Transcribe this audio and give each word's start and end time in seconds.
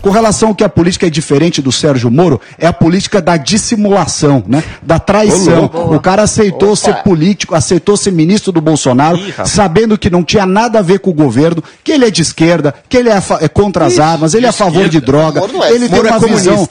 Com 0.00 0.10
relação 0.10 0.50
ao 0.50 0.54
que 0.54 0.64
a 0.64 0.68
política 0.68 1.06
é 1.06 1.10
diferente 1.10 1.60
do 1.60 1.70
Sérgio 1.70 2.10
Moro, 2.10 2.40
é 2.58 2.66
a 2.66 2.72
política 2.72 3.20
da 3.20 3.36
dissimulação, 3.36 4.42
né? 4.46 4.62
Da 4.82 4.98
traição. 4.98 5.64
O 5.64 6.00
cara 6.00 6.22
aceitou 6.22 6.72
Opa. 6.72 6.76
ser 6.76 6.94
político, 7.02 7.54
aceitou 7.54 7.96
ser 7.96 8.10
ministro 8.12 8.52
do 8.52 8.60
Bolsonaro, 8.60 9.18
Ih, 9.18 9.34
sabendo 9.44 9.98
que 9.98 10.08
não 10.08 10.22
tinha 10.22 10.46
nada 10.46 10.78
a 10.78 10.82
ver 10.82 11.00
com 11.00 11.10
o 11.10 11.14
governo, 11.14 11.62
que 11.84 11.92
ele 11.92 12.04
é 12.04 12.10
de 12.10 12.22
esquerda, 12.22 12.74
que 12.88 12.96
ele 12.96 13.08
é, 13.08 13.22
é 13.40 13.48
contra 13.48 13.86
as 13.86 13.98
armas, 13.98 14.34
ele 14.34 14.46
é 14.46 14.48
a 14.48 14.52
favor 14.52 14.88
de 14.88 15.00
droga, 15.00 15.40
é. 15.40 15.72
ele 15.72 15.88
Moro 15.88 16.02
tem 16.02 16.12
uma 16.12 16.26
é 16.26 16.28
visão. 16.28 16.68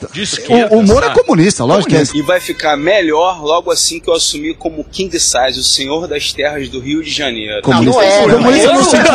O, 0.70 0.78
o, 0.78 0.82
Moro 0.82 1.06
é 1.06 1.10
comunista, 1.10 1.64
lógico 1.64 1.90
comunista. 1.90 2.12
que 2.12 2.18
é. 2.18 2.22
E 2.22 2.26
vai 2.26 2.40
ficar 2.40 2.76
melhor 2.76 3.42
logo 3.42 3.70
assim 3.70 4.00
que 4.00 4.08
eu 4.08 4.14
assumir 4.14 4.54
como 4.54 4.84
King 4.84 5.18
Size, 5.18 5.58
o 5.58 5.62
senhor 5.62 6.06
das 6.06 6.32
terras 6.32 6.68
do 6.68 6.80
Rio 6.80 7.02
de 7.02 7.10
Janeiro. 7.10 7.62
Comunista. 7.62 8.00
Não, 8.00 8.28
não 8.28 8.30
é. 8.30 8.34
Comunista 8.34 8.72
no 8.72 8.84
sentido. 8.84 9.10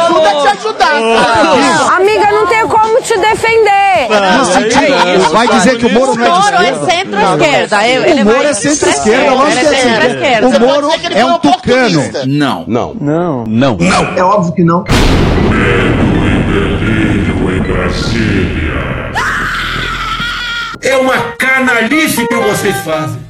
Ajuda 0.00 0.30
a 0.30 0.40
te 0.40 0.48
ajudar, 0.48 1.49
Amiga, 1.96 2.30
não 2.30 2.46
tem 2.46 2.66
como 2.66 3.00
te 3.02 3.18
defender. 3.18 4.08
Não, 4.08 5.18
não, 5.18 5.30
vai 5.30 5.48
dizer 5.48 5.78
que 5.78 5.86
o 5.86 5.92
Moro 5.92 6.14
não 6.14 6.60
é 6.60 6.70
de 6.70 6.78
esquerda. 6.78 7.16
O 7.16 7.20
Moro 7.20 7.44
é 7.44 7.54
centro-esquerda. 7.54 8.22
O 8.22 8.24
Moro 8.24 8.42
é 8.42 8.54
centro-esquerda, 8.54 9.30
lógico 9.32 9.60
que 9.60 9.66
é 9.66 9.78
centro 9.78 10.48
O 10.48 10.60
Moro 10.60 10.90
é 11.10 11.24
um 11.24 11.38
tucano. 11.38 12.10
Não. 12.26 12.64
Não. 12.66 12.94
Não. 13.00 13.44
Não. 13.46 13.76
Não. 13.76 14.16
É 14.16 14.22
óbvio 14.22 14.52
que 14.52 14.64
não. 14.64 14.84
Medo 15.50 16.10
e 16.26 16.42
delírio 16.52 17.56
em 17.56 17.60
Brasília. 17.62 19.10
É 20.82 20.96
uma 20.96 21.16
canalice 21.38 22.26
que 22.26 22.34
vocês 22.36 22.76
fazem. 22.78 23.29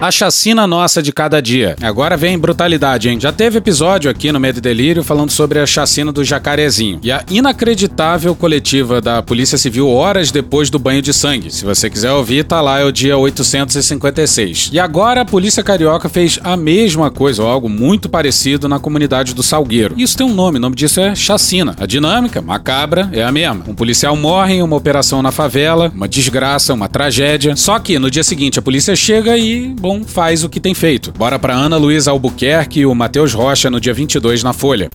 A 0.00 0.10
chacina 0.10 0.66
nossa 0.66 1.02
de 1.02 1.12
cada 1.12 1.42
dia. 1.42 1.76
Agora 1.82 2.16
vem 2.16 2.38
brutalidade, 2.38 3.10
hein? 3.10 3.20
Já 3.20 3.30
teve 3.30 3.58
episódio 3.58 4.10
aqui 4.10 4.32
no 4.32 4.40
Medo 4.40 4.56
e 4.56 4.60
Delírio 4.62 5.04
falando 5.04 5.30
sobre 5.30 5.58
a 5.58 5.66
chacina 5.66 6.10
do 6.10 6.24
Jacarezinho 6.24 6.98
e 7.02 7.12
a 7.12 7.22
inacreditável 7.30 8.34
coletiva 8.34 8.98
da 9.02 9.22
Polícia 9.22 9.58
Civil 9.58 9.90
horas 9.90 10.30
depois 10.30 10.70
do 10.70 10.78
banho 10.78 11.02
de 11.02 11.12
sangue. 11.12 11.50
Se 11.50 11.66
você 11.66 11.90
quiser 11.90 12.12
ouvir, 12.12 12.44
tá 12.44 12.62
lá, 12.62 12.80
é 12.80 12.84
o 12.84 12.90
dia 12.90 13.18
856. 13.18 14.70
E 14.72 14.80
agora 14.80 15.20
a 15.20 15.24
Polícia 15.26 15.62
Carioca 15.62 16.08
fez 16.08 16.40
a 16.42 16.56
mesma 16.56 17.10
coisa, 17.10 17.42
ou 17.42 17.48
algo 17.50 17.68
muito 17.68 18.08
parecido 18.08 18.70
na 18.70 18.78
comunidade 18.78 19.34
do 19.34 19.42
Salgueiro. 19.42 19.94
Isso 19.98 20.16
tem 20.16 20.26
um 20.26 20.32
nome, 20.32 20.56
o 20.56 20.62
nome 20.62 20.76
disso 20.76 20.98
é 20.98 21.14
chacina. 21.14 21.76
A 21.78 21.84
dinâmica, 21.84 22.40
macabra, 22.40 23.10
é 23.12 23.22
a 23.22 23.30
mesma. 23.30 23.64
Um 23.68 23.74
policial 23.74 24.16
morre 24.16 24.54
em 24.54 24.62
uma 24.62 24.76
operação 24.76 25.20
na 25.20 25.30
favela, 25.30 25.92
uma 25.94 26.08
desgraça, 26.08 26.72
uma 26.72 26.88
tragédia. 26.88 27.54
Só 27.54 27.78
que 27.78 27.98
no 27.98 28.10
dia 28.10 28.24
seguinte 28.24 28.58
a 28.58 28.62
polícia 28.62 28.96
chega 28.96 29.36
e, 29.36 29.76
bom, 29.90 30.04
faz 30.04 30.44
o 30.44 30.48
que 30.48 30.60
tem 30.60 30.72
feito. 30.72 31.10
Bora 31.10 31.36
para 31.36 31.52
Ana 31.52 31.76
Luísa 31.76 32.12
Albuquerque 32.12 32.80
e 32.80 32.86
o 32.86 32.94
Matheus 32.94 33.34
Rocha 33.34 33.68
no 33.68 33.80
dia 33.80 33.92
22 33.92 34.44
na 34.44 34.52
Folha. 34.52 34.88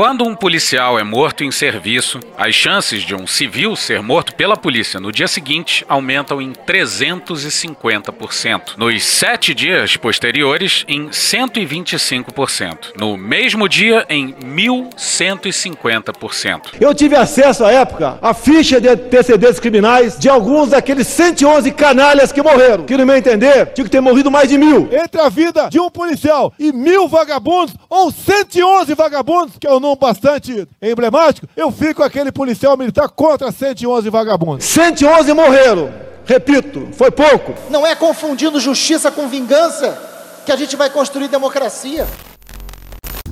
Quando 0.00 0.24
um 0.26 0.34
policial 0.34 0.98
é 0.98 1.04
morto 1.04 1.44
em 1.44 1.50
serviço, 1.50 2.20
as 2.34 2.54
chances 2.54 3.02
de 3.02 3.14
um 3.14 3.26
civil 3.26 3.76
ser 3.76 4.00
morto 4.00 4.34
pela 4.34 4.56
polícia 4.56 4.98
no 4.98 5.12
dia 5.12 5.28
seguinte 5.28 5.84
aumentam 5.86 6.40
em 6.40 6.54
350%. 6.54 8.78
Nos 8.78 9.04
sete 9.04 9.52
dias 9.52 9.98
posteriores, 9.98 10.86
em 10.88 11.10
125%. 11.10 12.94
No 12.96 13.18
mesmo 13.18 13.68
dia, 13.68 14.06
em 14.08 14.32
1.150%. 14.32 16.76
Eu 16.80 16.94
tive 16.94 17.14
acesso 17.14 17.62
à 17.62 17.70
época 17.70 18.18
à 18.22 18.32
ficha 18.32 18.80
de 18.80 18.88
antecedentes 18.88 19.60
criminais 19.60 20.18
de 20.18 20.30
alguns 20.30 20.70
daqueles 20.70 21.08
111 21.08 21.70
canalhas 21.72 22.32
que 22.32 22.40
morreram. 22.40 22.86
Que, 22.86 22.96
no 22.96 23.04
meu 23.04 23.16
entender, 23.16 23.66
tinha 23.74 23.84
que 23.84 23.90
ter 23.90 24.00
morrido 24.00 24.30
mais 24.30 24.48
de 24.48 24.56
mil. 24.56 24.88
Entre 24.90 25.20
a 25.20 25.28
vida 25.28 25.68
de 25.68 25.78
um 25.78 25.90
policial 25.90 26.54
e 26.58 26.72
mil 26.72 27.06
vagabundos, 27.06 27.74
ou 27.86 28.10
111 28.10 28.94
vagabundos, 28.94 29.58
que 29.60 29.66
é 29.66 29.70
o 29.70 29.78
número 29.78 29.89
bastante 29.96 30.66
emblemático, 30.80 31.46
eu 31.56 31.70
fico 31.70 32.02
aquele 32.02 32.30
policial 32.32 32.76
militar 32.76 33.08
contra 33.08 33.50
111 33.50 34.08
vagabundos. 34.10 34.64
111 34.64 35.32
morreram. 35.32 35.90
Repito, 36.24 36.88
foi 36.92 37.10
pouco. 37.10 37.54
Não 37.70 37.86
é 37.86 37.94
confundindo 37.94 38.60
justiça 38.60 39.10
com 39.10 39.28
vingança 39.28 39.98
que 40.46 40.52
a 40.52 40.56
gente 40.56 40.76
vai 40.76 40.90
construir 40.90 41.28
democracia. 41.28 42.06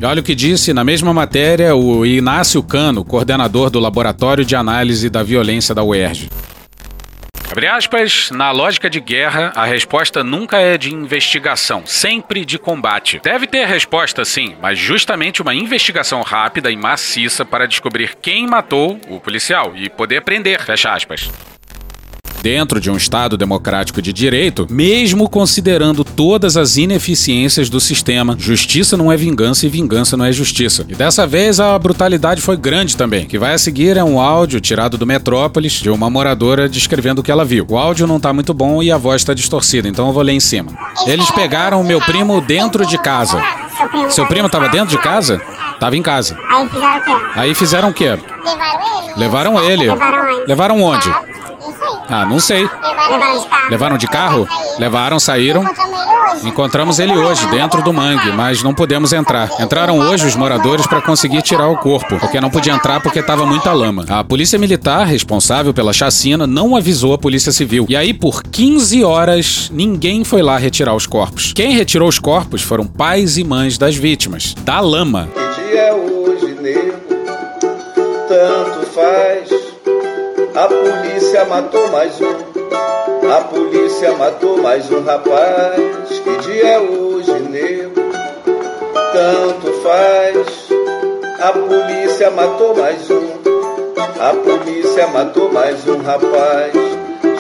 E 0.00 0.04
olha 0.04 0.20
o 0.20 0.22
que 0.22 0.34
disse 0.34 0.72
na 0.72 0.84
mesma 0.84 1.12
matéria 1.12 1.74
o 1.74 2.06
Inácio 2.06 2.62
Cano, 2.62 3.04
coordenador 3.04 3.68
do 3.68 3.80
Laboratório 3.80 4.44
de 4.44 4.54
Análise 4.54 5.10
da 5.10 5.22
Violência 5.22 5.74
da 5.74 5.82
UERJ. 5.82 6.30
Abre 7.50 7.66
aspas, 7.66 8.31
na 8.31 8.50
lógica 8.50 8.91
de 8.91 9.00
guerra, 9.00 9.53
a 9.56 9.64
resposta 9.64 10.22
nunca 10.22 10.59
é 10.59 10.76
de 10.76 10.94
investigação, 10.94 11.84
sempre 11.86 12.44
de 12.44 12.59
combate. 12.59 13.20
Deve 13.22 13.47
ter 13.47 13.66
resposta 13.66 14.25
sim, 14.25 14.54
mas 14.60 14.78
justamente 14.78 15.42
uma 15.42 15.54
investigação 15.54 16.22
rápida 16.22 16.70
e 16.70 16.76
maciça 16.76 17.44
para 17.44 17.66
descobrir 17.66 18.16
quem 18.20 18.47
matou 18.47 19.00
o 19.09 19.19
policial 19.19 19.72
e 19.75 19.88
poder 19.88 20.22
prender. 20.22 20.62
Fecha 20.62 20.92
aspas 20.92 21.31
dentro 22.43 22.81
de 22.81 22.91
um 22.91 22.97
Estado 22.97 23.37
democrático 23.37 24.00
de 24.00 24.12
direito, 24.12 24.66
mesmo 24.71 25.28
considerando 25.28 26.04
todas 26.04 26.56
as 26.56 26.76
ineficiências 26.76 27.69
do 27.69 27.81
sistema, 27.81 28.37
justiça 28.38 28.97
não 28.97 29.10
é 29.10 29.16
vingança 29.16 29.66
e 29.66 29.69
vingança 29.69 30.16
não 30.16 30.25
é 30.25 30.32
justiça. 30.32 30.84
E 30.88 30.94
dessa 30.94 31.27
vez 31.27 31.60
a 31.60 31.78
brutalidade 31.78 32.41
foi 32.41 32.56
grande 32.56 32.97
também. 32.97 33.25
O 33.25 33.28
que 33.28 33.38
vai 33.38 33.54
a 33.54 33.59
seguir 33.59 33.97
é 33.97 34.04
um 34.04 34.21
áudio 34.21 34.60
tirado 34.60 34.97
do 34.97 35.06
Metrópolis 35.06 35.75
de 35.75 35.91
uma 35.91 36.10
moradora 36.10 36.69
descrevendo 36.69 37.21
o 37.21 37.22
que 37.22 37.31
ela 37.31 37.44
viu. 37.44 37.66
O 37.69 37.77
áudio 37.77 38.06
não 38.06 38.21
tá 38.21 38.32
muito 38.32 38.53
bom 38.54 38.82
e 38.82 38.91
a 38.91 38.97
voz 38.97 39.25
tá 39.25 39.34
distorcida, 39.34 39.88
então 39.88 40.06
eu 40.06 40.12
vou 40.12 40.22
ler 40.22 40.32
em 40.32 40.41
cima. 40.41 40.72
Eles 41.06 41.31
pegaram 41.31 41.81
o 41.81 41.84
meu 41.84 42.00
primo 42.00 42.41
dentro 42.41 42.87
de 42.87 42.98
casa. 42.98 43.43
Seu 44.10 44.27
primo 44.27 44.48
tava 44.48 44.69
dentro 44.69 44.88
de 44.88 44.98
casa? 44.98 45.41
Tava 45.78 45.97
em 45.97 46.03
casa. 46.03 46.37
Aí 47.34 47.54
fizeram 47.54 47.91
o 47.91 47.94
quê? 47.94 48.19
Levaram 49.16 49.62
ele. 49.65 49.88
Levaram 49.91 50.28
ele. 50.31 50.47
Levaram 50.47 50.82
onde? 50.82 51.28
Ah, 52.08 52.24
não 52.24 52.41
sei. 52.41 52.69
Levaram 53.70 53.98
de 53.98 54.06
carro? 54.06 54.46
Levaram, 54.78 55.20
saíram. 55.20 55.64
Encontramos 56.44 56.98
ele 56.98 57.12
hoje, 57.16 57.46
dentro 57.48 57.82
do 57.82 57.92
mangue, 57.92 58.32
mas 58.32 58.62
não 58.62 58.72
pudemos 58.72 59.12
entrar. 59.12 59.50
Entraram 59.60 59.98
hoje 59.98 60.26
os 60.26 60.36
moradores 60.36 60.86
para 60.86 61.00
conseguir 61.02 61.42
tirar 61.42 61.68
o 61.68 61.76
corpo, 61.76 62.18
porque 62.18 62.41
não 62.41 62.50
podia 62.50 62.72
entrar 62.72 63.00
porque 63.00 63.18
estava 63.18 63.44
muita 63.44 63.72
lama. 63.72 64.04
A 64.08 64.22
polícia 64.22 64.58
militar, 64.58 65.06
responsável 65.06 65.74
pela 65.74 65.92
chacina, 65.92 66.47
não 66.47 66.76
avisou 66.76 67.12
a 67.12 67.18
polícia 67.18 67.50
civil. 67.52 67.86
E 67.88 67.97
aí, 67.97 68.14
por 68.14 68.42
15 68.42 69.04
horas, 69.04 69.70
ninguém 69.72 70.24
foi 70.24 70.42
lá 70.42 70.56
retirar 70.56 70.94
os 70.94 71.06
corpos. 71.06 71.52
Quem 71.52 71.72
retirou 71.72 72.08
os 72.08 72.18
corpos 72.18 72.62
foram 72.62 72.86
pais 72.86 73.36
e 73.36 73.44
mães 73.44 73.76
das 73.76 73.97
vítimas, 73.97 74.54
da 74.62 74.80
lama. 74.80 75.28
Que 75.34 75.70
dia 75.70 75.80
é 75.80 75.92
hoje, 75.92 76.56
nego? 76.60 76.94
Tanto 78.28 78.86
faz. 78.94 79.67
A 80.58 80.66
polícia 80.66 81.44
matou 81.44 81.86
mais 81.86 82.20
um. 82.20 83.32
A 83.32 83.41
polícia 83.42 84.10
matou 84.14 84.58
mais 84.58 84.91
um 84.91 85.04
rapaz. 85.04 86.19
Que 86.19 86.36
dia 86.38 86.66
é 86.66 86.80
hoje, 86.80 87.30
nego? 87.30 88.00
Tanto 89.12 89.72
faz. 89.74 90.68
A 91.38 91.53
polícia 91.53 92.33
matou 92.33 92.74
mais 92.74 93.09
um. 93.09 93.28
A 94.18 94.34
polícia 94.34 95.06
matou 95.06 95.53
mais 95.53 95.86
um 95.86 95.98
rapaz. 95.98 96.72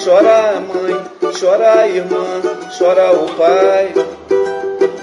Chora 0.04 0.50
a 0.50 0.60
mãe, 0.60 1.32
chora 1.40 1.80
a 1.80 1.88
irmã, 1.88 2.40
chora 2.78 3.12
o 3.14 3.34
pai. 3.34 3.94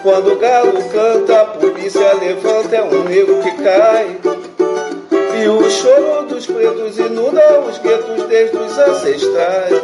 Quando 0.02 0.32
o 0.32 0.36
galo 0.38 0.82
canta, 0.90 1.42
a 1.42 1.46
polícia 1.48 2.14
levanta, 2.14 2.78
é 2.78 2.82
um 2.82 3.04
nego 3.04 3.42
que 3.42 3.52
cai. 3.62 4.45
E 5.38 5.48
o 5.48 5.70
choro 5.70 6.26
dos 6.28 6.46
pretos 6.46 6.98
inunda 6.98 7.60
os 7.68 7.78
guetos 7.80 8.24
desde 8.24 8.58
os 8.58 8.78
ancestrais. 8.78 9.82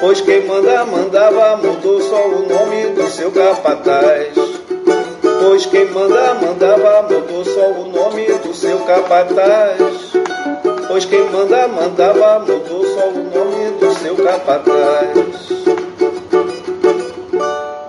Pois 0.00 0.20
quem 0.20 0.46
manda, 0.46 0.84
mandava, 0.84 1.56
mudou 1.56 2.00
só 2.00 2.26
o 2.28 2.48
nome 2.48 2.86
do 2.94 3.10
seu 3.10 3.30
capataz. 3.32 4.34
Pois 5.42 5.66
quem 5.66 5.84
manda, 5.86 6.34
mandava, 6.34 7.02
mudou 7.02 7.44
só 7.44 7.70
o 7.70 7.88
nome 7.88 8.26
do 8.26 8.54
seu 8.54 8.78
capataz. 8.80 9.78
Pois 10.88 11.04
quem 11.04 11.24
manda, 11.30 11.68
mandava, 11.68 12.38
mudou 12.38 12.84
só 12.84 13.08
o 13.08 13.24
nome 13.24 13.70
do 13.78 13.94
seu 13.94 14.16
capataz. 14.16 15.65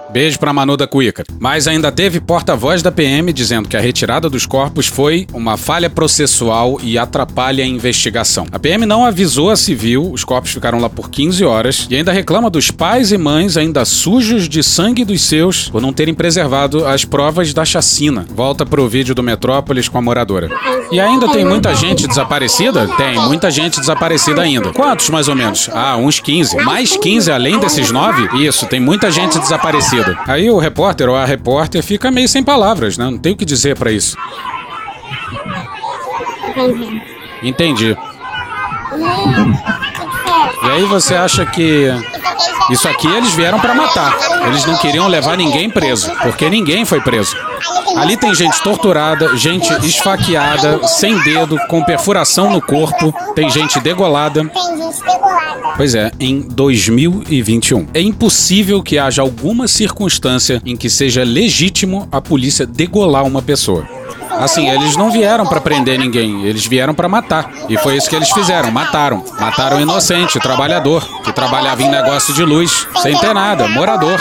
Beijo 0.10 0.40
pra 0.40 0.54
Manu 0.54 0.78
da 0.78 0.88
Cuíca. 0.88 1.24
Mas 1.40 1.68
ainda 1.68 1.92
teve 1.92 2.20
porta-voz 2.20 2.82
da 2.82 2.92
PM 2.92 3.32
dizendo 3.34 3.68
que 3.68 3.78
a 3.78 3.82
retirada 3.82 4.30
dos 4.30 4.46
corpos 4.46 4.88
foi 4.88 5.28
uma 5.34 5.58
falha 5.58 5.90
processual 5.90 6.80
e 6.82 6.98
atrapalha 6.98 7.64
a 7.64 7.68
investigação. 7.68 8.46
A 8.52 8.60
PM 8.60 8.86
não 8.86 9.06
avisou 9.06 9.50
a 9.50 9.58
civil, 9.58 10.12
os 10.12 10.24
corpos 10.24 10.52
ficaram 10.52 10.80
lá 10.80 10.90
por 10.90 11.10
15 11.10 11.44
horas 11.44 11.88
e 11.90 11.96
ainda 11.96 12.12
reclama 12.12 12.50
dos 12.50 12.72
pais 12.72 13.12
e 13.12 13.18
mães 13.18 13.58
ainda 13.58 13.84
sujos 13.86 14.48
de 14.48 14.64
sangue 14.64 15.04
dos 15.04 15.22
seus 15.22 15.70
por 15.70 15.82
não 15.82 15.94
terem 15.94 16.14
preservado 16.14 16.86
as 16.86 17.04
provas 17.04 17.54
da 17.54 17.66
chacina. 17.66 18.26
Volta 18.34 18.66
pro 18.66 18.88
vídeo 18.88 19.14
do 19.14 19.24
Metrópolis 19.24 19.88
com 19.90 19.98
a 19.98 20.02
moradora. 20.02 20.50
E 20.92 21.00
ainda 21.00 21.28
tem 21.30 21.44
muita 21.44 21.76
gente 21.76 22.08
desaparecida? 22.08 22.88
Tem, 22.96 23.20
muita 23.20 23.52
gente 23.52 23.80
desaparecida 23.80 24.42
ainda. 24.42 24.72
Quantos 24.72 25.10
mais 25.10 25.28
ou 25.28 25.36
menos? 25.36 25.70
Ah, 25.74 25.98
uns 25.98 26.20
15. 26.20 26.58
Mais 26.64 26.96
15 26.96 27.32
além 27.32 27.60
desses 27.60 27.92
9? 27.92 28.46
Isso, 28.46 28.66
tem 28.68 28.80
muita 28.80 29.12
gente 29.12 29.38
desaparecida. 29.38 30.07
Aí 30.28 30.50
o 30.50 30.58
repórter 30.58 31.10
ou 31.10 31.16
a 31.16 31.26
repórter 31.26 31.84
fica 31.84 32.12
meio 32.12 32.28
sem 32.28 32.44
palavras, 32.44 32.98
né? 32.98 33.06
Não 33.06 33.18
tem 33.18 33.34
o 33.34 33.38
que 33.38 33.46
dizer 33.46 33.76
pra 33.78 33.92
isso. 33.92 34.16
Entendi. 37.44 37.96
E 40.64 40.70
aí 40.70 40.84
você 40.84 41.16
acha 41.16 41.46
que 41.46 41.88
isso 42.70 42.88
aqui 42.88 43.08
eles 43.08 43.34
vieram 43.34 43.60
pra 43.60 43.74
matar. 43.74 44.18
Eles 44.48 44.66
não 44.66 44.78
queriam 44.78 45.08
levar 45.08 45.38
ninguém 45.38 45.70
preso, 45.70 46.12
porque 46.22 46.50
ninguém 46.50 46.86
foi 46.86 47.00
preso. 47.02 47.36
Ali 47.96 48.18
tem 48.18 48.34
gente 48.36 48.62
torturada, 48.62 49.36
gente 49.38 49.72
esfaqueada, 49.86 50.86
sem 50.88 51.18
dedo, 51.24 51.58
com 51.68 51.84
perfuração 51.84 52.52
no 52.52 52.62
corpo, 52.62 53.14
tem 53.34 53.50
gente 53.50 53.80
degolada. 53.80 54.44
Pois 55.76 55.96
é, 55.96 56.12
em 56.20 56.42
2021. 56.42 57.88
É 57.94 58.02
impossível 58.02 58.82
que 58.82 58.98
haja 58.98 59.22
alguma 59.22 59.68
circunstância 59.68 60.62
em 60.66 60.76
que 60.76 60.90
seja 60.90 61.24
legítimo 61.24 62.08
a 62.12 62.20
polícia 62.20 62.66
degolar 62.66 63.26
uma 63.26 63.42
pessoa. 63.42 63.97
Assim, 64.40 64.70
eles 64.70 64.96
não 64.96 65.12
vieram 65.12 65.46
pra 65.46 65.60
prender 65.60 65.98
ninguém, 66.00 66.44
eles 66.46 66.66
vieram 66.66 66.94
pra 66.94 67.08
matar. 67.10 67.50
E 67.70 67.78
foi 67.78 67.98
isso 67.98 68.10
que 68.10 68.16
eles 68.16 68.30
fizeram, 68.32 68.72
mataram. 68.72 69.24
Mataram 69.40 69.78
um 69.78 69.82
inocente, 69.82 70.40
trabalhador, 70.40 71.04
que 71.24 71.34
trabalhava 71.34 71.82
em 71.82 71.90
negócio 71.90 72.34
de 72.34 72.44
luz, 72.44 72.88
sem 73.02 73.18
ter 73.18 73.34
nada, 73.34 73.68
morador. 73.68 74.20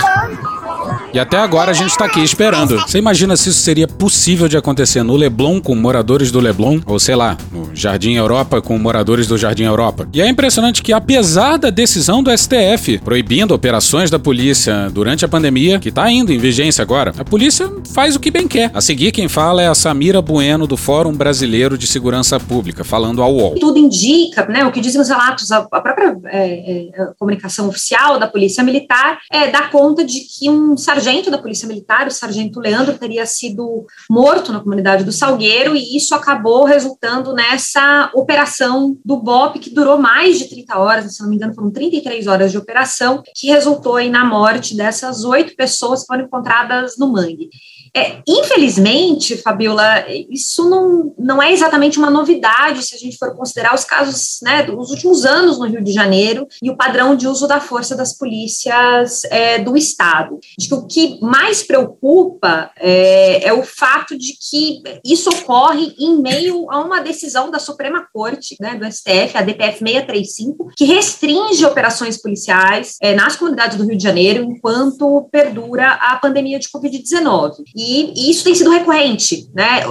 E 1.12 1.18
até 1.18 1.38
agora 1.38 1.70
a 1.70 1.74
gente 1.74 1.96
tá 1.96 2.04
aqui 2.04 2.20
esperando. 2.20 2.78
Você 2.80 2.98
imagina 2.98 3.36
se 3.36 3.48
isso 3.48 3.60
seria 3.60 3.88
possível 3.88 4.48
de 4.48 4.56
acontecer 4.56 5.02
no 5.02 5.16
Leblon 5.16 5.60
com 5.60 5.74
moradores 5.74 6.30
do 6.30 6.40
Leblon? 6.40 6.80
Ou 6.84 6.98
sei 6.98 7.16
lá, 7.16 7.36
no 7.50 7.74
Jardim 7.74 8.14
Europa 8.14 8.60
com 8.60 8.78
moradores 8.78 9.26
do 9.26 9.38
Jardim 9.38 9.64
Europa? 9.64 10.06
E 10.12 10.20
é 10.20 10.28
impressionante 10.28 10.82
que, 10.82 10.92
apesar 10.92 11.56
da 11.56 11.70
decisão 11.70 12.22
do 12.22 12.36
STF 12.36 12.98
proibindo 12.98 13.54
operações 13.54 14.10
da 14.10 14.18
polícia 14.18 14.90
durante 14.90 15.24
a 15.24 15.28
pandemia, 15.28 15.78
que 15.78 15.90
tá 15.90 16.10
indo 16.10 16.32
em 16.32 16.38
vigência 16.38 16.82
agora, 16.82 17.12
a 17.18 17.24
polícia 17.24 17.70
faz 17.94 18.14
o 18.14 18.20
que 18.20 18.30
bem 18.30 18.46
quer. 18.46 18.70
A 18.74 18.80
seguir, 18.80 19.10
quem 19.10 19.28
fala 19.28 19.62
é 19.62 19.68
a 19.68 19.74
Samira 19.74 20.20
Bueno, 20.20 20.66
do 20.66 20.76
Fórum 20.76 21.12
Brasileiro 21.12 21.78
de 21.78 21.86
Segurança 21.86 22.38
Pública, 22.38 22.84
falando 22.84 23.22
ao 23.22 23.34
UOL. 23.34 23.54
Tudo 23.58 23.78
indica, 23.78 24.46
né, 24.46 24.64
o 24.64 24.72
que 24.72 24.80
dizem 24.80 25.00
os 25.00 25.08
relatos, 25.08 25.50
a, 25.50 25.62
própria 25.62 26.16
é, 26.26 26.90
é, 26.90 27.02
a 27.02 27.06
comunicação 27.18 27.68
oficial 27.68 28.18
da 28.18 28.26
Polícia 28.26 28.62
Militar 28.62 29.18
é, 29.30 29.50
dá 29.50 29.62
conta 29.62 30.04
de 30.04 30.20
que 30.20 30.50
um 30.50 30.76
sargento 30.76 31.05
da 31.30 31.38
Polícia 31.38 31.68
Militar, 31.68 32.08
o 32.08 32.10
sargento 32.10 32.58
Leandro, 32.58 32.98
teria 32.98 33.24
sido 33.24 33.86
morto 34.10 34.52
na 34.52 34.58
comunidade 34.58 35.04
do 35.04 35.12
Salgueiro 35.12 35.76
e 35.76 35.96
isso 35.96 36.16
acabou 36.16 36.64
resultando 36.64 37.32
nessa 37.32 38.10
operação 38.12 38.98
do 39.04 39.16
BOP, 39.16 39.60
que 39.60 39.70
durou 39.70 39.98
mais 39.98 40.36
de 40.36 40.48
30 40.48 40.76
horas, 40.76 41.14
se 41.14 41.22
não 41.22 41.30
me 41.30 41.36
engano, 41.36 41.54
foram 41.54 41.70
33 41.70 42.26
horas 42.26 42.50
de 42.50 42.58
operação, 42.58 43.22
que 43.36 43.46
resultou 43.46 44.02
na 44.10 44.24
morte 44.24 44.76
dessas 44.76 45.22
oito 45.22 45.54
pessoas 45.54 46.00
que 46.00 46.08
foram 46.08 46.24
encontradas 46.24 46.98
no 46.98 47.12
mangue. 47.12 47.50
É, 47.96 48.18
infelizmente, 48.28 49.38
Fabiola, 49.38 50.04
isso 50.28 50.68
não, 50.68 51.14
não 51.18 51.42
é 51.42 51.50
exatamente 51.50 51.98
uma 51.98 52.10
novidade 52.10 52.84
se 52.84 52.94
a 52.94 52.98
gente 52.98 53.16
for 53.16 53.34
considerar 53.34 53.74
os 53.74 53.84
casos 53.84 54.38
né, 54.42 54.64
dos 54.64 54.90
últimos 54.90 55.24
anos 55.24 55.58
no 55.58 55.64
Rio 55.64 55.82
de 55.82 55.92
Janeiro 55.92 56.46
e 56.62 56.70
o 56.70 56.76
padrão 56.76 57.16
de 57.16 57.26
uso 57.26 57.48
da 57.48 57.58
força 57.58 57.96
das 57.96 58.12
polícias 58.12 59.24
é, 59.24 59.60
do 59.60 59.78
Estado. 59.78 60.38
Acho 60.60 60.68
que 60.68 60.74
o 60.74 60.86
que 60.86 61.18
mais 61.22 61.62
preocupa 61.62 62.70
é, 62.76 63.48
é, 63.48 63.52
o 63.54 63.62
fato 63.62 64.18
de 64.18 64.34
que 64.34 64.82
isso 65.02 65.30
ocorre 65.30 65.94
em 65.98 66.20
meio 66.20 66.70
a 66.70 66.80
uma 66.80 67.00
decisão 67.00 67.50
da 67.50 67.58
Suprema 67.58 68.06
Corte, 68.12 68.56
né, 68.60 68.74
do 68.74 68.84
STF, 68.84 69.38
a 69.38 69.40
DPF 69.40 69.78
635, 69.78 70.72
que 70.76 70.84
restringe 70.84 71.64
operações 71.64 72.20
policiais 72.20 72.96
é, 73.00 73.14
nas 73.14 73.36
comunidades 73.36 73.78
do 73.78 73.84
Rio 73.84 73.96
de 73.96 74.02
Janeiro 74.02 74.44
enquanto 74.44 75.26
perdura 75.32 75.92
a 75.92 76.16
pandemia 76.16 76.58
de 76.58 76.68
Covid-19. 76.68 77.62
E 77.86 78.30
isso 78.30 78.42
tem 78.42 78.54
sido 78.54 78.70
recorrente, 78.70 79.48
né? 79.54 79.82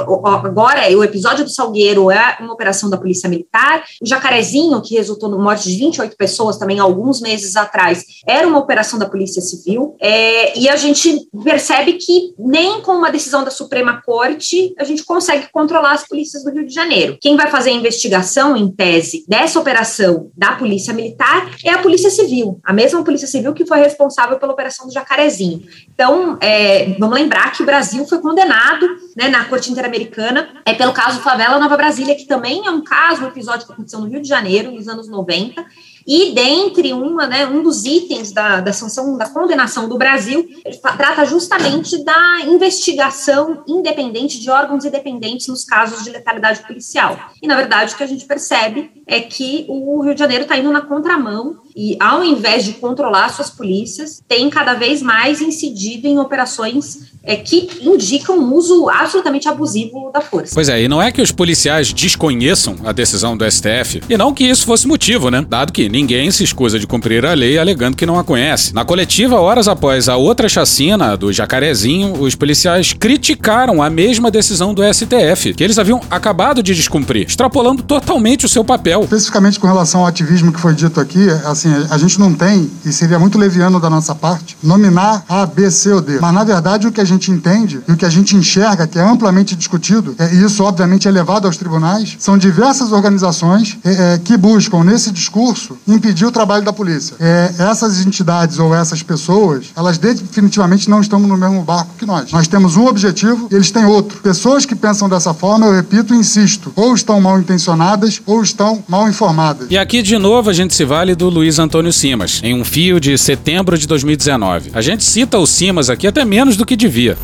Agora, 0.44 0.90
o 0.98 1.04
episódio 1.04 1.46
do 1.46 1.50
Salgueiro 1.50 2.12
é 2.12 2.38
uma 2.42 2.54
operação 2.54 2.90
da 2.90 2.98
Polícia 2.98 3.30
Militar, 3.30 3.84
o 4.02 4.06
Jacarezinho, 4.06 4.82
que 4.82 4.96
resultou 4.96 5.30
na 5.30 5.38
morte 5.38 5.70
de 5.70 5.78
28 5.78 6.18
pessoas 6.18 6.58
também 6.58 6.78
alguns 6.80 7.22
meses 7.22 7.56
atrás, 7.56 8.04
era 8.28 8.46
uma 8.46 8.60
operação 8.60 9.00
da 9.00 9.08
Polícia 9.08 9.42
Civil, 9.42 9.96
é, 10.02 10.58
e 10.60 10.68
a 10.68 10.76
gente 10.76 11.28
percebe 11.44 11.94
que 11.94 12.34
nem 12.38 12.82
com 12.82 12.92
uma 12.92 13.12
decisão 13.12 13.44
da 13.44 13.52
Suprema 13.52 14.02
Corte 14.06 14.74
a 14.78 14.84
gente 14.84 15.04
consegue 15.06 15.48
controlar 15.52 15.94
as 15.94 16.06
polícias 16.06 16.44
do 16.44 16.52
Rio 16.52 16.66
de 16.66 16.74
Janeiro. 16.74 17.18
Quem 17.22 17.38
vai 17.38 17.50
fazer 17.50 17.70
a 17.70 17.74
investigação, 17.74 18.58
em 18.58 18.70
tese, 18.70 19.24
dessa 19.28 19.60
operação 19.60 20.30
da 20.36 20.54
Polícia 20.54 20.94
Militar 20.94 21.50
é 21.64 21.70
a 21.70 21.78
Polícia 21.78 22.10
Civil, 22.10 22.60
a 22.64 22.74
mesma 22.74 23.04
Polícia 23.04 23.28
Civil 23.28 23.54
que 23.54 23.66
foi 23.66 23.80
responsável 23.80 24.38
pela 24.38 24.52
operação 24.52 24.86
do 24.86 24.94
Jacarezinho. 24.94 25.64
Então, 25.94 26.38
é, 26.42 26.96
vamos 27.00 27.16
lembrar 27.16 27.52
que 27.54 27.64
o 27.64 27.66
Brasil 27.66 27.85
Brasil 27.86 28.06
foi 28.08 28.20
condenado 28.20 28.88
né, 29.16 29.28
na 29.28 29.46
Corte 29.46 29.72
Interamericana 29.72 30.50
é, 30.66 30.74
pelo 30.74 30.92
caso 30.92 31.22
Favela 31.22 31.60
Nova 31.60 31.78
Brasília, 31.78 32.16
que 32.16 32.26
também 32.26 32.66
é 32.66 32.72
um 32.72 32.82
caso, 32.82 33.24
um 33.24 33.28
episódio 33.28 33.68
que 33.68 33.72
aconteceu 33.72 34.00
no 34.00 34.08
Rio 34.08 34.22
de 34.22 34.28
Janeiro, 34.28 34.72
nos 34.72 34.88
anos 34.88 35.08
90, 35.08 35.64
e 36.08 36.34
dentre 36.34 36.94
uma, 36.94 37.28
né, 37.28 37.46
um 37.46 37.62
dos 37.62 37.86
itens 37.86 38.32
da, 38.32 38.60
da 38.60 38.74
sanção, 38.74 39.18
da 39.18 39.30
condenação 39.30 39.88
do 39.88 39.98
Brasil, 39.98 40.48
trata 40.82 41.26
justamente 41.26 42.04
da 42.04 42.42
investigação 42.48 43.64
independente 43.68 44.40
de 44.40 44.50
órgãos 44.50 44.84
independentes 44.84 45.48
nos 45.48 45.64
casos 45.64 46.04
de 46.04 46.10
letalidade 46.10 46.62
policial. 46.66 47.20
E, 47.42 47.48
na 47.48 47.56
verdade, 47.56 47.94
o 47.94 47.98
que 47.98 48.04
a 48.04 48.08
gente 48.08 48.26
percebe 48.26 48.92
é 49.08 49.20
que 49.20 49.66
o 49.68 50.02
Rio 50.02 50.14
de 50.14 50.20
Janeiro 50.20 50.44
está 50.44 50.58
indo 50.58 50.72
na 50.72 50.82
contramão 50.82 51.58
e, 51.76 51.98
ao 52.00 52.24
invés 52.24 52.64
de 52.64 52.74
controlar 52.74 53.30
suas 53.30 53.50
polícias, 53.50 54.24
tem 54.28 54.50
cada 54.50 54.74
vez 54.74 55.02
mais 55.02 55.42
incidido 55.42 56.08
em 56.08 56.18
operações 56.18 57.14
é, 57.24 57.36
que 57.36 57.70
indicam 57.82 58.38
um 58.38 58.54
uso 58.54 58.90
absolutamente 58.90 59.50
abusivo 59.50 60.12
da 60.14 60.22
força. 60.22 60.54
Pois 60.54 60.70
é, 60.70 60.82
e 60.82 60.88
não 60.88 61.02
é 61.02 61.12
que 61.12 61.22
os 61.22 61.32
policiais 61.32 61.92
desconheçam 61.92 62.78
a 62.86 62.92
decisão 62.92 63.36
do 63.36 63.50
STF, 63.50 64.02
e 64.10 64.18
não 64.18 64.34
que 64.34 64.44
isso 64.44 64.66
fosse 64.66 64.88
motivo, 64.88 65.30
né? 65.30 65.46
Dado 65.48 65.74
que 65.74 65.90
ninguém 65.90 66.32
se 66.32 66.44
escusa 66.44 66.80
de 66.80 66.88
cumprir 66.88 67.26
a 67.26 67.34
lei 67.34 67.58
alegando 67.58 67.98
que 67.98 68.06
não 68.06 68.18
a 68.18 68.24
conhece. 68.24 68.74
Na 68.74 68.86
coletiva, 68.86 69.40
horas 69.40 69.68
após 69.68 70.08
a 70.08 70.16
outra 70.16 70.48
chacina 70.48 71.18
do 71.18 71.34
Jacarezinho, 71.34 72.22
os 72.22 72.36
policiais 72.36 72.94
criticaram 72.94 73.82
a 73.82 73.90
mesma 73.90 74.32
decisão 74.32 74.74
do 74.74 74.82
STF, 74.82 75.54
que 75.54 75.64
eles 75.64 75.80
haviam 75.80 76.02
acabado 76.10 76.64
de 76.64 76.74
descumprir, 76.74 77.28
extrapolando 77.28 77.84
totalmente 77.84 78.46
o 78.46 78.50
seu 78.50 78.64
papel. 78.64 78.95
Especificamente 79.04 79.60
com 79.60 79.68
relação 79.68 80.02
ao 80.02 80.08
ativismo 80.08 80.52
que 80.52 80.60
foi 80.60 80.74
dito 80.74 81.00
aqui, 81.00 81.30
assim, 81.46 81.70
a 81.90 81.98
gente 81.98 82.20
não 82.20 82.34
tem, 82.34 82.70
e 82.86 82.92
seria 82.92 83.20
muito 83.20 83.38
leviano 83.38 83.80
da 83.80 83.90
nossa 83.90 84.14
parte, 84.16 84.58
nominar 84.62 85.24
A, 85.28 85.46
B, 85.46 85.70
C 85.70 85.92
ou 85.92 86.02
D. 86.02 86.20
Mas, 86.20 86.34
na 86.34 86.44
verdade, 86.44 86.88
o 86.88 86.92
que 86.92 87.02
a 87.02 87.06
gente 87.06 87.32
entende 87.32 87.82
e 87.88 87.92
o 87.92 87.98
que 87.98 88.06
a 88.06 88.10
gente 88.10 88.36
enxerga, 88.36 88.88
que 88.88 88.98
é 88.98 89.02
amplamente 89.02 89.56
discutido, 89.56 90.16
é, 90.18 90.34
e 90.34 90.44
isso, 90.44 90.64
obviamente, 90.64 91.08
é 91.08 91.12
levado 91.12 91.46
aos 91.46 91.58
tribunais, 91.58 92.16
são 92.20 92.38
diversas 92.38 92.92
organizações 92.92 93.78
é, 93.84 94.14
é, 94.14 94.18
que 94.18 94.38
buscam, 94.38 94.84
nesse 94.84 95.12
discurso, 95.12 95.78
impedir 95.88 96.26
o 96.26 96.32
trabalho 96.32 96.64
da 96.64 96.74
polícia. 96.74 97.16
Essas 97.58 98.06
entidades 98.06 98.60
ou 98.60 98.74
essas 98.74 99.02
pessoas, 99.02 99.68
elas 99.76 99.98
definitivamente 99.98 100.90
não 100.90 101.02
estão 101.02 101.20
no 101.20 101.38
mesmo 101.38 101.64
barco 101.64 101.92
que 101.98 102.06
nós. 102.06 102.32
Nós 102.32 102.48
temos 102.48 102.76
um 102.76 102.86
objetivo 102.86 103.48
e 103.52 103.56
eles 103.56 103.72
têm 103.72 103.86
outro. 103.86 104.20
Pessoas 104.22 104.66
que 104.66 104.76
pensam 104.76 105.10
dessa 105.10 105.34
forma, 105.34 105.66
eu 105.66 105.74
repito 105.74 106.14
e 106.14 106.18
insisto, 106.18 106.72
ou 106.76 106.94
estão 106.94 107.20
mal 107.20 107.40
intencionadas 107.40 108.22
ou 108.26 108.42
estão 108.42 108.84
mal 108.88 109.10
informadas. 109.10 109.70
E 109.70 109.78
aqui, 109.78 110.02
de 110.02 110.18
novo, 110.18 110.50
a 110.50 110.54
gente 110.54 110.74
se 110.74 110.86
vale 110.86 111.16
do 111.16 111.30
Luiz 111.30 111.60
Antônio 111.60 111.92
Simas, 111.92 112.42
em 112.44 112.54
um 112.54 112.64
fio 112.64 113.00
de 113.00 113.18
setembro 113.18 113.78
de 113.78 113.88
2019. 113.88 114.72
A 114.74 114.82
gente 114.82 115.04
cita 115.04 115.38
o 115.38 115.46
Simas 115.46 115.90
aqui 115.90 116.08
até 116.08 116.24
menos 116.24 116.58
do 116.58 116.66
que 116.66 116.76
devia. 116.76 117.18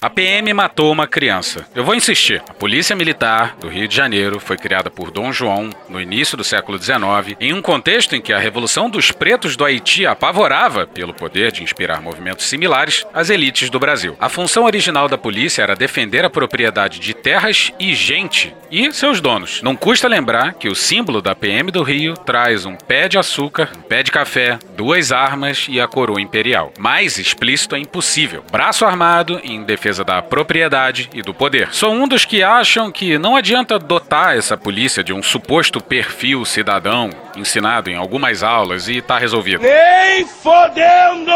A 0.00 0.08
PM 0.08 0.52
matou 0.52 0.92
uma 0.92 1.08
criança. 1.08 1.66
Eu 1.74 1.82
vou 1.84 1.92
insistir. 1.92 2.40
A 2.48 2.54
Polícia 2.54 2.94
Militar 2.94 3.56
do 3.60 3.66
Rio 3.66 3.88
de 3.88 3.96
Janeiro 3.96 4.38
foi 4.38 4.56
criada 4.56 4.88
por 4.88 5.10
Dom 5.10 5.32
João 5.32 5.70
no 5.88 6.00
início 6.00 6.36
do 6.36 6.44
século 6.44 6.78
XIX, 6.78 7.36
em 7.40 7.52
um 7.52 7.60
contexto 7.60 8.14
em 8.14 8.20
que 8.20 8.32
a 8.32 8.38
Revolução 8.38 8.88
dos 8.88 9.10
Pretos 9.10 9.56
do 9.56 9.64
Haiti 9.64 10.06
apavorava, 10.06 10.86
pelo 10.86 11.12
poder 11.12 11.50
de 11.50 11.64
inspirar 11.64 12.00
movimentos 12.00 12.46
similares, 12.46 13.04
as 13.12 13.28
elites 13.28 13.70
do 13.70 13.80
Brasil. 13.80 14.16
A 14.20 14.28
função 14.28 14.66
original 14.66 15.08
da 15.08 15.18
polícia 15.18 15.62
era 15.62 15.74
defender 15.74 16.24
a 16.24 16.30
propriedade 16.30 17.00
de 17.00 17.12
terras 17.12 17.72
e 17.80 17.92
gente 17.92 18.54
e 18.70 18.92
seus 18.92 19.20
donos. 19.20 19.62
Não 19.62 19.74
custa 19.74 20.06
lembrar 20.06 20.54
que 20.54 20.68
o 20.68 20.76
símbolo 20.76 21.20
da 21.20 21.34
PM 21.34 21.72
do 21.72 21.82
Rio 21.82 22.14
traz 22.14 22.64
um 22.64 22.76
pé 22.76 23.08
de 23.08 23.18
açúcar, 23.18 23.72
um 23.76 23.82
pé 23.82 24.04
de 24.04 24.12
café, 24.12 24.60
duas 24.76 25.10
armas 25.10 25.66
e 25.68 25.80
a 25.80 25.88
coroa 25.88 26.20
imperial. 26.20 26.72
Mais 26.78 27.18
explícito 27.18 27.74
é 27.74 27.80
impossível. 27.80 28.44
Braço 28.52 28.84
armado 28.84 29.40
em 29.42 29.64
defesa 29.64 29.87
da 29.96 30.20
propriedade 30.20 31.08
e 31.14 31.22
do 31.22 31.32
poder. 31.32 31.68
Sou 31.72 31.92
um 31.92 32.06
dos 32.06 32.24
que 32.24 32.42
acham 32.42 32.92
que 32.92 33.18
não 33.18 33.36
adianta 33.36 33.78
dotar 33.78 34.36
essa 34.36 34.56
polícia 34.56 35.02
de 35.02 35.12
um 35.12 35.22
suposto 35.22 35.80
perfil 35.80 36.44
cidadão 36.44 37.10
ensinado 37.34 37.90
em 37.90 37.96
algumas 37.96 38.42
aulas 38.42 38.88
e 38.88 39.00
tá 39.00 39.18
resolvido. 39.18 39.62
Nem 39.62 40.26
fodendo! 40.26 41.32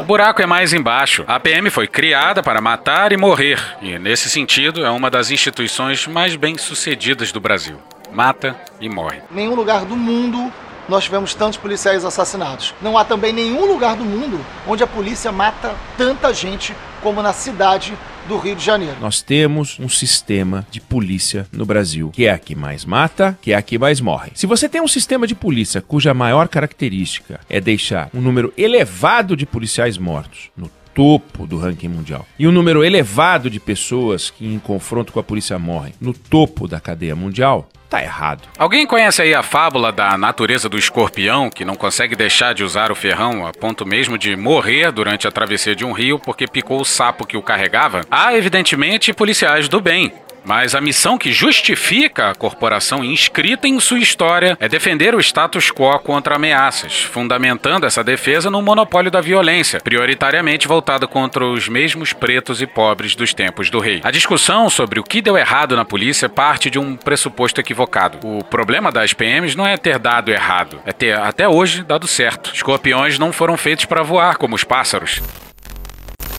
O 0.00 0.04
buraco 0.04 0.42
é 0.42 0.46
mais 0.46 0.72
embaixo. 0.72 1.24
A 1.28 1.38
PM 1.38 1.70
foi 1.70 1.86
criada 1.86 2.42
para 2.42 2.60
matar 2.60 3.12
e 3.12 3.16
morrer, 3.16 3.60
e 3.80 3.98
nesse 3.98 4.28
sentido 4.28 4.84
é 4.84 4.90
uma 4.90 5.10
das 5.10 5.30
instituições 5.30 6.06
mais 6.06 6.34
bem-sucedidas 6.34 7.30
do 7.30 7.40
Brasil. 7.40 7.78
Mata 8.12 8.56
e 8.80 8.88
morre. 8.88 9.20
Nenhum 9.30 9.54
lugar 9.54 9.84
do 9.84 9.96
mundo 9.96 10.52
nós 10.88 11.04
tivemos 11.04 11.34
tantos 11.34 11.58
policiais 11.58 12.04
assassinados. 12.04 12.74
Não 12.82 12.98
há 12.98 13.04
também 13.04 13.32
nenhum 13.32 13.64
lugar 13.66 13.96
do 13.96 14.04
mundo 14.04 14.40
onde 14.66 14.82
a 14.82 14.86
polícia 14.86 15.30
mata 15.30 15.74
tanta 15.96 16.32
gente 16.32 16.74
como 17.02 17.22
na 17.22 17.32
cidade 17.32 17.96
do 18.28 18.38
Rio 18.38 18.54
de 18.54 18.64
Janeiro. 18.64 18.96
Nós 19.00 19.20
temos 19.20 19.78
um 19.80 19.88
sistema 19.88 20.66
de 20.70 20.80
polícia 20.80 21.46
no 21.52 21.66
Brasil, 21.66 22.10
que 22.12 22.26
é 22.26 22.30
a 22.30 22.38
que 22.38 22.54
mais 22.54 22.84
mata, 22.84 23.36
que 23.42 23.52
é 23.52 23.56
a 23.56 23.62
que 23.62 23.78
mais 23.78 24.00
morre. 24.00 24.30
Se 24.34 24.46
você 24.46 24.68
tem 24.68 24.80
um 24.80 24.88
sistema 24.88 25.26
de 25.26 25.34
polícia 25.34 25.80
cuja 25.80 26.14
maior 26.14 26.48
característica 26.48 27.40
é 27.50 27.60
deixar 27.60 28.08
um 28.14 28.20
número 28.20 28.52
elevado 28.56 29.36
de 29.36 29.44
policiais 29.44 29.98
mortos 29.98 30.50
no 30.56 30.70
topo 30.94 31.46
do 31.46 31.58
ranking 31.58 31.88
mundial 31.88 32.26
e 32.38 32.46
um 32.46 32.52
número 32.52 32.84
elevado 32.84 33.48
de 33.48 33.58
pessoas 33.58 34.30
que 34.30 34.46
em 34.46 34.58
confronto 34.58 35.12
com 35.12 35.20
a 35.20 35.22
polícia 35.22 35.58
morrem 35.58 35.94
no 36.00 36.12
topo 36.12 36.68
da 36.68 36.80
cadeia 36.80 37.16
mundial, 37.16 37.68
tá 37.92 38.02
errado. 38.02 38.48
Alguém 38.56 38.86
conhece 38.86 39.20
aí 39.20 39.34
a 39.34 39.42
fábula 39.42 39.92
da 39.92 40.16
natureza 40.16 40.66
do 40.66 40.78
escorpião 40.78 41.50
que 41.50 41.64
não 41.64 41.74
consegue 41.74 42.16
deixar 42.16 42.54
de 42.54 42.64
usar 42.64 42.90
o 42.90 42.94
ferrão 42.94 43.46
a 43.46 43.52
ponto 43.52 43.84
mesmo 43.84 44.16
de 44.16 44.34
morrer 44.34 44.90
durante 44.90 45.28
a 45.28 45.30
travessia 45.30 45.76
de 45.76 45.84
um 45.84 45.92
rio 45.92 46.18
porque 46.18 46.46
picou 46.46 46.80
o 46.80 46.86
sapo 46.86 47.26
que 47.26 47.36
o 47.36 47.42
carregava? 47.42 48.00
Há, 48.10 48.34
evidentemente, 48.34 49.12
policiais 49.12 49.68
do 49.68 49.80
bem. 49.80 50.12
Mas 50.44 50.74
a 50.74 50.80
missão 50.80 51.16
que 51.16 51.32
justifica 51.32 52.30
a 52.30 52.34
corporação 52.34 53.04
inscrita 53.04 53.68
em 53.68 53.78
sua 53.78 53.98
história 53.98 54.56
é 54.60 54.68
defender 54.68 55.14
o 55.14 55.20
status 55.20 55.70
quo 55.70 55.98
contra 56.00 56.36
ameaças, 56.36 57.02
fundamentando 57.02 57.86
essa 57.86 58.02
defesa 58.02 58.50
no 58.50 58.62
monopólio 58.62 59.10
da 59.10 59.20
violência, 59.20 59.80
prioritariamente 59.80 60.66
voltada 60.66 61.06
contra 61.06 61.44
os 61.44 61.68
mesmos 61.68 62.12
pretos 62.12 62.60
e 62.60 62.66
pobres 62.66 63.14
dos 63.14 63.32
tempos 63.32 63.70
do 63.70 63.78
rei. 63.78 64.00
A 64.02 64.10
discussão 64.10 64.68
sobre 64.68 64.98
o 64.98 65.04
que 65.04 65.22
deu 65.22 65.36
errado 65.36 65.76
na 65.76 65.84
polícia 65.84 66.28
parte 66.28 66.70
de 66.70 66.78
um 66.78 66.96
pressuposto 66.96 67.60
equivocado. 67.60 68.18
O 68.26 68.42
problema 68.44 68.90
das 68.90 69.12
PMs 69.12 69.56
não 69.56 69.66
é 69.66 69.76
ter 69.76 69.98
dado 69.98 70.30
errado, 70.30 70.80
é 70.84 70.92
ter 70.92 71.18
até 71.18 71.48
hoje 71.48 71.82
dado 71.82 72.06
certo. 72.06 72.52
Escorpiões 72.54 73.18
não 73.18 73.32
foram 73.32 73.56
feitos 73.56 73.84
para 73.84 74.02
voar 74.02 74.36
como 74.36 74.54
os 74.54 74.64
pássaros. 74.64 75.20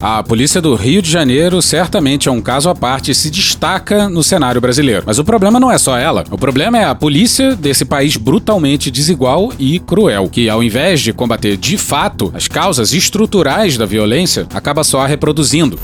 A 0.05 0.21
polícia 0.21 0.59
do 0.59 0.75
Rio 0.75 1.01
de 1.01 1.09
Janeiro 1.09 1.61
certamente 1.61 2.27
é 2.27 2.31
um 2.31 2.41
caso 2.41 2.69
à 2.69 2.75
parte 2.75 3.11
e 3.11 3.15
se 3.15 3.29
destaca 3.29 4.09
no 4.09 4.21
cenário 4.21 4.59
brasileiro. 4.59 5.03
Mas 5.05 5.17
o 5.17 5.23
problema 5.23 5.61
não 5.61 5.71
é 5.71 5.77
só 5.77 5.97
ela. 5.97 6.25
O 6.29 6.37
problema 6.37 6.77
é 6.77 6.83
a 6.83 6.93
polícia 6.93 7.55
desse 7.55 7.85
país 7.85 8.17
brutalmente 8.17 8.91
desigual 8.91 9.53
e 9.57 9.79
cruel, 9.79 10.27
que 10.29 10.49
ao 10.49 10.61
invés 10.61 10.99
de 10.99 11.13
combater 11.13 11.55
de 11.55 11.77
fato 11.77 12.33
as 12.35 12.49
causas 12.49 12.91
estruturais 12.91 13.77
da 13.77 13.85
violência, 13.85 14.45
acaba 14.53 14.83
só 14.83 15.05
reproduzindo. 15.05 15.79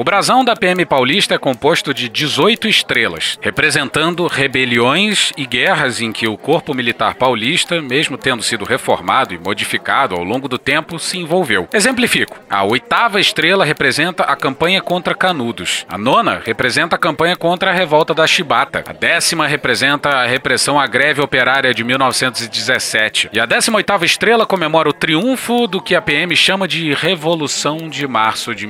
O 0.00 0.02
brasão 0.02 0.42
da 0.42 0.56
PM 0.56 0.86
paulista 0.86 1.34
é 1.34 1.38
composto 1.38 1.92
de 1.92 2.08
18 2.08 2.66
estrelas, 2.66 3.38
representando 3.42 4.26
rebeliões 4.26 5.30
e 5.36 5.44
guerras 5.44 6.00
em 6.00 6.10
que 6.10 6.26
o 6.26 6.38
corpo 6.38 6.72
militar 6.72 7.16
paulista, 7.16 7.82
mesmo 7.82 8.16
tendo 8.16 8.42
sido 8.42 8.64
reformado 8.64 9.34
e 9.34 9.38
modificado 9.38 10.14
ao 10.14 10.24
longo 10.24 10.48
do 10.48 10.56
tempo, 10.56 10.98
se 10.98 11.18
envolveu. 11.18 11.68
Exemplifico: 11.70 12.40
a 12.48 12.64
oitava 12.64 13.20
estrela 13.20 13.62
representa 13.62 14.22
a 14.22 14.34
campanha 14.34 14.80
contra 14.80 15.14
Canudos, 15.14 15.84
a 15.86 15.98
nona 15.98 16.40
representa 16.42 16.96
a 16.96 16.98
campanha 16.98 17.36
contra 17.36 17.70
a 17.70 17.74
revolta 17.74 18.14
da 18.14 18.26
Chibata, 18.26 18.82
a 18.88 18.94
décima 18.94 19.46
representa 19.46 20.08
a 20.08 20.24
repressão 20.26 20.80
à 20.80 20.86
greve 20.86 21.20
operária 21.20 21.74
de 21.74 21.84
1917 21.84 23.28
e 23.34 23.38
a 23.38 23.44
décima 23.44 23.76
oitava 23.76 24.06
estrela 24.06 24.46
comemora 24.46 24.88
o 24.88 24.94
triunfo 24.94 25.66
do 25.66 25.78
que 25.78 25.94
a 25.94 26.00
PM 26.00 26.34
chama 26.34 26.66
de 26.66 26.94
Revolução 26.94 27.86
de 27.90 28.08
Março 28.08 28.54
de 28.54 28.66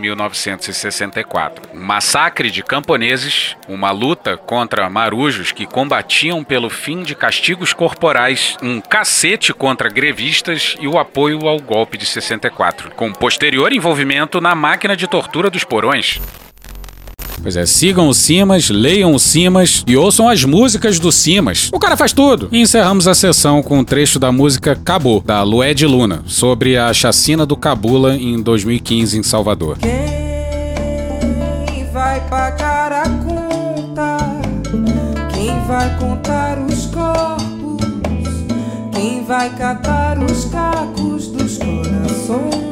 1964. 1.20 1.70
Um 1.74 1.84
massacre 1.84 2.50
de 2.50 2.62
camponeses, 2.62 3.56
uma 3.68 3.90
luta 3.90 4.36
contra 4.36 4.88
marujos 4.88 5.52
que 5.52 5.66
combatiam 5.66 6.42
pelo 6.42 6.70
fim 6.70 7.02
de 7.02 7.14
castigos 7.14 7.72
corporais, 7.72 8.56
um 8.62 8.80
cacete 8.80 9.52
contra 9.52 9.88
grevistas 9.88 10.74
e 10.80 10.88
o 10.88 10.98
apoio 10.98 11.46
ao 11.46 11.58
golpe 11.60 11.96
de 11.96 12.06
64, 12.06 12.90
com 12.94 13.12
posterior 13.12 13.72
envolvimento 13.72 14.40
na 14.40 14.54
máquina 14.54 14.96
de 14.96 15.06
tortura 15.06 15.50
dos 15.50 15.64
porões. 15.64 16.20
Pois 17.42 17.56
é, 17.56 17.64
sigam 17.64 18.06
o 18.06 18.14
Simas, 18.14 18.68
leiam 18.68 19.14
o 19.14 19.18
Simas 19.18 19.82
e 19.86 19.96
ouçam 19.96 20.28
as 20.28 20.44
músicas 20.44 20.98
do 20.98 21.10
Simas. 21.10 21.70
O 21.72 21.78
cara 21.78 21.96
faz 21.96 22.12
tudo. 22.12 22.48
E 22.52 22.60
encerramos 22.60 23.08
a 23.08 23.14
sessão 23.14 23.62
com 23.62 23.78
um 23.78 23.84
trecho 23.84 24.18
da 24.18 24.30
música 24.30 24.76
Cabo, 24.76 25.22
da 25.24 25.42
Lué 25.42 25.72
de 25.72 25.86
Luna, 25.86 26.22
sobre 26.26 26.76
a 26.76 26.92
chacina 26.92 27.46
do 27.46 27.56
Cabula 27.56 28.14
em 28.14 28.42
2015 28.42 29.18
em 29.18 29.22
Salvador. 29.22 29.78
Vai 32.11 32.21
pagar 32.29 32.93
a 32.93 33.05
conta? 33.05 34.17
Quem 35.33 35.61
vai 35.69 35.97
contar 35.97 36.59
os 36.59 36.87
corpos? 36.87 38.26
Quem 38.93 39.25
vai 39.25 39.49
catar 39.50 40.19
os 40.19 40.47
cacos 40.47 41.29
dos 41.29 41.59
corações? 41.59 42.69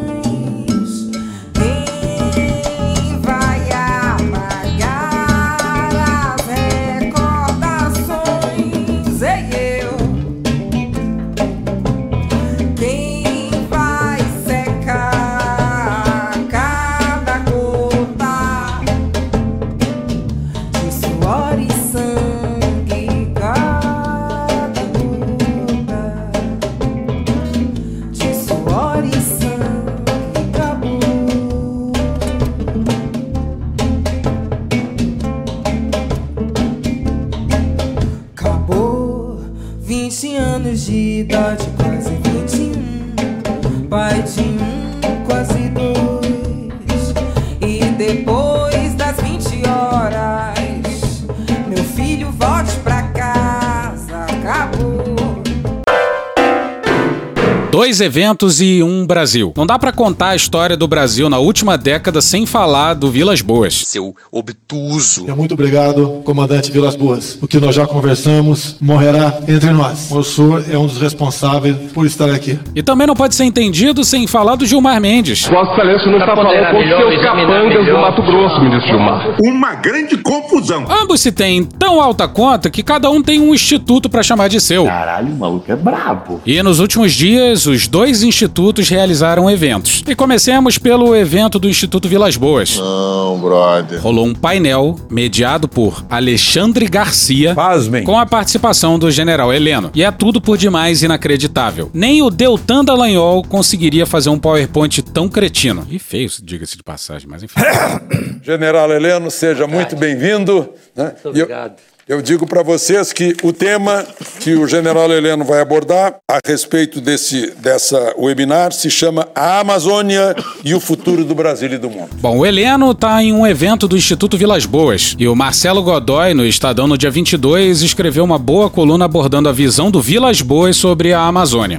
Dois 57.98 58.06
eventos 58.06 58.60
e 58.60 58.80
um 58.80 59.04
Brasil. 59.04 59.52
Não 59.56 59.66
dá 59.66 59.76
pra 59.76 59.90
contar 59.90 60.28
a 60.28 60.36
história 60.36 60.76
do 60.76 60.86
Brasil 60.86 61.28
na 61.28 61.38
última 61.38 61.76
década 61.76 62.20
sem 62.20 62.46
falar 62.46 62.94
do 62.94 63.10
Vilas 63.10 63.40
Boas. 63.40 63.74
Seu 63.86 64.14
obtuso. 64.30 65.28
É 65.28 65.34
muito 65.34 65.54
obrigado, 65.54 66.22
comandante 66.24 66.70
Vilas 66.70 66.94
Boas. 66.94 67.36
O 67.42 67.48
que 67.48 67.58
nós 67.58 67.74
já 67.74 67.88
conversamos 67.88 68.76
morrerá 68.80 69.40
entre 69.48 69.70
nós. 69.70 70.12
O 70.12 70.22
senhor 70.22 70.64
é 70.70 70.78
um 70.78 70.86
dos 70.86 70.98
responsáveis 70.98 71.76
por 71.92 72.06
estar 72.06 72.30
aqui. 72.30 72.56
E 72.72 72.84
também 72.84 73.04
não 73.04 73.16
pode 73.16 73.34
ser 73.34 73.44
entendido 73.44 74.04
sem 74.04 74.28
falar 74.28 74.54
do 74.54 74.64
Gilmar 74.64 75.00
Mendes. 75.00 75.46
Vossa 75.46 75.72
Excelência 75.72 76.06
não 76.08 76.18
está 76.18 76.36
falando 76.36 76.70
com 76.70 76.78
os 76.78 76.88
seus 76.88 77.22
capangas 77.22 77.84
do 77.84 77.92
Mato 77.94 78.22
Grosso, 78.22 78.60
ministro 78.60 78.90
Gilmar. 78.90 79.36
Uma 79.42 79.74
grande 79.74 80.16
confusão. 80.18 80.86
Ambos 80.88 81.20
se 81.20 81.32
têm 81.32 81.64
tão 81.64 82.00
alta 82.00 82.28
conta 82.28 82.70
que 82.70 82.84
cada 82.84 83.10
um 83.10 83.20
tem 83.20 83.40
um 83.40 83.52
instituto 83.52 84.08
pra 84.08 84.22
chamar 84.22 84.46
de 84.46 84.60
seu. 84.60 84.84
Caralho, 84.84 85.32
o 85.32 85.36
maluco 85.36 85.72
é 85.72 85.74
brabo. 85.74 86.40
E 86.46 86.62
nos 86.62 86.78
últimos 86.78 87.12
dias, 87.12 87.66
os 87.66 87.87
dois 87.88 88.22
institutos 88.22 88.88
realizaram 88.88 89.50
eventos. 89.50 90.02
E 90.06 90.14
comecemos 90.14 90.78
pelo 90.78 91.16
evento 91.16 91.58
do 91.58 91.68
Instituto 91.68 92.08
Vilas 92.08 92.36
Boas. 92.36 92.76
Não, 92.76 93.38
brother. 93.40 94.00
Rolou 94.00 94.26
um 94.26 94.34
painel 94.34 94.96
mediado 95.10 95.66
por 95.68 96.04
Alexandre 96.08 96.86
Garcia, 96.86 97.54
Pasmem. 97.54 98.04
com 98.04 98.18
a 98.18 98.26
participação 98.26 98.98
do 98.98 99.10
general 99.10 99.52
Heleno. 99.52 99.90
E 99.94 100.04
é 100.04 100.10
tudo 100.10 100.40
por 100.40 100.56
demais 100.56 101.02
inacreditável. 101.02 101.90
Nem 101.92 102.22
o 102.22 102.30
Deltan 102.30 102.84
Dallagnol 102.84 103.42
conseguiria 103.42 104.06
fazer 104.06 104.28
um 104.30 104.38
PowerPoint 104.38 105.02
tão 105.02 105.28
cretino. 105.28 105.86
E 105.90 105.98
feio, 105.98 106.28
diga-se 106.42 106.76
de 106.76 106.82
passagem, 106.82 107.26
mas 107.28 107.42
enfim. 107.42 107.54
General 108.42 108.90
Heleno, 108.92 109.30
seja 109.30 109.66
muito 109.66 109.96
bem-vindo. 109.96 110.68
né? 110.94 111.12
Muito 111.14 111.28
obrigado. 111.30 111.72
Eu, 111.72 111.97
eu 112.08 112.22
digo 112.22 112.46
para 112.46 112.62
vocês 112.62 113.12
que 113.12 113.36
o 113.42 113.52
tema 113.52 114.04
que 114.40 114.54
o 114.54 114.66
general 114.66 115.12
Heleno 115.12 115.44
vai 115.44 115.60
abordar 115.60 116.16
a 116.26 116.38
respeito 116.44 117.02
desse 117.02 117.52
dessa 117.58 118.14
webinar 118.16 118.72
se 118.72 118.90
chama 118.90 119.28
A 119.34 119.60
Amazônia 119.60 120.34
e 120.64 120.74
o 120.74 120.80
futuro 120.80 121.22
do 121.22 121.34
Brasil 121.34 121.70
e 121.70 121.76
do 121.76 121.90
mundo. 121.90 122.08
Bom, 122.14 122.38
o 122.38 122.46
Heleno 122.46 122.94
tá 122.94 123.22
em 123.22 123.32
um 123.32 123.46
evento 123.46 123.86
do 123.86 123.96
Instituto 123.96 124.38
Vilas 124.38 124.64
Boas 124.64 125.14
e 125.18 125.28
o 125.28 125.36
Marcelo 125.36 125.82
Godoy, 125.82 126.32
no 126.32 126.46
Estadão 126.46 126.86
no 126.86 126.96
dia 126.96 127.10
22, 127.10 127.82
escreveu 127.82 128.24
uma 128.24 128.38
boa 128.38 128.70
coluna 128.70 129.04
abordando 129.04 129.48
a 129.48 129.52
visão 129.52 129.90
do 129.90 130.00
Vilas 130.00 130.40
Boas 130.40 130.76
sobre 130.76 131.12
a 131.12 131.20
Amazônia. 131.20 131.78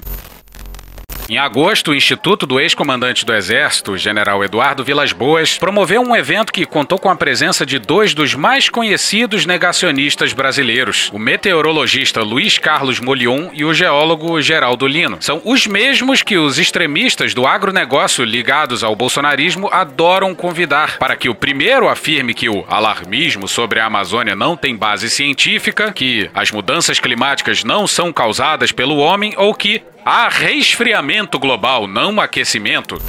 Em 1.29 1.37
agosto, 1.37 1.91
o 1.91 1.95
Instituto 1.95 2.47
do 2.47 2.59
ex-comandante 2.59 3.23
do 3.23 3.35
Exército, 3.35 3.95
general 3.95 4.43
Eduardo 4.43 4.83
Vilas 4.83 5.13
Boas, 5.13 5.59
promoveu 5.59 6.01
um 6.01 6.15
evento 6.15 6.51
que 6.51 6.65
contou 6.65 6.97
com 6.97 7.07
a 7.07 7.15
presença 7.15 7.63
de 7.67 7.77
dois 7.77 8.15
dos 8.15 8.33
mais 8.33 8.67
conhecidos 8.67 9.45
negacionistas 9.45 10.33
brasileiros, 10.33 11.11
o 11.13 11.19
meteorologista 11.19 12.23
Luiz 12.23 12.57
Carlos 12.57 12.99
Molion 12.99 13.49
e 13.53 13.63
o 13.63 13.75
geólogo 13.75 14.41
Geraldo 14.41 14.87
Lino. 14.87 15.17
São 15.21 15.39
os 15.45 15.67
mesmos 15.67 16.23
que 16.23 16.35
os 16.35 16.57
extremistas 16.57 17.35
do 17.35 17.45
agronegócio 17.45 18.25
ligados 18.25 18.83
ao 18.83 18.95
bolsonarismo 18.95 19.69
adoram 19.71 20.33
convidar 20.33 20.97
para 20.97 21.15
que 21.15 21.29
o 21.29 21.35
primeiro 21.35 21.87
afirme 21.87 22.33
que 22.33 22.49
o 22.49 22.65
alarmismo 22.67 23.47
sobre 23.47 23.79
a 23.79 23.85
Amazônia 23.85 24.35
não 24.35 24.57
tem 24.57 24.75
base 24.75 25.07
científica, 25.11 25.93
que 25.93 26.27
as 26.33 26.49
mudanças 26.49 26.99
climáticas 26.99 27.63
não 27.63 27.85
são 27.85 28.11
causadas 28.11 28.71
pelo 28.71 28.97
homem 28.97 29.35
ou 29.37 29.53
que 29.53 29.83
há 30.05 30.29
resfriamento 30.29 31.37
global, 31.39 31.87
não 31.87 32.19
aquecimento. 32.19 33.01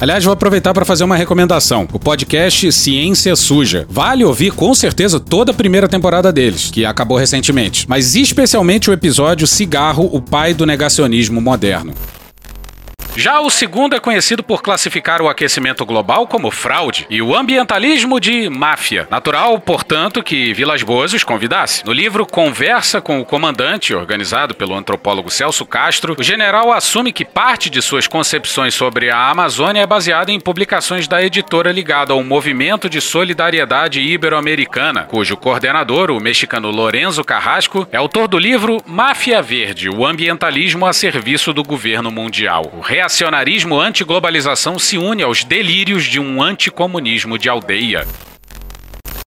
Aliás, 0.00 0.24
vou 0.24 0.32
aproveitar 0.32 0.72
para 0.72 0.86
fazer 0.86 1.04
uma 1.04 1.14
recomendação. 1.14 1.86
O 1.92 1.98
podcast 1.98 2.72
Ciência 2.72 3.36
Suja. 3.36 3.86
Vale 3.88 4.24
ouvir 4.24 4.50
com 4.50 4.74
certeza 4.74 5.20
toda 5.20 5.50
a 5.52 5.54
primeira 5.54 5.86
temporada 5.86 6.32
deles, 6.32 6.70
que 6.70 6.86
acabou 6.86 7.18
recentemente, 7.18 7.84
mas 7.86 8.14
especialmente 8.14 8.88
o 8.88 8.94
episódio 8.94 9.46
Cigarro, 9.46 10.08
o 10.10 10.22
pai 10.22 10.54
do 10.54 10.64
negacionismo 10.64 11.38
moderno. 11.38 11.92
Já 13.20 13.38
o 13.38 13.50
segundo 13.50 13.94
é 13.94 14.00
conhecido 14.00 14.42
por 14.42 14.62
classificar 14.62 15.20
o 15.20 15.28
aquecimento 15.28 15.84
global 15.84 16.26
como 16.26 16.50
fraude 16.50 17.06
e 17.10 17.20
o 17.20 17.36
ambientalismo 17.36 18.18
de 18.18 18.48
máfia. 18.48 19.06
Natural, 19.10 19.60
portanto, 19.60 20.22
que 20.22 20.54
Vilas 20.54 20.82
Boas 20.82 21.12
os 21.12 21.22
convidasse. 21.22 21.84
No 21.84 21.92
livro 21.92 22.24
Conversa 22.24 22.98
com 22.98 23.20
o 23.20 23.24
Comandante, 23.26 23.94
organizado 23.94 24.54
pelo 24.54 24.74
antropólogo 24.74 25.28
Celso 25.28 25.66
Castro, 25.66 26.16
o 26.18 26.22
general 26.22 26.72
assume 26.72 27.12
que 27.12 27.22
parte 27.22 27.68
de 27.68 27.82
suas 27.82 28.06
concepções 28.06 28.72
sobre 28.72 29.10
a 29.10 29.28
Amazônia 29.28 29.82
é 29.82 29.86
baseada 29.86 30.32
em 30.32 30.40
publicações 30.40 31.06
da 31.06 31.22
editora 31.22 31.70
ligada 31.70 32.14
ao 32.14 32.24
Movimento 32.24 32.88
de 32.88 33.02
Solidariedade 33.02 34.00
Ibero-Americana, 34.00 35.02
cujo 35.02 35.36
coordenador, 35.36 36.10
o 36.10 36.18
mexicano 36.18 36.70
Lorenzo 36.70 37.22
Carrasco, 37.22 37.86
é 37.92 37.98
autor 37.98 38.28
do 38.28 38.38
livro 38.38 38.78
Máfia 38.86 39.42
Verde: 39.42 39.90
O 39.90 40.06
ambientalismo 40.06 40.86
a 40.86 40.94
serviço 40.94 41.52
do 41.52 41.62
governo 41.62 42.10
mundial. 42.10 42.72
O 42.74 42.80
reacionarismo 43.10 43.80
anti-globalização 43.80 44.78
se 44.78 44.96
une 44.96 45.22
aos 45.24 45.42
delírios 45.42 46.04
de 46.04 46.20
um 46.20 46.40
anticomunismo 46.40 47.36
de 47.36 47.48
aldeia. 47.48 48.06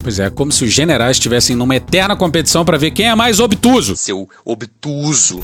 Pois 0.01 0.19
é, 0.19 0.29
como 0.29 0.53
se 0.53 0.63
os 0.63 0.71
generais 0.71 1.17
estivessem 1.17 1.53
numa 1.53 1.75
eterna 1.75 2.15
competição 2.15 2.63
para 2.63 2.77
ver 2.77 2.91
quem 2.91 3.09
é 3.09 3.15
mais 3.15 3.41
obtuso. 3.41 3.97
Seu 3.97 4.29
obtuso. 4.45 5.43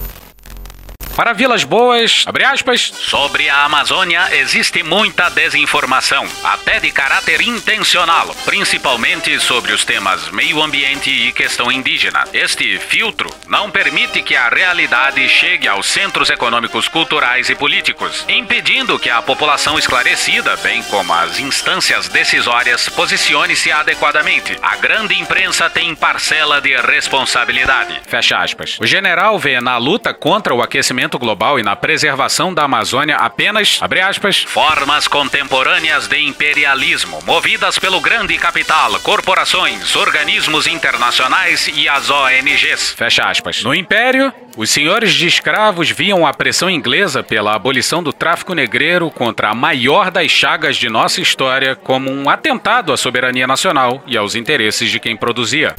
Para 1.16 1.34
Vilas 1.34 1.64
Boas, 1.66 2.24
abre 2.26 2.46
aspas, 2.46 2.82
sobre 2.82 3.50
a 3.50 3.66
Amazônia 3.66 4.30
existe 4.38 4.84
muita 4.84 5.30
desinformação, 5.30 6.26
até 6.44 6.80
de 6.80 6.92
caráter 6.92 7.42
intencional, 7.42 8.34
principalmente 8.46 9.38
sobre 9.40 9.74
os 9.74 9.84
temas 9.84 10.30
meio 10.30 10.62
ambiente 10.64 11.10
e 11.10 11.34
questão 11.34 11.70
indígena. 11.70 12.24
Este 12.32 12.80
filtro 12.80 13.30
não 13.48 13.70
permite 13.70 14.22
que 14.22 14.36
a 14.36 14.48
realidade 14.48 15.28
chegue 15.28 15.68
aos 15.68 15.88
centros 15.88 16.30
econômicos, 16.30 16.88
culturais 16.88 17.50
e 17.50 17.56
políticos, 17.56 18.24
impedindo 18.30 18.98
que 18.98 19.10
a 19.10 19.22
população 19.22 19.78
esclarecida, 19.78 20.56
bem 20.58 20.82
como 20.84 21.14
as 21.14 21.38
instâncias 21.40 22.08
decisórias, 22.08 22.88
posicione-se 22.88 23.72
adequadamente. 23.72 24.58
A 24.62 24.78
grande 24.78 25.20
imprensa 25.20 25.70
tem 25.70 25.94
parcela 25.96 26.62
de 26.62 26.76
responsabilidade. 26.78 28.00
Fecha 28.08 28.38
aspas. 28.38 28.78
O 28.80 28.88
general 28.88 29.38
vê 29.38 29.60
na 29.60 29.78
luta 29.78 30.14
contra 30.14 30.54
o 30.54 30.62
aquecimento 30.62 30.99
global 31.08 31.60
e 31.60 31.64
na 31.64 31.76
preservação 31.76 32.54
da 32.54 32.64
Amazônia 32.64 33.16
apenas, 33.16 33.80
abre 33.82 34.02
aspas, 34.02 34.44
formas 34.44 35.08
contemporâneas 35.08 36.08
de 36.08 36.20
imperialismo, 36.20 37.20
movidas 37.26 37.80
pelo 37.80 38.02
grande 38.02 38.38
capital, 38.38 39.00
corporações, 39.00 39.96
organismos 39.96 40.68
internacionais 40.68 41.68
e 41.74 41.88
as 41.88 42.10
ONGs. 42.10 42.94
Fecha 42.98 43.24
aspas. 43.24 43.64
No 43.64 43.74
Império, 43.74 44.34
os 44.58 44.70
senhores 44.70 45.14
de 45.14 45.28
escravos 45.28 45.90
viam 45.90 46.28
a 46.28 46.34
pressão 46.34 46.70
inglesa 46.70 47.24
pela 47.24 47.56
abolição 47.56 48.04
do 48.04 48.12
tráfico 48.12 48.54
negreiro 48.54 49.10
contra 49.10 49.50
a 49.50 49.56
maior 49.56 50.12
das 50.12 50.32
chagas 50.32 50.76
de 50.76 50.90
nossa 50.90 51.22
história 51.22 51.76
como 51.76 52.12
um 52.12 52.30
atentado 52.30 52.92
à 52.92 52.98
soberania 52.98 53.48
nacional 53.48 54.04
e 54.06 54.18
aos 54.18 54.36
interesses 54.36 54.92
de 54.92 55.00
quem 55.00 55.16
produzia. 55.16 55.76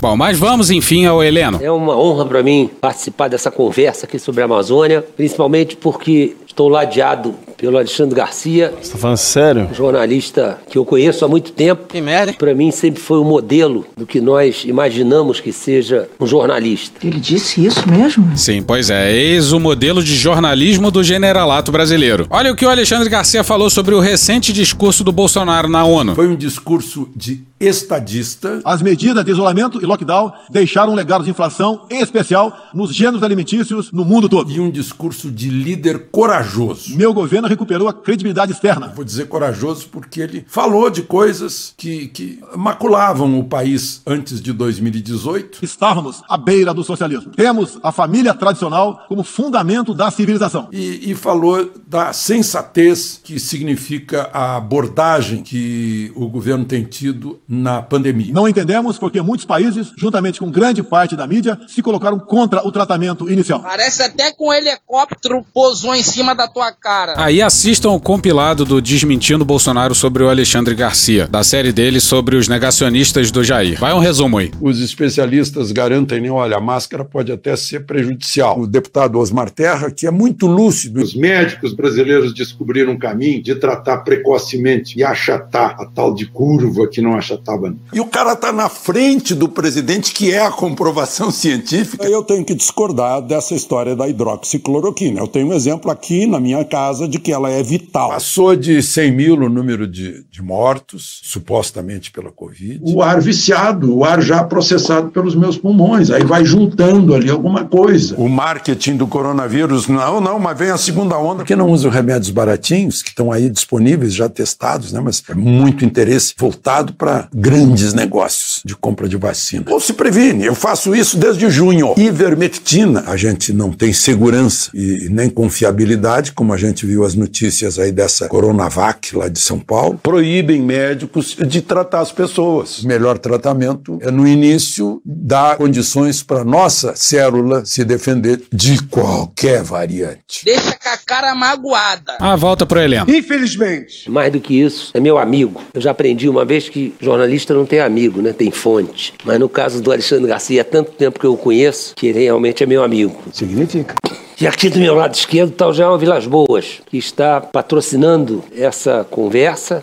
Bom, 0.00 0.16
mas 0.16 0.38
vamos 0.38 0.70
enfim 0.70 1.06
ao 1.06 1.22
Heleno. 1.22 1.58
É 1.60 1.70
uma 1.70 1.98
honra 1.98 2.24
para 2.24 2.42
mim 2.42 2.70
participar 2.80 3.26
dessa 3.26 3.50
conversa 3.50 4.06
aqui 4.06 4.16
sobre 4.16 4.42
a 4.42 4.44
Amazônia, 4.44 5.04
principalmente 5.16 5.76
porque 5.76 6.36
estou 6.46 6.68
ladeado 6.68 7.34
pelo 7.58 7.76
Alexandre 7.76 8.14
Garcia. 8.14 8.72
Você 8.80 8.92
tá 8.92 8.98
falando 8.98 9.16
sério? 9.16 9.68
Um 9.70 9.74
jornalista 9.74 10.58
que 10.70 10.78
eu 10.78 10.84
conheço 10.84 11.24
há 11.24 11.28
muito 11.28 11.52
tempo. 11.52 11.88
Que 11.88 12.00
merda. 12.00 12.32
Para 12.32 12.54
mim 12.54 12.70
sempre 12.70 13.02
foi 13.02 13.18
o 13.18 13.24
modelo 13.24 13.84
do 13.96 14.06
que 14.06 14.20
nós 14.20 14.64
imaginamos 14.64 15.40
que 15.40 15.52
seja 15.52 16.08
um 16.20 16.26
jornalista. 16.26 17.04
Ele 17.04 17.18
disse 17.18 17.66
isso 17.66 17.86
mesmo? 17.90 18.36
Sim, 18.36 18.62
pois 18.62 18.88
é. 18.88 19.12
Eis 19.12 19.52
o 19.52 19.58
modelo 19.58 20.02
de 20.02 20.14
jornalismo 20.14 20.90
do 20.90 21.02
generalato 21.02 21.72
brasileiro. 21.72 22.26
Olha 22.30 22.52
o 22.52 22.56
que 22.56 22.64
o 22.64 22.70
Alexandre 22.70 23.08
Garcia 23.08 23.42
falou 23.42 23.68
sobre 23.68 23.94
o 23.94 24.00
recente 24.00 24.52
discurso 24.52 25.02
do 25.02 25.10
Bolsonaro 25.10 25.68
na 25.68 25.84
ONU. 25.84 26.14
Foi 26.14 26.28
um 26.28 26.36
discurso 26.36 27.08
de 27.16 27.42
estadista. 27.60 28.60
As 28.64 28.80
medidas 28.80 29.24
de 29.24 29.32
isolamento 29.32 29.82
e 29.82 29.86
lockdown 29.86 30.32
deixaram 30.48 30.92
um 30.92 30.94
legado 30.94 31.24
de 31.24 31.30
inflação, 31.30 31.86
em 31.90 32.00
especial 32.00 32.56
nos 32.72 32.94
gêneros 32.94 33.22
alimentícios 33.22 33.90
no 33.90 34.04
mundo 34.04 34.28
todo. 34.28 34.50
E 34.50 34.60
um 34.60 34.70
discurso 34.70 35.28
de 35.30 35.48
líder 35.48 36.06
corajoso. 36.12 36.96
Meu 36.96 37.12
governo 37.12 37.47
recuperou 37.48 37.88
a 37.88 37.92
credibilidade 37.92 38.52
externa. 38.52 38.92
Vou 38.94 39.04
dizer 39.04 39.26
corajoso 39.26 39.88
porque 39.88 40.20
ele 40.20 40.44
falou 40.48 40.90
de 40.90 41.02
coisas 41.02 41.74
que, 41.76 42.08
que 42.08 42.40
maculavam 42.56 43.38
o 43.38 43.44
país 43.44 44.02
antes 44.06 44.40
de 44.40 44.52
2018. 44.52 45.64
Estávamos 45.64 46.22
à 46.28 46.36
beira 46.36 46.74
do 46.74 46.84
socialismo. 46.84 47.32
Temos 47.32 47.78
a 47.82 47.92
família 47.92 48.34
tradicional 48.34 49.04
como 49.08 49.22
fundamento 49.22 49.94
da 49.94 50.10
civilização. 50.10 50.68
E, 50.72 51.10
e 51.10 51.14
falou 51.14 51.70
da 51.86 52.12
sensatez 52.12 53.20
que 53.22 53.38
significa 53.38 54.30
a 54.32 54.56
abordagem 54.56 55.42
que 55.42 56.12
o 56.14 56.28
governo 56.28 56.64
tem 56.64 56.84
tido 56.84 57.40
na 57.48 57.82
pandemia. 57.82 58.32
Não 58.32 58.48
entendemos 58.48 58.98
porque 58.98 59.20
muitos 59.22 59.46
países, 59.46 59.92
juntamente 59.96 60.40
com 60.40 60.50
grande 60.50 60.82
parte 60.82 61.16
da 61.16 61.26
mídia, 61.26 61.58
se 61.68 61.82
colocaram 61.82 62.18
contra 62.18 62.66
o 62.66 62.72
tratamento 62.72 63.30
inicial. 63.30 63.60
Parece 63.60 64.02
até 64.02 64.32
que 64.32 64.42
um 64.42 64.52
helicóptero 64.52 65.44
pousou 65.54 65.94
em 65.94 66.02
cima 66.02 66.34
da 66.34 66.48
tua 66.48 66.72
cara. 66.72 67.14
Aí 67.16 67.37
assistam 67.42 67.90
o 67.90 68.00
compilado 68.00 68.64
do 68.64 68.80
Desmentindo 68.80 69.44
Bolsonaro 69.44 69.94
sobre 69.94 70.22
o 70.22 70.28
Alexandre 70.28 70.74
Garcia, 70.74 71.26
da 71.26 71.44
série 71.44 71.72
dele 71.72 72.00
sobre 72.00 72.36
os 72.36 72.48
negacionistas 72.48 73.30
do 73.30 73.44
Jair. 73.44 73.78
Vai 73.78 73.92
um 73.92 73.98
resumo 73.98 74.38
aí. 74.38 74.50
Os 74.60 74.80
especialistas 74.80 75.72
garantem, 75.72 76.28
olha, 76.30 76.56
a 76.56 76.60
máscara 76.60 77.04
pode 77.04 77.30
até 77.30 77.54
ser 77.56 77.86
prejudicial. 77.86 78.58
O 78.58 78.66
deputado 78.66 79.18
Osmar 79.18 79.50
Terra, 79.50 79.90
que 79.90 80.06
é 80.06 80.10
muito 80.10 80.46
lúcido. 80.46 81.02
Os 81.02 81.14
médicos 81.14 81.74
brasileiros 81.74 82.34
descobriram 82.34 82.92
um 82.92 82.98
caminho 82.98 83.42
de 83.42 83.54
tratar 83.54 83.98
precocemente 83.98 84.98
e 84.98 85.04
achatar 85.04 85.76
a 85.80 85.86
tal 85.86 86.14
de 86.14 86.26
curva 86.26 86.86
que 86.88 87.00
não 87.00 87.16
achatava. 87.16 87.74
E 87.92 88.00
o 88.00 88.06
cara 88.06 88.36
tá 88.36 88.52
na 88.52 88.68
frente 88.68 89.34
do 89.34 89.48
presidente, 89.48 90.12
que 90.12 90.32
é 90.32 90.44
a 90.44 90.50
comprovação 90.50 91.30
científica. 91.32 92.06
Eu 92.06 92.22
tenho 92.22 92.44
que 92.44 92.54
discordar 92.54 93.22
dessa 93.22 93.54
história 93.54 93.94
da 93.94 94.08
hidroxicloroquina. 94.08 95.20
Eu 95.20 95.26
tenho 95.26 95.48
um 95.48 95.52
exemplo 95.52 95.90
aqui 95.90 96.26
na 96.26 96.40
minha 96.40 96.64
casa 96.64 97.08
de 97.08 97.18
que 97.18 97.27
que 97.28 97.32
ela 97.32 97.50
é 97.50 97.62
vital. 97.62 98.08
Passou 98.08 98.56
de 98.56 98.82
100 98.82 99.12
mil 99.12 99.34
o 99.34 99.50
número 99.50 99.86
de, 99.86 100.24
de 100.30 100.40
mortos, 100.40 101.20
supostamente 101.24 102.10
pela 102.10 102.30
Covid. 102.30 102.80
O 102.82 103.02
ar 103.02 103.20
viciado, 103.20 103.94
o 103.94 104.02
ar 104.02 104.22
já 104.22 104.42
processado 104.42 105.10
pelos 105.10 105.34
meus 105.34 105.58
pulmões, 105.58 106.10
aí 106.10 106.24
vai 106.24 106.42
juntando 106.42 107.14
ali 107.14 107.28
alguma 107.28 107.66
coisa. 107.66 108.14
O 108.16 108.30
marketing 108.30 108.96
do 108.96 109.06
coronavírus, 109.06 109.88
não, 109.88 110.22
não, 110.22 110.38
mas 110.38 110.58
vem 110.58 110.70
a 110.70 110.78
segunda 110.78 111.18
onda. 111.18 111.40
Por 111.40 111.44
que 111.44 111.54
não 111.54 111.70
usa 111.70 111.90
remédios 111.90 112.30
baratinhos, 112.30 113.02
que 113.02 113.10
estão 113.10 113.30
aí 113.30 113.50
disponíveis, 113.50 114.14
já 114.14 114.26
testados, 114.26 114.90
né? 114.90 115.00
Mas 115.04 115.22
é 115.28 115.34
muito 115.34 115.84
interesse 115.84 116.32
voltado 116.34 116.94
para 116.94 117.28
grandes 117.34 117.92
negócios 117.92 118.62
de 118.64 118.74
compra 118.74 119.06
de 119.06 119.18
vacina. 119.18 119.66
Ou 119.68 119.78
se 119.78 119.92
previne, 119.92 120.46
eu 120.46 120.54
faço 120.54 120.94
isso 120.94 121.18
desde 121.18 121.50
junho. 121.50 121.92
Ivermectina, 121.94 123.04
a 123.06 123.18
gente 123.18 123.52
não 123.52 123.70
tem 123.70 123.92
segurança 123.92 124.70
e 124.72 125.08
nem 125.10 125.28
confiabilidade, 125.28 126.32
como 126.32 126.54
a 126.54 126.56
gente 126.56 126.86
viu 126.86 127.04
as 127.04 127.17
notícias 127.18 127.78
aí 127.78 127.92
dessa 127.92 128.28
Coronavac 128.28 129.16
lá 129.16 129.28
de 129.28 129.38
São 129.38 129.58
Paulo, 129.58 129.98
proíbem 130.02 130.62
médicos 130.62 131.36
de 131.46 131.60
tratar 131.60 132.00
as 132.00 132.12
pessoas. 132.12 132.78
O 132.78 132.88
melhor 132.88 133.18
tratamento 133.18 133.98
é 134.00 134.10
no 134.10 134.26
início 134.26 135.00
dar 135.04 135.56
condições 135.56 136.22
para 136.22 136.44
nossa 136.44 136.94
célula 136.94 137.64
se 137.64 137.84
defender 137.84 138.42
de 138.52 138.82
qualquer 138.84 139.62
variante. 139.62 140.44
Deixa 140.44 140.78
com 140.78 140.88
a 140.88 140.96
cara 140.96 141.34
magoada. 141.34 142.16
Ah, 142.20 142.36
volta 142.36 142.64
pro 142.64 142.80
Heleno. 142.80 143.06
Infelizmente. 143.08 144.10
Mais 144.10 144.32
do 144.32 144.40
que 144.40 144.60
isso, 144.60 144.90
é 144.94 145.00
meu 145.00 145.18
amigo. 145.18 145.60
Eu 145.74 145.80
já 145.80 145.90
aprendi 145.90 146.28
uma 146.28 146.44
vez 146.44 146.68
que 146.68 146.94
jornalista 147.00 147.52
não 147.54 147.66
tem 147.66 147.80
amigo, 147.80 148.22
né? 148.22 148.32
Tem 148.32 148.50
fonte. 148.50 149.14
Mas 149.24 149.38
no 149.38 149.48
caso 149.48 149.82
do 149.82 149.90
Alexandre 149.90 150.28
Garcia, 150.28 150.62
há 150.62 150.64
tanto 150.64 150.92
tempo 150.92 151.18
que 151.18 151.26
eu 151.26 151.32
o 151.32 151.36
conheço 151.36 151.94
que 151.94 152.06
ele 152.06 152.20
realmente 152.20 152.62
é 152.62 152.66
meu 152.66 152.82
amigo. 152.82 153.16
Significa? 153.32 153.94
E 154.40 154.46
aqui 154.46 154.70
do 154.70 154.78
meu 154.78 154.94
lado 154.94 155.16
esquerdo 155.16 155.50
está 155.50 155.66
o 155.66 155.72
João 155.72 155.98
Vilas 155.98 156.24
Boas, 156.24 156.80
que 156.86 156.96
está 156.96 157.40
patrocinando 157.40 158.44
essa 158.54 159.04
conversa. 159.10 159.82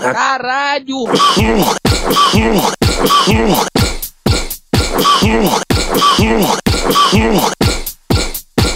Caralho! 0.00 1.04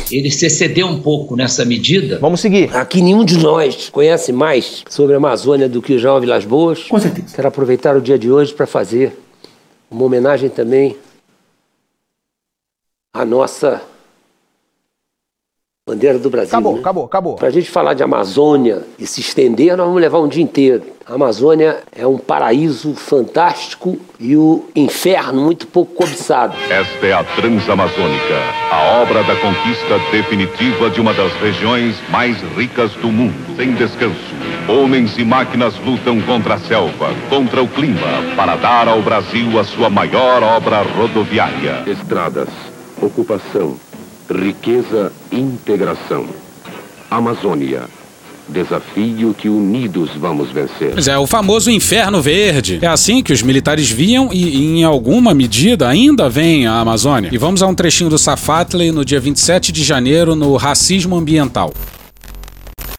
Ele 0.09 0.31
se 0.31 0.47
excedeu 0.47 0.87
um 0.87 1.03
pouco 1.03 1.35
nessa 1.35 1.65
medida. 1.65 2.21
Vamos 2.21 2.41
seguir. 2.41 2.73
Aqui 2.73 3.03
nenhum 3.03 3.25
de 3.25 3.39
nós 3.39 3.91
conhece 3.91 4.33
mais 4.33 4.85
sobre 4.89 5.15
a 5.15 5.17
Amazônia 5.17 5.69
do 5.69 5.83
que 5.83 5.95
o 5.95 5.99
João 5.99 6.21
Vilas 6.21 6.45
Boas. 6.45 6.85
Com 6.85 7.01
certeza. 7.01 7.35
Quero 7.35 7.49
aproveitar 7.49 7.97
o 7.97 8.01
dia 8.01 8.17
de 8.17 8.31
hoje 8.31 8.55
para 8.55 8.69
fazer 8.69 9.19
uma 9.91 10.05
homenagem 10.05 10.49
também 10.49 10.97
à 13.13 13.25
nossa 13.25 13.83
bandeira 15.85 16.17
do 16.17 16.31
Brasil. 16.31 16.51
Acabou, 16.51 16.75
né? 16.75 16.81
acabou, 16.81 17.05
acabou. 17.05 17.35
Para 17.35 17.49
a 17.49 17.51
gente 17.51 17.69
falar 17.69 17.95
de 17.95 18.05
Amazônia 18.05 18.85
e 19.01 19.05
se 19.05 19.21
estender, 19.21 19.77
nós 19.77 19.85
vamos 19.85 20.01
levar 20.01 20.21
um 20.21 20.29
dia 20.29 20.43
inteiro. 20.43 20.85
A 21.05 21.15
Amazônia 21.15 21.81
é 21.91 22.07
um 22.07 22.19
paraíso 22.19 22.95
fantástico 22.95 23.99
e 24.21 24.37
o 24.37 24.65
inferno 24.77 25.43
muito 25.43 25.67
pouco 25.67 25.93
cobiçado. 25.93 26.55
Esta 26.71 27.05
é 27.05 27.13
a 27.13 27.25
Transamazônica, 27.25 28.35
a 28.71 29.03
obra 29.03 29.25
da 29.25 29.35
conquista 29.35 29.99
definitiva 30.13 30.89
de 30.89 31.01
uma 31.01 31.13
das 31.13 31.33
regiões 31.41 31.97
mais 32.11 32.41
ricas 32.57 32.93
do 32.93 33.09
mundo. 33.09 33.35
Sem 33.57 33.75
descanso, 33.75 34.15
homens 34.69 35.19
e 35.19 35.25
máquinas 35.25 35.75
lutam 35.85 36.21
contra 36.21 36.55
a 36.55 36.59
selva, 36.61 37.11
contra 37.29 37.61
o 37.61 37.67
clima, 37.67 38.37
para 38.37 38.55
dar 38.55 38.87
ao 38.87 39.03
Brasil 39.03 39.59
a 39.59 39.65
sua 39.65 39.91
maior 39.91 40.45
obra 40.45 40.83
rodoviária. 40.83 41.83
Estradas, 41.89 42.49
ocupação, 43.01 43.77
riqueza, 44.33 45.13
integração. 45.31 46.27
Amazônia. 47.11 47.83
Desafio 48.49 49.33
que 49.33 49.49
unidos 49.49 50.11
vamos 50.17 50.51
vencer. 50.51 50.93
Pois 50.93 51.07
é, 51.07 51.17
o 51.17 51.27
famoso 51.27 51.71
inferno 51.71 52.21
verde. 52.21 52.79
É 52.83 52.87
assim 52.87 53.23
que 53.23 53.33
os 53.33 53.43
militares 53.43 53.91
viam 53.91 54.31
e, 54.33 54.79
em 54.79 54.85
alguma 54.85 55.33
medida, 55.33 55.89
ainda 55.89 56.29
vem 56.29 56.67
a 56.67 56.81
Amazônia. 56.81 57.31
E 57.33 57.39
vamos 57.39 57.63
a 57.63 57.67
um 57.67 57.75
trechinho 57.75 58.11
do 58.11 58.19
Safatley 58.19 58.91
no 58.91 59.05
dia 59.05 59.21
27 59.21 59.71
de 59.71 59.85
janeiro 59.85 60.35
no 60.35 60.57
Racismo 60.57 61.17
Ambiental. 61.17 61.73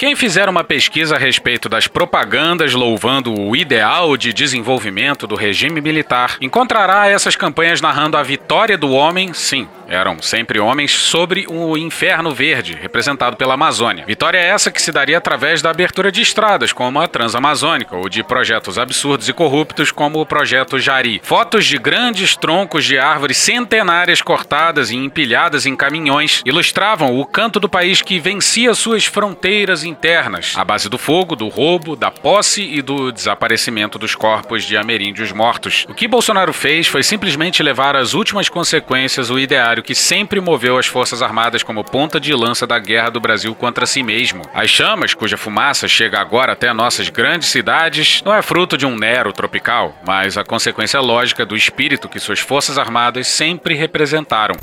Quem 0.03 0.17
fizer 0.17 0.49
uma 0.49 0.65
pesquisa 0.65 1.15
a 1.15 1.17
respeito 1.17 1.69
das 1.69 1.87
propagandas 1.87 2.73
louvando 2.73 3.33
o 3.33 3.55
ideal 3.55 4.17
de 4.17 4.33
desenvolvimento 4.33 5.25
do 5.25 5.33
regime 5.33 5.79
militar, 5.79 6.35
encontrará 6.41 7.07
essas 7.07 7.37
campanhas 7.37 7.79
narrando 7.79 8.17
a 8.17 8.21
vitória 8.21 8.77
do 8.77 8.91
homem, 8.91 9.31
sim, 9.33 9.65
eram 9.93 10.21
sempre 10.21 10.59
homens, 10.59 10.91
sobre 10.91 11.45
o 11.47 11.77
inferno 11.77 12.33
verde, 12.33 12.77
representado 12.79 13.37
pela 13.37 13.53
Amazônia. 13.53 14.05
Vitória 14.05 14.39
essa 14.39 14.71
que 14.71 14.81
se 14.81 14.91
daria 14.91 15.17
através 15.17 15.61
da 15.61 15.69
abertura 15.69 16.11
de 16.11 16.21
estradas, 16.21 16.73
como 16.73 16.99
a 16.99 17.07
Transamazônica, 17.07 17.95
ou 17.95 18.09
de 18.09 18.23
projetos 18.23 18.77
absurdos 18.77 19.29
e 19.29 19.33
corruptos, 19.33 19.91
como 19.91 20.19
o 20.19 20.25
projeto 20.25 20.79
Jari. 20.79 21.21
Fotos 21.23 21.65
de 21.65 21.77
grandes 21.77 22.35
troncos 22.35 22.85
de 22.85 22.97
árvores 22.97 23.37
centenárias 23.37 24.21
cortadas 24.21 24.89
e 24.89 24.95
empilhadas 24.95 25.65
em 25.65 25.75
caminhões 25.75 26.41
ilustravam 26.45 27.19
o 27.19 27.25
canto 27.25 27.59
do 27.59 27.69
país 27.69 28.01
que 28.01 28.19
vencia 28.19 28.73
suas 28.73 29.05
fronteiras 29.05 29.83
internas, 29.83 30.53
à 30.57 30.63
base 30.63 30.89
do 30.89 30.97
fogo, 30.97 31.35
do 31.35 31.47
roubo, 31.47 31.95
da 31.95 32.09
posse 32.09 32.63
e 32.63 32.81
do 32.81 33.11
desaparecimento 33.11 33.99
dos 33.99 34.15
corpos 34.15 34.63
de 34.63 34.75
ameríndios 34.75 35.31
mortos. 35.31 35.85
O 35.87 35.93
que 35.93 36.07
Bolsonaro 36.07 36.53
fez 36.53 36.87
foi 36.87 37.03
simplesmente 37.03 37.61
levar 37.61 37.95
às 37.95 38.13
últimas 38.13 38.49
consequências 38.49 39.29
o 39.29 39.37
ideário 39.37 39.82
que 39.83 39.93
sempre 39.93 40.39
moveu 40.39 40.77
as 40.77 40.87
Forças 40.87 41.21
Armadas 41.21 41.61
como 41.61 41.83
ponta 41.83 42.19
de 42.19 42.33
lança 42.33 42.65
da 42.65 42.79
guerra 42.79 43.09
do 43.09 43.19
Brasil 43.19 43.53
contra 43.53 43.85
si 43.85 44.01
mesmo. 44.01 44.41
As 44.53 44.69
chamas, 44.69 45.13
cuja 45.13 45.37
fumaça 45.37 45.87
chega 45.87 46.19
agora 46.19 46.53
até 46.53 46.71
nossas 46.73 47.09
grandes 47.09 47.49
cidades, 47.49 48.21
não 48.25 48.33
é 48.33 48.41
fruto 48.41 48.77
de 48.77 48.85
um 48.85 48.95
Nero 48.95 49.33
tropical, 49.33 49.95
mas 50.05 50.37
a 50.37 50.43
consequência 50.43 50.99
lógica 50.99 51.45
do 51.45 51.55
espírito 51.55 52.09
que 52.09 52.19
suas 52.19 52.39
Forças 52.39 52.77
Armadas 52.77 53.27
sempre 53.27 53.75
representaram. 53.75 54.55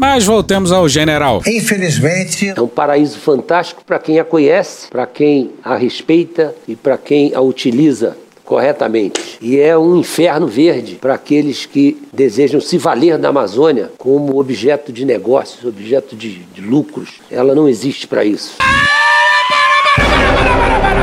Mas 0.00 0.24
voltemos 0.24 0.72
ao 0.72 0.88
general. 0.88 1.42
Infelizmente. 1.46 2.54
É 2.56 2.60
um 2.60 2.66
paraíso 2.66 3.18
fantástico 3.18 3.84
para 3.84 3.98
quem 3.98 4.18
a 4.18 4.24
conhece, 4.24 4.88
para 4.88 5.06
quem 5.06 5.52
a 5.62 5.76
respeita 5.76 6.54
e 6.66 6.74
para 6.74 6.96
quem 6.96 7.34
a 7.34 7.40
utiliza 7.42 8.16
corretamente. 8.50 9.38
E 9.40 9.60
é 9.60 9.78
um 9.78 9.96
inferno 9.96 10.48
verde 10.48 10.96
para 10.96 11.14
aqueles 11.14 11.66
que 11.66 12.02
desejam 12.12 12.60
se 12.60 12.76
valer 12.78 13.16
da 13.16 13.28
Amazônia 13.28 13.92
como 13.96 14.40
objeto 14.40 14.92
de 14.92 15.04
negócios, 15.04 15.64
objeto 15.64 16.16
de, 16.16 16.40
de 16.52 16.60
lucros. 16.60 17.20
Ela 17.30 17.54
não 17.54 17.68
existe 17.68 18.08
para 18.08 18.24
isso. 18.24 18.56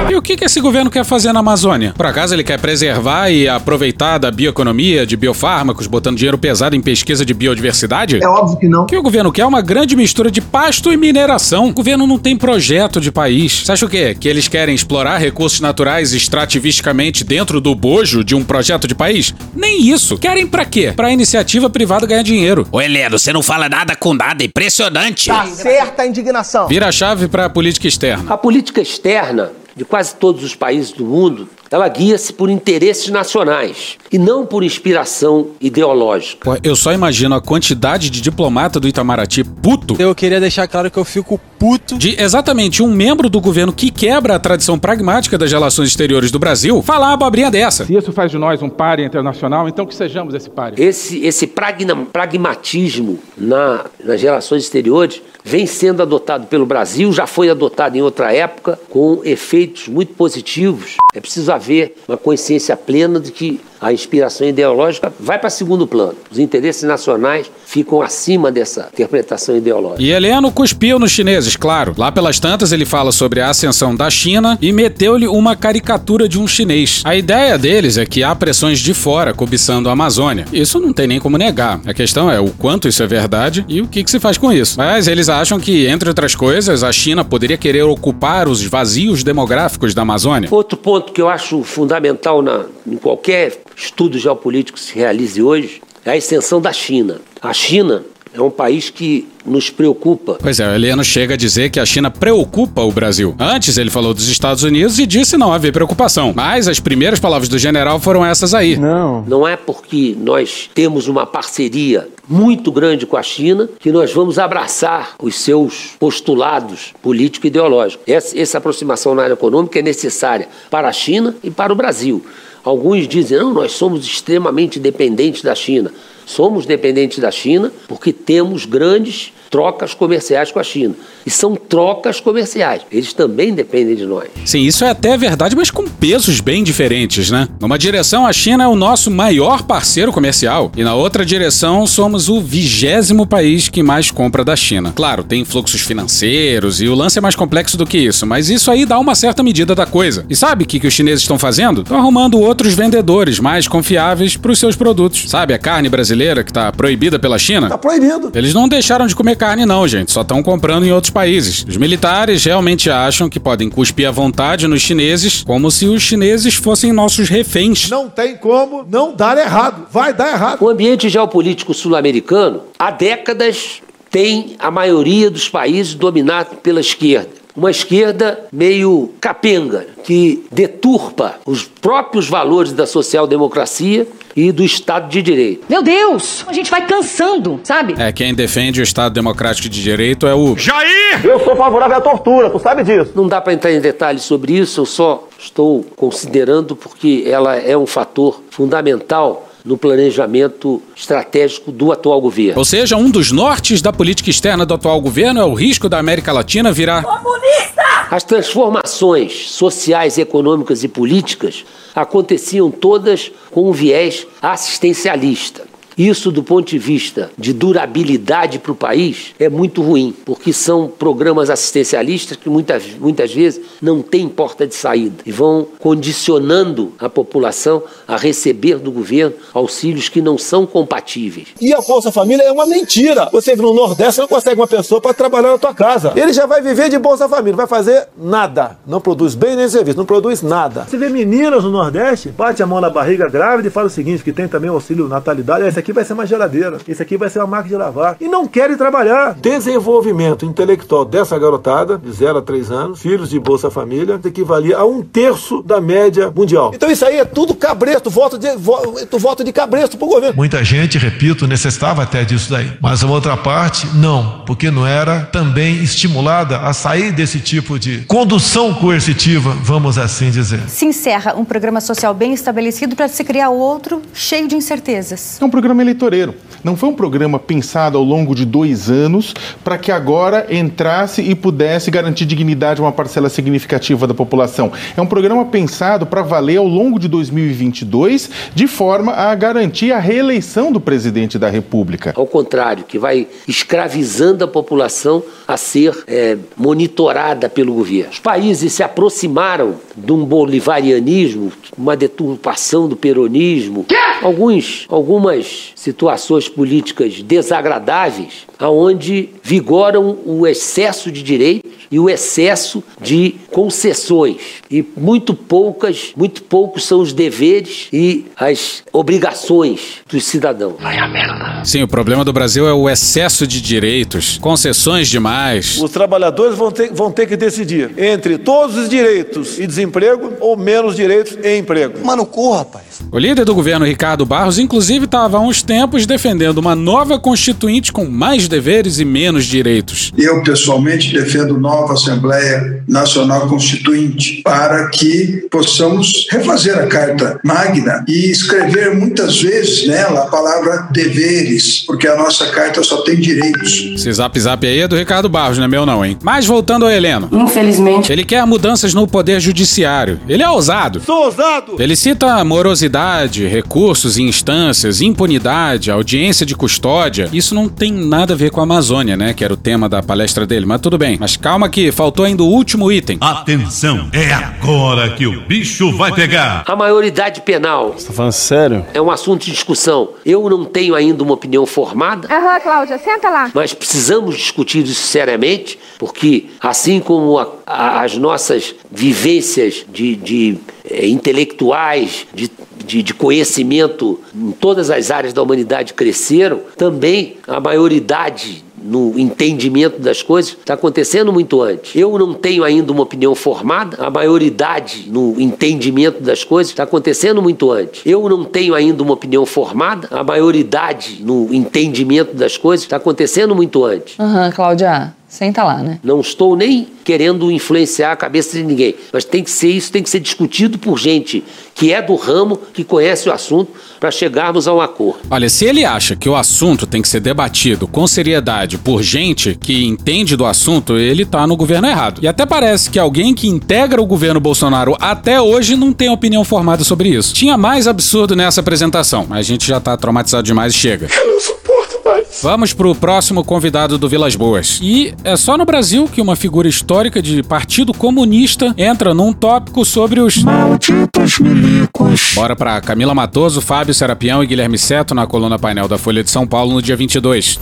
E 0.09 0.15
o 0.15 0.21
que, 0.21 0.37
que 0.37 0.45
esse 0.45 0.61
governo 0.61 0.89
quer 0.89 1.03
fazer 1.03 1.33
na 1.33 1.41
Amazônia? 1.41 1.93
Por 1.97 2.05
acaso 2.05 2.33
ele 2.33 2.43
quer 2.43 2.57
preservar 2.59 3.29
e 3.29 3.45
aproveitar 3.47 4.17
da 4.17 4.31
bioeconomia, 4.31 5.05
de 5.05 5.17
biofármacos, 5.17 5.85
botando 5.85 6.15
dinheiro 6.15 6.37
pesado 6.37 6.77
em 6.77 6.81
pesquisa 6.81 7.25
de 7.25 7.33
biodiversidade? 7.33 8.23
É 8.23 8.27
óbvio 8.27 8.57
que 8.57 8.69
não. 8.69 8.83
O 8.83 8.85
que 8.85 8.95
o 8.95 9.03
governo 9.03 9.33
quer 9.33 9.41
é 9.41 9.45
uma 9.45 9.61
grande 9.61 9.97
mistura 9.97 10.31
de 10.31 10.39
pasto 10.39 10.93
e 10.93 10.97
mineração. 10.97 11.67
O 11.67 11.73
governo 11.73 12.07
não 12.07 12.17
tem 12.17 12.37
projeto 12.37 13.01
de 13.01 13.11
país. 13.11 13.63
Você 13.65 13.71
acha 13.73 13.85
o 13.85 13.89
quê? 13.89 14.15
Que 14.17 14.29
eles 14.29 14.47
querem 14.47 14.73
explorar 14.73 15.17
recursos 15.17 15.59
naturais 15.59 16.13
extrativisticamente 16.13 17.25
dentro 17.25 17.59
do 17.59 17.75
bojo 17.75 18.23
de 18.23 18.33
um 18.33 18.45
projeto 18.45 18.87
de 18.87 18.95
país? 18.95 19.35
Nem 19.53 19.89
isso. 19.89 20.17
Querem 20.17 20.47
pra 20.47 20.63
quê? 20.63 20.93
Pra 20.95 21.11
iniciativa 21.11 21.69
privada 21.69 22.07
ganhar 22.07 22.23
dinheiro. 22.23 22.65
Ô 22.71 22.79
Heleno, 22.79 23.19
você 23.19 23.33
não 23.33 23.43
fala 23.43 23.67
nada 23.67 23.93
com 23.93 24.13
nada, 24.13 24.41
impressionante. 24.41 25.27
Tá 25.27 25.45
certa 25.47 26.03
a 26.03 26.07
indignação. 26.07 26.69
Vira 26.69 26.87
a 26.87 26.91
chave 26.93 27.27
pra 27.27 27.49
política 27.49 27.89
externa. 27.89 28.23
A 28.31 28.37
política 28.37 28.79
externa 28.79 29.16
interna 29.17 29.66
de 29.77 29.85
quase 29.85 30.15
todos 30.15 30.43
os 30.43 30.55
países 30.55 30.91
do 30.91 31.05
mundo, 31.05 31.47
ela 31.69 31.87
guia-se 31.87 32.33
por 32.33 32.49
interesses 32.49 33.09
nacionais 33.09 33.97
e 34.11 34.17
não 34.17 34.45
por 34.45 34.63
inspiração 34.63 35.49
ideológica. 35.61 36.43
Pô, 36.43 36.57
eu 36.63 36.75
só 36.75 36.91
imagino 36.91 37.35
a 37.35 37.41
quantidade 37.41 38.09
de 38.09 38.19
diplomata 38.19 38.79
do 38.79 38.87
Itamaraty 38.87 39.43
puto. 39.43 39.95
Eu 39.99 40.15
queria 40.15 40.39
deixar 40.39 40.67
claro 40.67 40.89
que 40.89 40.97
eu 40.97 41.05
fico 41.05 41.39
puto 41.59 41.97
de 41.97 42.19
exatamente 42.19 42.81
um 42.81 42.87
membro 42.87 43.29
do 43.29 43.39
governo 43.39 43.73
que 43.73 43.91
quebra 43.91 44.35
a 44.35 44.39
tradição 44.39 44.79
pragmática 44.79 45.37
das 45.37 45.51
relações 45.51 45.89
exteriores 45.89 46.31
do 46.31 46.39
Brasil 46.39 46.81
falar 46.81 47.07
uma 47.07 47.13
abobrinha 47.13 47.51
dessa. 47.51 47.85
Se 47.85 47.95
isso 47.95 48.11
faz 48.11 48.31
de 48.31 48.37
nós 48.37 48.61
um 48.61 48.69
páreo 48.69 49.05
internacional, 49.05 49.67
então 49.67 49.85
que 49.85 49.93
sejamos 49.93 50.33
esse 50.33 50.49
páreo. 50.49 50.81
Esse, 50.81 51.23
esse 51.25 51.45
pragna, 51.45 51.95
pragmatismo 52.11 53.19
na, 53.37 53.85
nas 54.03 54.21
relações 54.21 54.63
exteriores 54.63 55.21
vem 55.43 55.65
sendo 55.65 56.01
adotado 56.01 56.45
pelo 56.47 56.65
Brasil, 56.65 57.11
já 57.13 57.25
foi 57.25 57.49
adotado 57.49 57.97
em 57.97 58.01
outra 58.01 58.33
época, 58.33 58.77
com 58.89 59.21
efeitos 59.67 59.87
muito 59.87 60.13
positivos. 60.13 60.95
É 61.13 61.19
preciso 61.19 61.51
haver 61.51 61.95
uma 62.07 62.17
consciência 62.17 62.75
plena 62.75 63.19
de 63.19 63.31
que 63.31 63.59
a 63.79 63.93
inspiração 63.93 64.47
ideológica 64.47 65.13
vai 65.19 65.37
para 65.37 65.49
segundo 65.49 65.85
plano. 65.85 66.15
Os 66.31 66.39
interesses 66.39 66.83
nacionais 66.83 67.49
ficam 67.65 68.01
acima 68.01 68.51
dessa 68.51 68.89
interpretação 68.91 69.55
ideológica. 69.55 70.01
E 70.01 70.11
Heleno 70.11 70.51
cuspiu 70.51 70.97
nos 70.97 71.11
chineses, 71.11 71.55
claro. 71.55 71.93
Lá 71.95 72.11
pelas 72.11 72.39
tantas 72.39 72.71
ele 72.71 72.85
fala 72.85 73.11
sobre 73.11 73.39
a 73.39 73.49
ascensão 73.49 73.95
da 73.95 74.09
China 74.09 74.57
e 74.61 74.71
meteu-lhe 74.71 75.27
uma 75.27 75.55
caricatura 75.55 76.27
de 76.27 76.39
um 76.39 76.47
chinês. 76.47 77.01
A 77.05 77.15
ideia 77.15 77.57
deles 77.57 77.97
é 77.97 78.05
que 78.05 78.23
há 78.23 78.33
pressões 78.35 78.79
de 78.79 78.93
fora 78.93 79.33
cobiçando 79.33 79.89
a 79.89 79.91
Amazônia. 79.91 80.45
Isso 80.51 80.79
não 80.79 80.91
tem 80.91 81.07
nem 81.07 81.19
como 81.19 81.37
negar. 81.37 81.79
A 81.85 81.93
questão 81.93 82.31
é 82.31 82.39
o 82.39 82.49
quanto 82.49 82.87
isso 82.87 83.03
é 83.03 83.07
verdade 83.07 83.63
e 83.67 83.81
o 83.81 83.87
que, 83.87 84.03
que 84.03 84.09
se 84.09 84.19
faz 84.19 84.37
com 84.37 84.51
isso. 84.51 84.75
Mas 84.77 85.07
eles 85.07 85.29
acham 85.29 85.59
que, 85.59 85.85
entre 85.87 86.09
outras 86.09 86.33
coisas, 86.35 86.83
a 86.83 86.91
China 86.91 87.23
poderia 87.23 87.57
querer 87.57 87.83
ocupar 87.83 88.47
os 88.47 88.63
vazios 88.63 89.23
demográficos 89.23 89.56
da 89.95 90.01
Amazônia. 90.01 90.47
Outro 90.51 90.77
ponto 90.77 91.11
que 91.11 91.21
eu 91.21 91.29
acho 91.29 91.63
fundamental 91.63 92.41
na, 92.41 92.65
em 92.85 92.97
qualquer 92.97 93.61
estudo 93.75 94.17
geopolítico 94.17 94.77
que 94.77 94.83
se 94.83 94.95
realize 94.95 95.41
hoje 95.41 95.81
é 96.05 96.11
a 96.11 96.17
extensão 96.17 96.61
da 96.61 96.71
China. 96.71 97.19
A 97.41 97.53
China 97.53 98.03
é 98.33 98.41
um 98.41 98.49
país 98.49 98.89
que 98.89 99.27
nos 99.45 99.69
preocupa. 99.69 100.37
Pois 100.41 100.59
é, 100.59 100.67
o 100.67 100.73
Heleno 100.73 101.03
chega 101.03 101.33
a 101.33 101.37
dizer 101.37 101.69
que 101.69 101.79
a 101.79 101.85
China 101.85 102.11
preocupa 102.11 102.81
o 102.81 102.91
Brasil. 102.91 103.35
Antes 103.39 103.77
ele 103.77 103.89
falou 103.89 104.13
dos 104.13 104.27
Estados 104.27 104.63
Unidos 104.63 104.99
e 104.99 105.05
disse 105.05 105.37
não 105.37 105.53
haver 105.53 105.71
preocupação. 105.71 106.33
Mas 106.35 106.67
as 106.67 106.79
primeiras 106.79 107.19
palavras 107.19 107.47
do 107.47 107.57
general 107.57 107.99
foram 107.99 108.25
essas 108.25 108.53
aí. 108.53 108.77
Não. 108.77 109.23
Não 109.25 109.47
é 109.47 109.55
porque 109.55 110.15
nós 110.19 110.69
temos 110.73 111.07
uma 111.07 111.25
parceria 111.25 112.07
muito 112.27 112.71
grande 112.71 113.05
com 113.05 113.15
a 113.15 113.23
China 113.23 113.69
que 113.79 113.91
nós 113.91 114.11
vamos 114.11 114.37
abraçar 114.37 115.15
os 115.21 115.35
seus 115.35 115.95
postulados 115.97 116.93
político-ideológicos. 117.01 118.03
Essa, 118.05 118.37
essa 118.37 118.57
aproximação 118.57 119.15
na 119.15 119.23
área 119.23 119.33
econômica 119.33 119.79
é 119.79 119.81
necessária 119.81 120.49
para 120.69 120.89
a 120.89 120.93
China 120.93 121.35
e 121.43 121.49
para 121.49 121.71
o 121.71 121.75
Brasil. 121.75 122.25
Alguns 122.63 123.07
dizem, 123.07 123.37
não, 123.37 123.53
nós 123.53 123.71
somos 123.71 124.05
extremamente 124.05 124.77
dependentes 124.77 125.41
da 125.41 125.55
China. 125.55 125.89
Somos 126.27 126.65
dependentes 126.65 127.19
da 127.19 127.31
China 127.31 127.71
porque 127.87 128.11
temos 128.11 128.65
grandes 128.65 129.31
trocas 129.49 129.93
comerciais 129.93 130.51
com 130.51 130.59
a 130.59 130.63
China. 130.63 130.93
E 131.25 131.29
são 131.29 131.55
trocas 131.55 132.19
comerciais. 132.19 132.81
Eles 132.91 133.13
também 133.13 133.53
dependem 133.53 133.95
de 133.95 134.05
nós. 134.05 134.27
Sim, 134.43 134.59
isso 134.59 134.83
é 134.83 134.89
até 134.89 135.17
verdade, 135.17 135.55
mas 135.55 135.71
com 135.71 135.85
pesos 135.85 136.41
bem 136.41 136.65
diferentes, 136.65 137.31
né? 137.31 137.47
Numa 137.61 137.79
direção, 137.79 138.27
a 138.27 138.33
China 138.33 138.65
é 138.65 138.67
o 138.67 138.75
nosso 138.75 139.09
maior 139.09 139.63
parceiro 139.63 140.11
comercial. 140.11 140.69
E 140.75 140.83
na 140.83 140.95
outra 140.95 141.25
direção, 141.25 141.87
somos 141.87 142.27
o 142.27 142.41
vigésimo 142.41 143.25
país 143.25 143.69
que 143.69 143.81
mais 143.81 144.11
compra 144.11 144.43
da 144.43 144.55
China. 144.55 144.91
Claro, 144.93 145.23
tem 145.23 145.45
fluxos 145.45 145.79
financeiros 145.79 146.81
e 146.81 146.89
o 146.89 146.95
lance 146.95 147.17
é 147.17 147.21
mais 147.21 147.35
complexo 147.35 147.77
do 147.77 147.85
que 147.85 147.97
isso, 147.97 148.27
mas 148.27 148.49
isso 148.49 148.69
aí 148.69 148.85
dá 148.85 148.99
uma 148.99 149.15
certa 149.15 149.41
medida 149.41 149.73
da 149.73 149.85
coisa. 149.85 150.25
E 150.29 150.35
sabe 150.35 150.65
o 150.65 150.67
que, 150.67 150.77
que 150.77 150.87
os 150.87 150.93
chineses 150.93 151.21
estão 151.21 151.39
fazendo? 151.39 151.83
Estão 151.83 151.97
arrumando 151.97 152.37
outros 152.37 152.73
vendedores 152.73 153.39
mais 153.39 153.65
confiáveis 153.65 154.35
para 154.35 154.51
os 154.51 154.59
seus 154.59 154.75
produtos. 154.75 155.29
Sabe 155.29 155.53
a 155.53 155.57
carne 155.57 155.87
brasileira 155.87 156.16
que 156.43 156.51
está 156.51 156.71
proibida 156.71 157.19
pela 157.19 157.37
China? 157.37 157.69
Tá 157.69 157.77
proibido. 157.77 158.31
Eles 158.33 158.53
não 158.53 158.67
deixaram 158.67 159.07
de 159.07 159.15
comer 159.15 159.35
carne, 159.35 159.65
não, 159.65 159.87
gente. 159.87 160.11
Só 160.11 160.21
estão 160.21 160.41
comprando 160.41 160.85
em 160.85 160.91
outros 160.91 161.11
países. 161.11 161.65
Os 161.67 161.77
militares 161.77 162.43
realmente 162.43 162.89
acham 162.89 163.29
que 163.29 163.39
podem 163.39 163.69
cuspir 163.69 164.07
à 164.07 164.11
vontade 164.11 164.67
nos 164.67 164.81
chineses, 164.81 165.43
como 165.43 165.69
se 165.71 165.85
os 165.85 166.01
chineses 166.01 166.55
fossem 166.55 166.91
nossos 166.91 167.29
reféns. 167.29 167.89
Não 167.89 168.09
tem 168.09 168.35
como 168.35 168.85
não 168.89 169.15
dar 169.15 169.37
errado. 169.37 169.87
Vai 169.91 170.13
dar 170.13 170.33
errado. 170.33 170.61
O 170.61 170.69
ambiente 170.69 171.09
geopolítico 171.09 171.73
sul-americano, 171.73 172.61
há 172.77 172.91
décadas, 172.91 173.81
tem 174.09 174.55
a 174.59 174.71
maioria 174.71 175.29
dos 175.29 175.47
países 175.49 175.93
dominado 175.93 176.55
pela 176.57 176.79
esquerda 176.79 177.37
uma 177.57 177.71
esquerda 177.71 178.45
meio 178.51 179.11
capenga, 179.19 179.87
que 180.03 180.45
deturpa 180.51 181.39
os 181.43 181.63
próprios 181.63 182.29
valores 182.29 182.71
da 182.71 182.85
social-democracia 182.85 184.07
e 184.35 184.51
do 184.51 184.63
Estado 184.63 185.09
de 185.09 185.23
Direito. 185.23 185.65
Meu 185.67 185.81
Deus, 185.81 186.45
a 186.47 186.53
gente 186.53 186.69
vai 186.69 186.85
cansando, 186.85 187.59
sabe? 187.63 187.95
É, 187.97 188.11
quem 188.11 188.35
defende 188.35 188.79
o 188.79 188.83
Estado 188.83 189.11
Democrático 189.11 189.67
de 189.67 189.81
Direito 189.81 190.27
é 190.27 190.35
o 190.35 190.55
Jair! 190.55 191.25
Eu 191.25 191.43
sou 191.43 191.55
favorável 191.55 191.97
à 191.97 192.01
tortura, 192.01 192.51
tu 192.51 192.59
sabe 192.59 192.83
disso. 192.83 193.11
Não 193.15 193.27
dá 193.27 193.41
para 193.41 193.53
entrar 193.53 193.71
em 193.71 193.81
detalhes 193.81 194.21
sobre 194.21 194.53
isso, 194.53 194.81
eu 194.81 194.85
só 194.85 195.27
estou 195.39 195.83
considerando 195.95 196.75
porque 196.75 197.23
ela 197.25 197.55
é 197.55 197.75
um 197.75 197.87
fator 197.87 198.43
fundamental 198.51 199.49
no 199.65 199.77
planejamento 199.77 200.81
estratégico 200.95 201.71
do 201.71 201.91
atual 201.91 202.21
governo. 202.21 202.57
Ou 202.57 202.65
seja, 202.65 202.95
um 202.95 203.09
dos 203.09 203.31
nortes 203.31 203.81
da 203.81 203.91
política 203.91 204.29
externa 204.29 204.65
do 204.65 204.73
atual 204.73 204.99
governo 205.01 205.39
é 205.39 205.45
o 205.45 205.53
risco 205.53 205.89
da 205.89 205.99
América 205.99 206.31
Latina 206.31 206.71
virar 206.71 207.03
comunista. 207.03 207.83
As 208.09 208.23
transformações 208.23 209.49
sociais, 209.49 210.17
econômicas 210.17 210.83
e 210.83 210.87
políticas 210.87 211.65
aconteciam 211.93 212.71
todas 212.71 213.31
com 213.51 213.69
um 213.69 213.73
viés 213.73 214.25
assistencialista. 214.41 215.66
Isso, 215.97 216.31
do 216.31 216.43
ponto 216.43 216.69
de 216.69 216.77
vista 216.77 217.31
de 217.37 217.51
durabilidade 217.51 218.59
para 218.59 218.71
o 218.71 218.75
país, 218.75 219.33
é 219.39 219.49
muito 219.49 219.81
ruim, 219.81 220.13
porque 220.25 220.53
são 220.53 220.87
programas 220.87 221.49
assistencialistas 221.49 222.37
que 222.37 222.49
muitas, 222.49 222.83
muitas 222.99 223.33
vezes 223.33 223.61
não 223.81 224.01
têm 224.03 224.29
porta 224.29 224.67
de 224.67 224.75
saída 224.75 225.23
e 225.25 225.31
vão 225.31 225.67
condicionando 225.79 226.93
a 226.99 227.09
população 227.09 227.81
a 228.07 228.15
receber 228.15 228.77
do 228.77 228.91
governo 228.91 229.33
auxílios 229.53 230.07
que 230.07 230.21
não 230.21 230.37
são 230.37 230.67
compatíveis. 230.67 231.47
E 231.59 231.73
a 231.73 231.81
Bolsa 231.81 232.11
Família 232.11 232.43
é 232.43 232.51
uma 232.51 232.67
mentira. 232.67 233.29
Você 233.31 233.55
no 233.55 233.73
Nordeste 233.73 234.21
não 234.21 234.27
consegue 234.27 234.59
uma 234.61 234.67
pessoa 234.67 235.01
para 235.01 235.13
trabalhar 235.13 235.51
na 235.51 235.57
tua 235.57 235.73
casa. 235.73 236.13
Ele 236.15 236.31
já 236.31 236.45
vai 236.45 236.61
viver 236.61 236.89
de 236.89 236.99
Bolsa 236.99 237.27
Família, 237.27 237.53
não 237.53 237.57
vai 237.57 237.67
fazer 237.67 238.07
nada. 238.15 238.77
Não 238.85 239.01
produz 239.01 239.33
bem 239.33 239.55
nem 239.55 239.67
serviço, 239.67 239.97
não 239.97 240.05
produz 240.05 240.43
nada. 240.43 240.85
Você 240.87 240.97
vê 240.97 241.09
meninas 241.09 241.63
no 241.63 241.71
Nordeste, 241.71 242.29
bate 242.29 242.61
a 242.61 242.67
mão 242.67 242.79
na 242.79 242.89
barriga 242.89 243.27
grávida 243.27 243.67
e 243.67 243.71
fala 243.71 243.87
o 243.87 243.89
seguinte, 243.89 244.23
que 244.23 244.31
tem 244.31 244.47
também 244.47 244.69
o 244.69 244.73
auxílio 244.73 245.07
natalidade, 245.07 245.65
esse 245.65 245.79
aqui 245.79 245.86
vai 245.93 246.03
ser 246.05 246.13
uma 246.13 246.25
geladeira, 246.25 246.77
esse 246.87 247.01
aqui 247.01 247.17
vai 247.17 247.29
ser 247.29 247.39
uma 247.39 247.47
máquina 247.47 247.77
de 247.77 247.83
lavar. 247.83 248.17
E 248.19 248.27
não 248.27 248.47
querem 248.47 248.77
trabalhar. 248.77 249.35
Desenvolvimento 249.35 250.45
intelectual 250.45 251.05
dessa 251.05 251.37
garotada, 251.37 251.97
de 251.97 252.11
0 252.11 252.39
a 252.39 252.41
3 252.41 252.71
anos, 252.71 253.01
filhos 253.01 253.29
de 253.29 253.39
Bolsa 253.39 253.69
Família, 253.69 254.19
equivalia 254.23 254.77
a 254.77 254.85
um 254.85 255.01
terço 255.01 255.61
da 255.63 255.81
média 255.81 256.31
mundial. 256.35 256.71
Então 256.73 256.89
isso 256.89 257.05
aí 257.05 257.17
é 257.17 257.25
tudo 257.25 257.55
cabresto, 257.55 258.09
voto 258.09 258.37
de, 258.37 258.55
voto, 258.55 259.17
voto 259.17 259.43
de 259.43 259.51
cabresto 259.51 259.97
pro 259.97 260.07
governo. 260.07 260.35
Muita 260.35 260.63
gente, 260.63 260.97
repito, 260.97 261.47
necessitava 261.47 262.03
até 262.03 262.23
disso 262.23 262.51
daí. 262.51 262.71
Mas 262.81 263.03
a 263.03 263.07
outra 263.07 263.35
parte, 263.35 263.87
não, 263.95 264.43
porque 264.45 264.69
não 264.69 264.85
era 264.85 265.21
também 265.21 265.83
estimulada 265.83 266.59
a 266.59 266.73
sair 266.73 267.11
desse 267.11 267.39
tipo 267.39 267.79
de 267.79 268.01
condução 268.05 268.73
coercitiva, 268.73 269.55
vamos 269.61 269.97
assim 269.97 270.29
dizer. 270.29 270.61
Se 270.69 270.85
encerra 270.85 271.35
um 271.35 271.45
programa 271.45 271.81
social 271.81 272.13
bem 272.13 272.33
estabelecido 272.33 272.95
para 272.95 273.07
se 273.07 273.23
criar 273.23 273.49
outro 273.49 274.01
cheio 274.13 274.47
de 274.47 274.55
incertezas. 274.55 275.39
É 275.41 275.45
um 275.45 275.49
programa 275.49 275.76
eleitoreiro. 275.81 276.33
Não 276.63 276.75
foi 276.75 276.89
um 276.89 276.93
programa 276.93 277.39
pensado 277.39 277.97
ao 277.97 278.03
longo 278.03 278.35
de 278.35 278.45
dois 278.45 278.89
anos 278.89 279.33
para 279.63 279.77
que 279.77 279.91
agora 279.91 280.47
entrasse 280.49 281.21
e 281.21 281.35
pudesse 281.35 281.91
garantir 281.91 282.25
dignidade 282.25 282.81
a 282.81 282.83
uma 282.83 282.91
parcela 282.91 283.29
significativa 283.29 284.07
da 284.07 284.13
população. 284.13 284.71
É 284.95 285.01
um 285.01 285.05
programa 285.05 285.45
pensado 285.45 286.05
para 286.05 286.21
valer 286.21 286.57
ao 286.57 286.67
longo 286.67 286.99
de 286.99 287.07
2022, 287.07 288.29
de 288.53 288.67
forma 288.67 289.13
a 289.13 289.33
garantir 289.35 289.91
a 289.91 289.99
reeleição 289.99 290.71
do 290.71 290.79
presidente 290.79 291.37
da 291.37 291.49
República. 291.49 292.13
Ao 292.15 292.27
contrário, 292.27 292.83
que 292.83 292.99
vai 292.99 293.27
escravizando 293.47 294.43
a 294.43 294.47
população 294.47 295.23
a 295.47 295.57
ser 295.57 295.95
é, 296.07 296.37
monitorada 296.57 297.47
pelo 297.47 297.73
governo. 297.73 298.11
Os 298.11 298.19
países 298.19 298.73
se 298.73 298.83
aproximaram 298.83 299.75
de 299.95 300.11
um 300.11 300.25
bolivarianismo, 300.25 301.51
uma 301.77 301.95
deturpação 301.95 302.87
do 302.87 302.95
peronismo. 302.95 303.85
Alguns, 304.21 304.85
algumas 304.89 305.56
situações 305.75 306.47
políticas 306.49 307.21
desagradáveis, 307.21 308.47
aonde 308.59 309.29
vigoram 309.43 310.17
o 310.25 310.45
excesso 310.45 311.11
de 311.11 311.23
direitos 311.23 311.71
e 311.91 311.99
o 311.99 312.09
excesso 312.09 312.83
de 313.01 313.35
concessões 313.57 314.37
e 314.69 314.85
muito 314.95 315.33
poucas, 315.33 316.13
muito 316.15 316.43
poucos 316.43 316.83
são 316.85 316.99
os 316.99 317.11
deveres 317.11 317.87
e 317.91 318.27
as 318.37 318.83
obrigações 318.93 320.03
dos 320.07 320.25
cidadãos. 320.25 320.75
Vai 320.79 320.95
a 320.95 321.07
merda. 321.07 321.65
Sim, 321.65 321.81
o 321.81 321.87
problema 321.87 322.23
do 322.23 322.31
Brasil 322.31 322.67
é 322.67 322.73
o 322.73 322.87
excesso 322.87 323.47
de 323.47 323.59
direitos, 323.59 324.37
concessões 324.37 325.09
demais. 325.09 325.81
Os 325.81 325.89
trabalhadores 325.89 326.55
vão 326.55 326.69
ter, 326.69 326.93
vão 326.93 327.11
ter 327.11 327.25
que 327.25 327.35
decidir 327.35 327.97
entre 327.97 328.37
todos 328.37 328.77
os 328.77 328.87
direitos 328.87 329.57
e 329.57 329.65
desemprego 329.65 330.33
ou 330.39 330.55
menos 330.55 330.95
direitos 330.95 331.35
e 331.43 331.57
emprego. 331.57 332.05
Mano, 332.05 332.27
corra, 332.27 332.59
rapaz. 332.59 333.01
O 333.11 333.17
líder 333.17 333.43
do 333.43 333.55
governo, 333.55 333.87
Ricardo 333.87 334.23
Barros, 334.23 334.59
inclusive 334.59 335.05
estava 335.05 335.37
há 335.37 335.41
uns 335.41 335.63
tempos 335.63 336.05
defendendo 336.05 336.59
uma 336.59 336.75
nova 336.75 337.17
constituinte 337.17 337.91
com 337.91 338.05
mais 338.05 338.47
deveres 338.47 338.99
e 338.99 339.05
menos 339.05 339.45
direitos. 339.45 340.11
Eu, 340.15 340.43
pessoalmente, 340.43 341.11
defendo 341.11 341.59
nova 341.59 341.93
Assembleia 341.93 342.83
Nacional 342.87 343.46
Constituinte 343.47 344.41
para 344.43 344.87
que 344.89 345.47
possamos 345.49 346.27
refazer 346.29 346.77
a 346.77 346.87
Carta 346.87 347.39
Magna 347.43 348.03
e 348.07 348.29
escrever 348.31 348.95
muitas 348.95 349.41
vezes 349.41 349.87
nela 349.87 350.21
a 350.21 350.27
palavra 350.27 350.87
deveres, 350.91 351.83
porque 351.85 352.07
a 352.07 352.15
nossa 352.15 352.47
carta 352.47 352.83
só 352.83 353.01
tem 353.01 353.19
direitos. 353.19 353.91
Esse 353.95 354.11
zap 354.13 354.39
zap 354.39 354.65
aí 354.65 354.79
é 354.79 354.87
do 354.87 354.95
Ricardo 354.95 355.29
Barros, 355.29 355.57
não 355.57 355.65
é 355.65 355.67
meu 355.67 355.85
não, 355.85 356.05
hein? 356.05 356.17
Mas 356.21 356.45
voltando 356.45 356.85
ao 356.85 356.91
Heleno. 356.91 357.29
Infelizmente. 357.31 358.11
Ele 358.11 358.23
quer 358.23 358.45
mudanças 358.45 358.93
no 358.93 359.07
poder 359.07 359.39
judiciário. 359.39 360.19
Ele 360.27 360.43
é 360.43 360.49
ousado. 360.49 361.01
Sou 361.01 361.25
ousado! 361.25 361.75
Ele 361.79 361.95
cita 361.95 362.33
a 362.33 362.43
morosidade 362.43 363.47
recursos 363.47 364.17
e 364.17 364.23
instâncias, 364.23 365.01
impunidade, 365.01 365.89
audiência 365.89 366.45
de 366.45 366.55
custódia, 366.55 367.29
isso 367.33 367.55
não 367.55 367.67
tem 367.67 367.91
nada 367.91 368.33
a 368.33 368.37
ver 368.37 368.51
com 368.51 368.59
a 368.59 368.63
Amazônia, 368.63 369.17
né? 369.17 369.33
Que 369.33 369.43
era 369.43 369.53
o 369.53 369.57
tema 369.57 369.87
da 369.89 370.03
palestra 370.03 370.45
dele, 370.45 370.65
mas 370.65 370.81
tudo 370.81 370.97
bem. 370.97 371.17
Mas 371.19 371.37
calma 371.37 371.69
que 371.69 371.91
faltou 371.91 372.25
ainda 372.25 372.43
o 372.43 372.47
último 372.47 372.91
item. 372.91 373.17
Atenção, 373.41 374.09
é 374.13 374.33
agora 374.33 375.11
que 375.11 375.27
o 375.27 375.41
bicho 375.41 375.91
vai 375.95 376.11
pegar. 376.11 376.63
A 376.65 376.75
maioridade 376.75 377.41
penal 377.41 377.93
Você 377.93 378.07
tá 378.07 378.13
falando 378.13 378.31
sério? 378.31 378.85
é 378.93 379.01
um 379.01 379.11
assunto 379.11 379.45
de 379.45 379.51
discussão. 379.51 380.09
Eu 380.25 380.49
não 380.49 380.65
tenho 380.65 380.95
ainda 380.95 381.23
uma 381.23 381.33
opinião 381.33 381.65
formada, 381.65 382.27
Aham, 382.33 382.59
Cláudia, 382.59 382.97
senta 382.97 383.29
lá. 383.29 383.51
mas 383.53 383.73
precisamos 383.73 384.35
discutir 384.35 384.83
isso 384.83 385.01
seriamente, 385.07 385.77
porque 385.99 386.45
assim 386.59 386.99
como 386.99 387.37
a- 387.37 387.47
a- 387.65 388.01
as 388.01 388.17
nossas 388.17 388.73
vivências 388.91 389.85
de, 389.87 390.15
de, 390.15 390.57
eh, 390.89 391.07
intelectuais, 391.07 392.25
de, 392.33 392.49
de, 392.85 393.03
de 393.03 393.13
conhecimento 393.13 394.19
em 394.35 394.51
todas 394.51 394.89
as 394.89 395.11
áreas 395.11 395.33
da 395.33 395.41
humanidade 395.41 395.93
cresceram, 395.93 396.61
também 396.75 397.37
a 397.47 397.59
maioridade 397.59 398.63
no 398.81 399.17
entendimento 399.17 399.99
das 399.99 400.21
coisas 400.21 400.51
está 400.51 400.73
acontecendo 400.73 401.33
muito 401.33 401.61
antes. 401.61 401.95
Eu 401.95 402.17
não 402.17 402.33
tenho 402.33 402.63
ainda 402.63 402.91
uma 402.91 403.03
opinião 403.03 403.33
formada, 403.33 403.97
a 404.05 404.09
maioridade 404.09 405.05
no 405.07 405.39
entendimento 405.39 406.21
das 406.21 406.43
coisas 406.43 406.71
está 406.71 406.83
acontecendo 406.83 407.41
muito 407.41 407.71
antes. 407.71 408.01
Eu 408.05 408.27
não 408.29 408.43
tenho 408.43 408.75
ainda 408.75 409.01
uma 409.03 409.13
opinião 409.13 409.45
formada, 409.45 410.07
a 410.11 410.23
maioridade 410.23 411.23
no 411.23 411.53
entendimento 411.53 412.35
das 412.35 412.57
coisas 412.57 412.85
está 412.85 412.97
acontecendo 412.97 413.55
muito 413.55 413.83
antes. 413.83 414.19
Aham, 414.19 414.51
Cláudia, 414.51 415.13
senta 415.27 415.63
lá, 415.63 415.77
né? 415.77 415.99
Não 416.03 416.21
estou 416.21 416.55
nem 416.55 416.87
querendo 417.03 417.51
influenciar 417.51 418.11
a 418.11 418.15
cabeça 418.15 418.57
de 418.57 418.63
ninguém, 418.63 418.95
mas 419.11 419.25
tem 419.25 419.43
que 419.43 419.51
ser 419.51 419.69
isso, 419.69 419.91
tem 419.91 420.01
que 420.01 420.09
ser 420.09 420.19
discutido 420.19 420.77
por 420.77 420.97
gente 420.97 421.43
que 421.75 421.93
é 421.93 422.01
do 422.01 422.15
ramo, 422.15 422.59
que 422.73 422.83
conhece 422.83 423.29
o 423.29 423.31
assunto, 423.31 423.71
para 423.99 424.09
chegarmos 424.09 424.67
a 424.67 424.73
um 424.73 424.81
acordo. 424.81 425.19
Olha, 425.29 425.47
se 425.47 425.65
ele 425.65 425.85
acha 425.85 426.15
que 426.15 426.27
o 426.27 426.35
assunto 426.35 426.87
tem 426.87 427.01
que 427.01 427.07
ser 427.07 427.19
debatido 427.19 427.87
com 427.87 428.07
seriedade 428.07 428.77
por 428.77 429.03
gente 429.03 429.55
que 429.55 429.85
entende 429.85 430.35
do 430.35 430.45
assunto, 430.45 430.97
ele 430.97 431.25
tá 431.25 431.45
no 431.45 431.55
governo 431.55 431.87
errado. 431.87 432.19
E 432.23 432.27
até 432.27 432.45
parece 432.45 432.89
que 432.89 432.97
alguém 432.97 433.33
que 433.33 433.47
integra 433.47 434.01
o 434.01 434.05
governo 434.05 434.39
Bolsonaro 434.39 434.95
até 434.99 435.39
hoje 435.39 435.75
não 435.75 435.93
tem 435.93 436.09
opinião 436.09 436.43
formada 436.43 436.83
sobre 436.83 437.09
isso. 437.09 437.33
Tinha 437.33 437.57
mais 437.57 437.87
absurdo 437.87 438.35
nessa 438.35 438.61
apresentação, 438.61 439.25
mas 439.29 439.39
a 439.39 439.43
gente 439.43 439.67
já 439.67 439.79
tá 439.79 439.95
traumatizado 439.95 440.43
demais 440.43 440.73
e 440.73 440.77
chega. 440.77 441.07
Eu 441.11 441.33
não 441.33 441.39
suporto 441.39 441.66
mais. 442.07 442.39
Vamos 442.41 442.73
pro 442.73 442.95
próximo 442.95 443.43
convidado 443.43 443.97
do 443.97 444.09
Vilas 444.09 444.35
Boas. 444.35 444.79
E 444.81 445.13
é 445.23 445.35
só 445.35 445.57
no 445.57 445.65
Brasil 445.65 446.07
que 446.07 446.21
uma 446.21 446.35
figura 446.35 446.67
histórica 446.67 447.21
de 447.21 447.43
Partido 447.43 447.93
Comunista 447.93 448.73
entra 448.77 449.13
num 449.13 449.33
tópico 449.33 449.83
sobre 449.85 450.19
os 450.19 450.41
malditos 450.41 451.39
milicos. 451.39 452.33
Bora 452.33 452.55
pra 452.55 452.81
Camila 452.81 453.13
Matoso, 453.13 453.61
Fábio 453.61 453.93
Serapião 453.93 454.43
e 454.43 454.47
Guilherme 454.47 454.77
Seto 454.77 455.13
na 455.13 455.27
coluna 455.27 455.59
painel 455.59 455.87
da 455.87 455.97
Folha 455.97 456.23
de 456.23 456.29
São 456.29 456.47
Paulo 456.47 456.73
no 456.73 456.81
dia 456.81 456.95
22. 456.95 457.59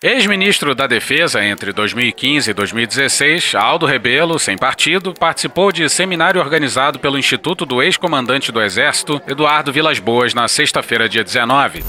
Ex-ministro 0.00 0.76
da 0.76 0.86
Defesa 0.86 1.44
entre 1.44 1.72
2015 1.72 2.48
e 2.48 2.54
2016, 2.54 3.56
Aldo 3.56 3.84
Rebelo, 3.84 4.38
sem 4.38 4.56
partido, 4.56 5.12
participou 5.12 5.72
de 5.72 5.88
seminário 5.88 6.40
organizado 6.40 7.00
pelo 7.00 7.18
Instituto 7.18 7.66
do 7.66 7.82
Ex-Comandante 7.82 8.52
do 8.52 8.62
Exército, 8.62 9.20
Eduardo 9.26 9.72
Vilas 9.72 9.98
Boas, 9.98 10.34
na 10.34 10.46
sexta-feira, 10.46 11.08
dia 11.08 11.24
19. 11.24 11.82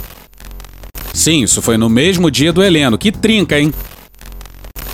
Sim, 1.14 1.44
isso 1.44 1.62
foi 1.62 1.78
no 1.78 1.90
mesmo 1.90 2.30
dia 2.32 2.54
do 2.54 2.64
Heleno. 2.64 2.98
Que 2.98 3.12
trinca, 3.12 3.60
hein? 3.60 3.74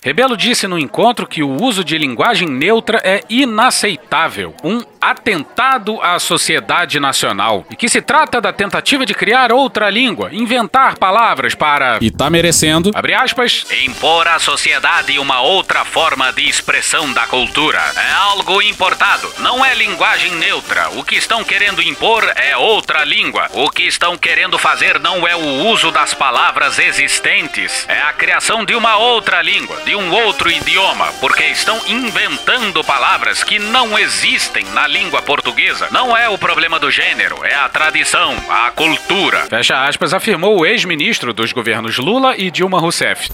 Rebelo 0.05 0.37
disse 0.37 0.67
no 0.67 0.77
encontro 0.77 1.25
que 1.25 1.41
o 1.41 1.59
uso 1.63 1.83
de 1.83 1.97
linguagem 1.97 2.47
neutra 2.47 3.01
é 3.03 3.21
inaceitável, 3.27 4.53
um 4.63 4.79
atentado 5.01 5.99
à 5.99 6.19
sociedade 6.19 6.99
nacional, 6.99 7.65
e 7.71 7.75
que 7.75 7.89
se 7.89 8.03
trata 8.03 8.39
da 8.39 8.53
tentativa 8.53 9.03
de 9.03 9.15
criar 9.15 9.51
outra 9.51 9.89
língua, 9.89 10.29
inventar 10.31 10.95
palavras 10.99 11.55
para. 11.55 11.97
E 12.01 12.11
tá 12.11 12.29
merecendo, 12.29 12.91
abre 12.93 13.15
aspas, 13.15 13.65
impor 13.83 14.27
à 14.27 14.37
sociedade 14.37 15.17
uma 15.17 15.41
outra 15.41 15.83
forma 15.83 16.31
de 16.33 16.47
expressão 16.47 17.11
da 17.11 17.25
cultura. 17.25 17.81
É 17.95 18.13
algo 18.13 18.61
importado, 18.61 19.27
não 19.39 19.65
é 19.65 19.73
linguagem 19.73 20.35
neutra. 20.35 20.87
O 20.91 21.03
que 21.03 21.15
estão 21.15 21.43
querendo 21.43 21.81
impor 21.81 22.23
é 22.35 22.55
outra 22.55 23.03
língua. 23.03 23.49
O 23.53 23.71
que 23.71 23.83
estão 23.83 24.15
querendo 24.15 24.59
fazer 24.59 24.99
não 24.99 25.27
é 25.27 25.35
o 25.35 25.65
uso 25.65 25.89
das 25.89 26.13
palavras 26.13 26.77
existentes, 26.77 27.87
é 27.87 28.01
a 28.01 28.13
criação 28.13 28.63
de 28.63 28.75
uma 28.75 28.97
outra 28.97 29.41
língua, 29.41 29.81
um 29.95 30.11
outro 30.11 30.51
idioma, 30.51 31.07
porque 31.19 31.43
estão 31.45 31.79
inventando 31.87 32.83
palavras 32.83 33.43
que 33.43 33.57
não 33.57 33.97
existem 33.97 34.65
na 34.65 34.87
língua 34.87 35.21
portuguesa. 35.21 35.87
Não 35.91 36.15
é 36.15 36.29
o 36.29 36.37
problema 36.37 36.79
do 36.79 36.91
gênero, 36.91 37.43
é 37.43 37.55
a 37.55 37.69
tradição, 37.69 38.35
a 38.49 38.71
cultura. 38.71 39.45
Fecha 39.47 39.85
aspas, 39.85 40.13
afirmou 40.13 40.59
o 40.59 40.65
ex-ministro 40.65 41.33
dos 41.33 41.51
governos 41.51 41.97
Lula 41.97 42.35
e 42.37 42.51
Dilma 42.51 42.79
Rousseff. 42.79 43.29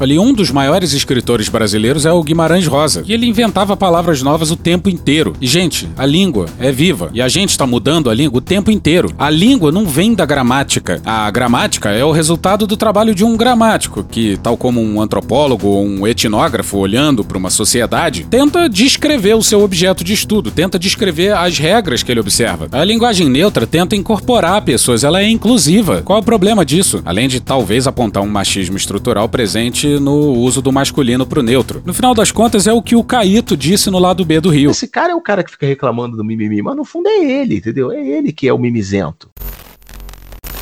Ali, 0.00 0.18
um 0.18 0.32
dos 0.32 0.50
maiores 0.50 0.94
escritores 0.94 1.50
brasileiros 1.50 2.06
é 2.06 2.10
o 2.10 2.22
Guimarães 2.22 2.66
Rosa, 2.66 3.04
e 3.06 3.12
ele 3.12 3.26
inventava 3.26 3.76
palavras 3.76 4.22
novas 4.22 4.50
o 4.50 4.56
tempo 4.56 4.88
inteiro. 4.88 5.34
E, 5.38 5.46
gente, 5.46 5.86
a 5.94 6.06
língua 6.06 6.46
é 6.58 6.72
viva, 6.72 7.10
e 7.12 7.20
a 7.20 7.28
gente 7.28 7.50
está 7.50 7.66
mudando 7.66 8.08
a 8.08 8.14
língua 8.14 8.38
o 8.38 8.40
tempo 8.40 8.70
inteiro. 8.70 9.12
A 9.18 9.28
língua 9.28 9.70
não 9.70 9.84
vem 9.84 10.14
da 10.14 10.24
gramática. 10.24 11.02
A 11.04 11.30
gramática 11.30 11.90
é 11.90 12.02
o 12.02 12.12
resultado 12.12 12.66
do 12.66 12.78
trabalho 12.78 13.14
de 13.14 13.26
um 13.26 13.36
gramático, 13.36 14.02
que, 14.02 14.38
tal 14.38 14.56
como 14.56 14.80
um 14.80 15.02
antropólogo 15.02 15.68
ou 15.68 15.84
um 15.84 16.06
etnógrafo 16.06 16.78
olhando 16.78 17.22
para 17.22 17.36
uma 17.36 17.50
sociedade, 17.50 18.26
tenta 18.30 18.70
descrever 18.70 19.34
o 19.34 19.42
seu 19.42 19.62
objeto 19.62 20.02
de 20.02 20.14
estudo, 20.14 20.50
tenta 20.50 20.78
descrever 20.78 21.36
as 21.36 21.58
regras 21.58 22.02
que 22.02 22.10
ele 22.10 22.20
observa. 22.20 22.68
A 22.72 22.82
linguagem 22.82 23.28
neutra 23.28 23.66
tenta 23.66 23.94
incorporar 23.94 24.62
pessoas, 24.62 25.04
ela 25.04 25.20
é 25.20 25.28
inclusiva. 25.28 26.00
Qual 26.02 26.20
o 26.20 26.24
problema 26.24 26.64
disso? 26.64 27.02
Além 27.04 27.28
de 27.28 27.38
talvez 27.38 27.86
apontar 27.86 28.22
um 28.22 28.28
machismo 28.28 28.78
estrutural 28.78 29.28
presente 29.28 29.89
no 29.98 30.14
uso 30.34 30.62
do 30.62 30.70
masculino 30.70 31.26
pro 31.26 31.42
neutro. 31.42 31.82
No 31.84 31.94
final 31.94 32.14
das 32.14 32.30
contas, 32.30 32.66
é 32.66 32.72
o 32.72 32.82
que 32.82 32.94
o 32.94 33.02
Caíto 33.02 33.56
disse 33.56 33.90
no 33.90 33.98
lado 33.98 34.24
B 34.24 34.40
do 34.40 34.50
Rio. 34.50 34.70
Esse 34.70 34.86
cara 34.86 35.12
é 35.12 35.14
o 35.14 35.20
cara 35.20 35.42
que 35.42 35.50
fica 35.50 35.66
reclamando 35.66 36.16
do 36.16 36.24
mimimi, 36.24 36.62
mas 36.62 36.76
no 36.76 36.84
fundo 36.84 37.08
é 37.08 37.24
ele, 37.24 37.56
entendeu? 37.56 37.90
É 37.90 38.06
ele 38.06 38.32
que 38.32 38.46
é 38.46 38.52
o 38.52 38.58
mimizento. 38.58 39.30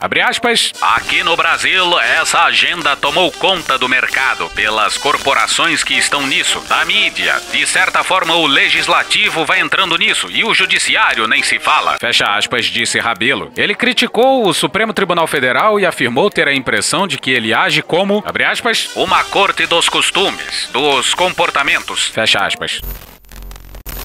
Abre 0.01 0.21
aspas. 0.21 0.73
Aqui 0.81 1.23
no 1.23 1.37
Brasil, 1.37 1.99
essa 2.01 2.45
agenda 2.45 2.95
tomou 2.97 3.33
conta 3.33 3.77
do 3.77 3.89
mercado 3.89 4.49
pelas 4.51 4.97
corporações 4.97 5.83
que 5.83 5.95
estão 5.95 6.27
nisso, 6.27 6.61
da 6.69 6.85
mídia. 6.85 7.35
De 7.53 7.67
certa 7.67 8.05
forma, 8.05 8.35
o 8.35 8.47
legislativo 8.47 9.45
vai 9.45 9.61
entrando 9.61 9.99
nisso 9.99 10.31
e 10.31 10.45
o 10.45 10.55
judiciário 10.55 11.27
nem 11.27 11.43
se 11.43 11.59
fala. 11.59 11.99
Fecha 11.99 12.27
aspas, 12.27 12.67
disse 12.67 12.99
Rabelo. 12.99 13.53
Ele 13.57 13.75
criticou 13.75 14.47
o 14.47 14.55
Supremo 14.55 14.93
Tribunal 14.93 15.27
Federal 15.27 15.81
e 15.81 15.87
afirmou 15.87 16.31
ter 16.31 16.47
a 16.47 16.55
impressão 16.55 17.07
de 17.07 17.19
que 17.19 17.31
ele 17.31 17.53
age 17.53 17.83
como, 17.83 18.23
abre 18.25 18.45
aspas, 18.45 18.91
uma 18.95 19.25
corte 19.25 19.67
dos 19.67 19.89
costumes, 19.89 20.69
dos 20.73 21.13
comportamentos. 21.15 22.07
Fecha 22.09 22.39
aspas. 22.39 22.81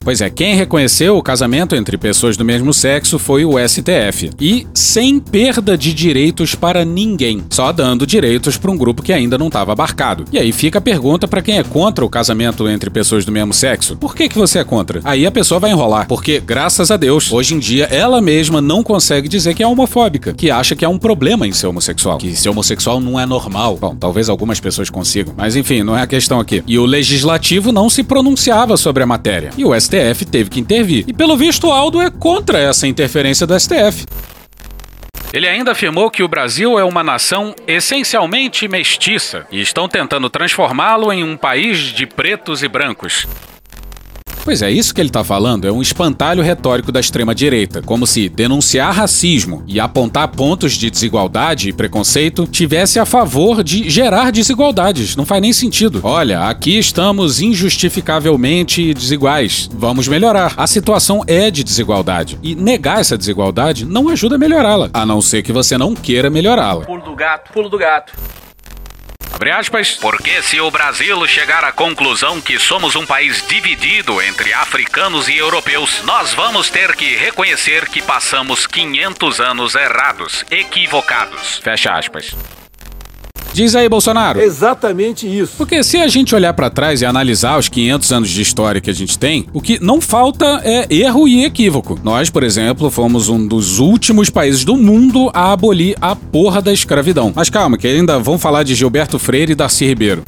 Pois 0.04 0.20
é, 0.20 0.30
quem 0.30 0.56
reconheceu 0.56 1.18
o 1.18 1.24
casamento 1.24 1.76
entre 1.76 1.98
pessoas 1.98 2.36
do 2.36 2.44
mesmo 2.44 2.74
sexo 2.74 3.18
foi 3.18 3.46
o 3.46 3.54
STF. 3.58 4.32
E 4.40 4.68
sem 4.74 5.18
perda 5.20 5.78
de 5.78 5.94
direitos 5.94 6.56
para 6.56 6.84
ninguém, 6.84 7.44
só 7.50 7.72
dando 7.72 8.06
direitos 8.06 8.58
para 8.58 8.70
um 8.70 8.78
grupo 8.78 9.02
que 9.02 9.14
ainda 9.14 9.38
não 9.38 9.48
estava 9.48 9.72
abarcado. 9.72 10.26
E 10.32 10.38
aí 10.38 10.52
fica 10.52 10.80
a 10.80 10.82
pergunta 10.82 11.28
para 11.28 11.42
quem 11.42 11.58
é 11.58 11.64
contra 11.64 12.04
o 12.04 12.10
casamento 12.10 12.68
entre 12.68 12.90
pessoas 12.90 13.24
do 13.24 13.32
mesmo 13.32 13.54
sexo: 13.54 13.96
por 13.96 14.14
que, 14.14 14.28
que 14.28 14.38
você 14.38 14.60
é 14.60 14.64
contra? 14.64 15.00
Aí 15.06 15.26
a 15.26 15.32
pessoa 15.32 15.60
vai 15.60 15.72
enrolar, 15.72 16.08
porque 16.08 16.40
graças 16.40 16.92
a 16.92 16.98
Deus, 16.98 17.32
hoje 17.32 17.56
em 17.56 17.60
dia 17.60 17.86
ela 17.86 18.22
mesma 18.22 18.62
não 18.62 18.84
consegue 18.84 19.30
dizer 19.30 19.54
que 19.54 19.64
é 19.64 19.68
homofóbica, 19.68 20.34
que 20.34 20.52
acha 20.52 20.76
que 20.76 20.84
há 20.84 20.90
um 20.90 21.00
problema 21.00 21.48
em 21.48 21.54
ser 21.54 21.68
homossexual, 21.68 22.18
que 22.18 22.36
ser 22.36 22.50
homossexual 22.50 23.00
não 23.00 23.20
é 23.20 23.26
normal. 23.26 23.78
Bom, 23.80 23.96
talvez 23.96 24.28
algumas 24.28 24.60
pessoas 24.60 24.90
consigam, 24.90 25.34
mas 25.38 25.56
enfim, 25.56 25.82
não 25.82 25.98
é 25.98 26.02
a 26.02 26.08
questão 26.08 26.40
aqui. 26.40 26.62
E 26.68 26.78
o 26.78 26.86
legislativo 26.86 27.72
não 27.72 27.90
se 27.90 28.04
pronunciava 28.04 28.76
sobre 28.76 29.04
a 29.04 29.06
matéria. 29.06 29.52
E 29.58 29.64
o 29.64 29.74
teve 30.26 30.50
que 30.50 30.60
intervir. 30.60 31.06
E 31.08 31.14
pelo 31.14 31.38
visto, 31.38 31.72
Aldo 31.72 32.02
é 32.02 32.10
contra 32.10 32.60
essa 32.60 32.88
interferência 32.88 33.46
do 33.46 33.60
STF. 33.60 34.06
Ele 35.34 35.48
ainda 35.48 35.72
afirmou 35.72 36.12
que 36.12 36.22
o 36.22 36.28
Brasil 36.28 36.78
é 36.78 36.84
uma 36.84 37.04
nação 37.04 37.56
essencialmente 37.68 38.68
mestiça 38.68 39.48
e 39.52 39.62
estão 39.62 39.90
tentando 39.90 40.30
transformá-lo 40.30 41.12
em 41.12 41.24
um 41.24 41.36
país 41.36 41.80
de 41.80 42.06
pretos 42.06 42.62
e 42.62 42.68
brancos. 42.68 43.28
Pois 44.44 44.62
é, 44.62 44.70
isso 44.70 44.94
que 44.94 45.00
ele 45.00 45.10
tá 45.10 45.24
falando 45.24 45.66
é 45.66 45.72
um 45.72 45.82
espantalho 45.82 46.44
retórico 46.44 46.92
da 46.92 47.00
extrema-direita, 47.00 47.82
como 47.82 48.06
se 48.06 48.28
denunciar 48.28 48.94
racismo 48.94 49.64
e 49.66 49.80
apontar 49.80 50.28
pontos 50.28 50.74
de 50.74 50.90
desigualdade 50.90 51.70
e 51.70 51.74
preconceito 51.74 52.46
tivesse 52.46 53.00
a 53.00 53.06
favor 53.06 53.64
de 53.64 53.90
gerar 53.90 54.34
desigualdades. 54.34 55.16
Não 55.16 55.26
faz 55.26 55.42
nem 55.42 55.54
sentido. 55.54 56.02
Olha, 56.04 56.50
aqui 56.50 56.78
estamos 56.78 57.40
injustificavelmente 57.40 58.94
desiguais. 58.94 59.70
Vamos 59.74 60.10
melhorar. 60.10 60.54
A 60.58 60.68
situação 60.68 61.24
é 61.26 61.50
de 61.50 61.64
desigualdade. 61.64 62.38
E 62.44 62.54
negar 62.54 63.00
essa 63.00 63.18
desigualdade 63.18 63.86
não 63.86 64.10
ajuda 64.10 64.36
a 64.36 64.40
melhorá-la, 64.40 64.90
a 64.94 65.06
não 65.06 65.22
ser 65.22 65.42
que 65.42 65.54
você 65.54 65.78
não 65.78 65.96
queira 65.96 66.30
melhorá-la. 66.30 66.84
Pulo 66.86 67.02
do 67.02 67.16
gato, 67.16 67.54
pulo 67.54 67.70
do 67.70 67.78
gato. 67.78 68.12
Abre 69.34 69.52
aspas, 69.52 69.98
porque 70.00 70.42
se 70.42 70.62
o 70.62 70.70
Brasil 70.70 71.28
chegar 71.28 71.64
à 71.64 71.72
conclusão 71.72 72.40
que 72.40 72.60
somos 72.60 72.96
um 72.96 73.06
país 73.06 73.46
dividido 73.48 74.22
entre 74.22 74.54
africanos 74.54 75.28
e 75.28 75.38
europeus, 75.38 76.02
nós 76.04 76.34
vamos 76.34 76.70
ter 76.70 76.96
que 76.96 77.16
reconhecer 77.18 77.90
que 77.90 78.02
passamos 78.02 78.68
500 78.68 79.42
anos 79.42 79.76
errados, 79.76 80.46
equivocados. 80.50 81.60
Fecha 81.64 81.94
aspas. 81.94 82.36
Diz 83.54 83.76
aí, 83.76 83.88
Bolsonaro. 83.88 84.42
Exatamente 84.42 85.28
isso. 85.28 85.54
Porque 85.58 85.84
se 85.84 85.98
a 85.98 86.08
gente 86.08 86.34
olhar 86.34 86.54
pra 86.54 86.72
trás 86.72 87.02
e 87.02 87.06
analisar 87.06 87.60
os 87.60 87.70
500 87.70 88.12
anos 88.12 88.30
de 88.30 88.42
história 88.42 88.82
que 88.82 88.90
a 88.90 88.94
gente 88.94 89.18
tem, 89.18 89.46
o 89.54 89.62
que 89.62 89.80
não 89.80 90.02
falta 90.02 90.60
é 90.64 90.88
erro 90.90 91.28
e 91.28 91.46
equívoco. 91.46 92.00
Nós, 92.04 92.30
por 92.32 92.44
exemplo, 92.44 92.90
fomos 92.90 93.30
um 93.30 93.48
dos 93.48 93.78
últimos 93.78 94.30
países 94.30 94.66
do 94.66 94.76
mundo 94.76 95.30
a 95.34 95.52
abolir 95.54 95.96
a 96.02 96.16
porra 96.16 96.62
da 96.62 96.74
escravidão. 96.74 97.32
Mas 97.36 97.50
calma, 97.50 97.78
que 97.78 97.88
ainda 97.88 98.18
vão 98.18 98.40
falar 98.40 98.64
de 98.64 98.74
Gilberto 98.74 99.20
Freire 99.20 99.52
e 99.52 99.56
Darcy 99.56 99.86
Ribeiro. 99.86 100.24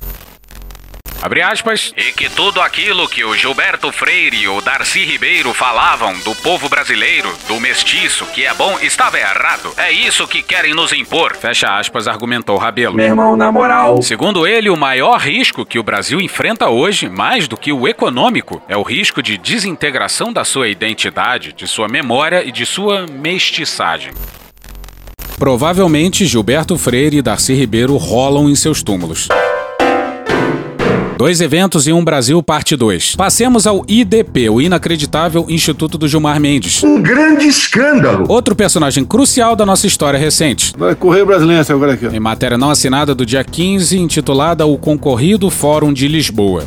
Abre 1.25 1.41
aspas. 1.41 1.91
E 1.97 2.11
que 2.11 2.29
tudo 2.29 2.61
aquilo 2.61 3.09
que 3.09 3.25
o 3.25 3.35
Gilberto 3.35 3.91
Freire 3.91 4.43
e 4.43 4.47
o 4.47 4.61
Darcy 4.61 5.03
Ribeiro 5.03 5.55
falavam 5.55 6.13
do 6.19 6.35
povo 6.35 6.69
brasileiro, 6.69 7.33
do 7.47 7.59
mestiço, 7.59 8.27
que 8.27 8.45
é 8.45 8.53
bom, 8.53 8.77
estava 8.79 9.17
errado. 9.17 9.73
É 9.75 9.91
isso 9.91 10.27
que 10.27 10.43
querem 10.43 10.75
nos 10.75 10.93
impor. 10.93 11.35
Fecha 11.35 11.79
aspas, 11.79 12.07
argumentou 12.07 12.57
Rabelo. 12.57 12.95
Meu 12.95 13.07
irmão, 13.07 13.35
na 13.35 13.51
moral. 13.51 14.03
Segundo 14.03 14.45
ele, 14.45 14.69
o 14.69 14.77
maior 14.77 15.19
risco 15.19 15.65
que 15.65 15.79
o 15.79 15.83
Brasil 15.83 16.21
enfrenta 16.21 16.69
hoje, 16.69 17.09
mais 17.09 17.47
do 17.47 17.57
que 17.57 17.73
o 17.73 17.87
econômico, 17.87 18.61
é 18.69 18.77
o 18.77 18.83
risco 18.83 19.23
de 19.23 19.35
desintegração 19.35 20.31
da 20.31 20.43
sua 20.43 20.67
identidade, 20.67 21.53
de 21.53 21.67
sua 21.67 21.87
memória 21.87 22.47
e 22.47 22.51
de 22.51 22.67
sua 22.67 23.07
mestiçagem. 23.07 24.13
Provavelmente 25.39 26.23
Gilberto 26.27 26.77
Freire 26.77 27.17
e 27.17 27.21
Darcy 27.23 27.55
Ribeiro 27.55 27.97
rolam 27.97 28.47
em 28.47 28.53
seus 28.53 28.83
túmulos. 28.83 29.27
Dois 31.17 31.39
eventos 31.39 31.87
e 31.87 31.93
um 31.93 32.03
Brasil, 32.03 32.43
parte 32.43 32.75
2. 32.75 33.15
Passemos 33.15 33.65
ao 33.65 33.85
IDP, 33.87 34.49
o 34.49 34.59
inacreditável 34.59 35.45
Instituto 35.47 35.97
do 35.97 36.09
Gilmar 36.09 36.41
Mendes. 36.41 36.83
Um 36.83 37.01
grande 37.01 37.47
escândalo. 37.47 38.25
Outro 38.27 38.53
personagem 38.53 39.05
crucial 39.05 39.55
da 39.55 39.65
nossa 39.65 39.87
história 39.87 40.19
recente. 40.19 40.73
Vai 40.77 40.93
correr 40.93 41.23
brasileiro 41.23 41.65
agora 41.73 41.93
aqui. 41.93 42.05
ó. 42.05 42.11
Em 42.11 42.19
matéria 42.19 42.57
não 42.57 42.69
assinada 42.69 43.15
do 43.15 43.25
dia 43.25 43.45
15, 43.45 43.97
intitulada 43.97 44.65
O 44.65 44.77
Concorrido 44.77 45.49
Fórum 45.49 45.93
de 45.93 46.05
Lisboa. 46.09 46.65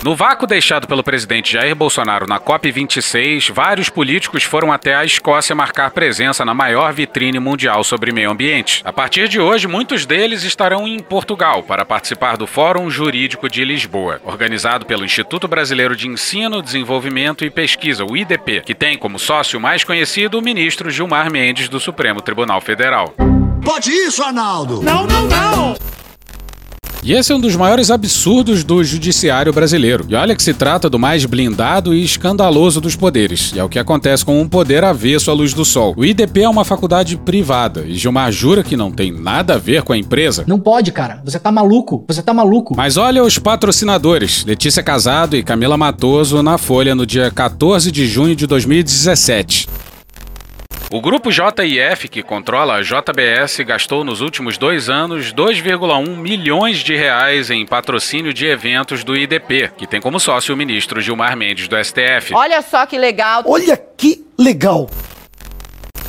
No 0.00 0.14
vácuo 0.14 0.46
deixado 0.46 0.86
pelo 0.86 1.02
presidente 1.02 1.52
Jair 1.52 1.74
Bolsonaro 1.74 2.24
na 2.24 2.38
COP26, 2.38 3.52
vários 3.52 3.90
políticos 3.90 4.44
foram 4.44 4.72
até 4.72 4.94
a 4.94 5.04
Escócia 5.04 5.56
marcar 5.56 5.90
presença 5.90 6.44
na 6.44 6.54
maior 6.54 6.92
vitrine 6.92 7.40
mundial 7.40 7.82
sobre 7.82 8.12
meio 8.12 8.30
ambiente. 8.30 8.80
A 8.84 8.92
partir 8.92 9.28
de 9.28 9.40
hoje, 9.40 9.66
muitos 9.66 10.06
deles 10.06 10.44
estarão 10.44 10.86
em 10.86 11.00
Portugal 11.00 11.64
para 11.64 11.84
participar 11.84 12.36
do 12.36 12.46
Fórum 12.46 12.88
Jurídico 12.88 13.48
de 13.50 13.64
Lisboa, 13.64 14.20
organizado 14.24 14.86
pelo 14.86 15.04
Instituto 15.04 15.48
Brasileiro 15.48 15.96
de 15.96 16.06
Ensino, 16.06 16.62
Desenvolvimento 16.62 17.44
e 17.44 17.50
Pesquisa, 17.50 18.04
o 18.04 18.16
IDP, 18.16 18.62
que 18.64 18.76
tem 18.76 18.96
como 18.96 19.18
sócio 19.18 19.58
mais 19.58 19.82
conhecido 19.82 20.38
o 20.38 20.42
ministro 20.42 20.90
Gilmar 20.90 21.28
Mendes 21.28 21.68
do 21.68 21.80
Supremo 21.80 22.22
Tribunal 22.22 22.60
Federal. 22.60 23.14
Pode 23.64 23.90
isso, 23.90 24.22
Arnaldo. 24.22 24.80
Não, 24.80 25.06
não, 25.06 25.26
não. 25.26 25.76
E 27.02 27.12
esse 27.14 27.32
é 27.32 27.34
um 27.34 27.40
dos 27.40 27.56
maiores 27.56 27.90
absurdos 27.90 28.64
do 28.64 28.82
judiciário 28.82 29.52
brasileiro. 29.52 30.04
E 30.08 30.14
olha 30.14 30.34
que 30.34 30.42
se 30.42 30.52
trata 30.52 30.90
do 30.90 30.98
mais 30.98 31.24
blindado 31.24 31.94
e 31.94 32.04
escandaloso 32.04 32.80
dos 32.80 32.96
poderes. 32.96 33.52
E 33.54 33.58
é 33.58 33.64
o 33.64 33.68
que 33.68 33.78
acontece 33.78 34.24
com 34.24 34.40
um 34.40 34.48
poder 34.48 34.84
avesso 34.84 35.30
à 35.30 35.34
luz 35.34 35.54
do 35.54 35.64
sol. 35.64 35.94
O 35.96 36.04
IDP 36.04 36.42
é 36.42 36.48
uma 36.48 36.64
faculdade 36.64 37.16
privada 37.16 37.84
e 37.86 37.94
Gilmar 37.94 38.30
jura 38.32 38.62
que 38.62 38.76
não 38.76 38.90
tem 38.90 39.12
nada 39.12 39.54
a 39.54 39.58
ver 39.58 39.82
com 39.82 39.92
a 39.92 39.98
empresa. 39.98 40.44
Não 40.46 40.58
pode, 40.58 40.92
cara. 40.92 41.22
Você 41.24 41.38
tá 41.38 41.50
maluco. 41.50 42.04
Você 42.08 42.22
tá 42.22 42.34
maluco. 42.34 42.74
Mas 42.76 42.96
olha 42.96 43.22
os 43.22 43.38
patrocinadores: 43.38 44.44
Letícia 44.44 44.82
Casado 44.82 45.36
e 45.36 45.42
Camila 45.42 45.76
Matoso 45.76 46.42
na 46.42 46.58
Folha 46.58 46.94
no 46.94 47.06
dia 47.06 47.30
14 47.30 47.90
de 47.90 48.06
junho 48.06 48.36
de 48.36 48.46
2017. 48.46 49.68
O 50.90 51.02
grupo 51.02 51.30
JIF, 51.30 52.08
que 52.08 52.22
controla 52.22 52.76
a 52.76 52.82
JBS, 52.82 53.60
gastou 53.60 54.02
nos 54.02 54.22
últimos 54.22 54.56
dois 54.56 54.88
anos 54.88 55.34
2,1 55.34 56.16
milhões 56.16 56.78
de 56.78 56.96
reais 56.96 57.50
em 57.50 57.66
patrocínio 57.66 58.32
de 58.32 58.46
eventos 58.46 59.04
do 59.04 59.14
IDP, 59.14 59.70
que 59.76 59.86
tem 59.86 60.00
como 60.00 60.18
sócio 60.18 60.54
o 60.54 60.56
ministro 60.56 60.98
Gilmar 60.98 61.36
Mendes 61.36 61.68
do 61.68 61.76
STF. 61.76 62.32
Olha 62.34 62.62
só 62.62 62.86
que 62.86 62.96
legal. 62.96 63.42
Olha 63.44 63.76
que 63.76 64.24
legal. 64.38 64.88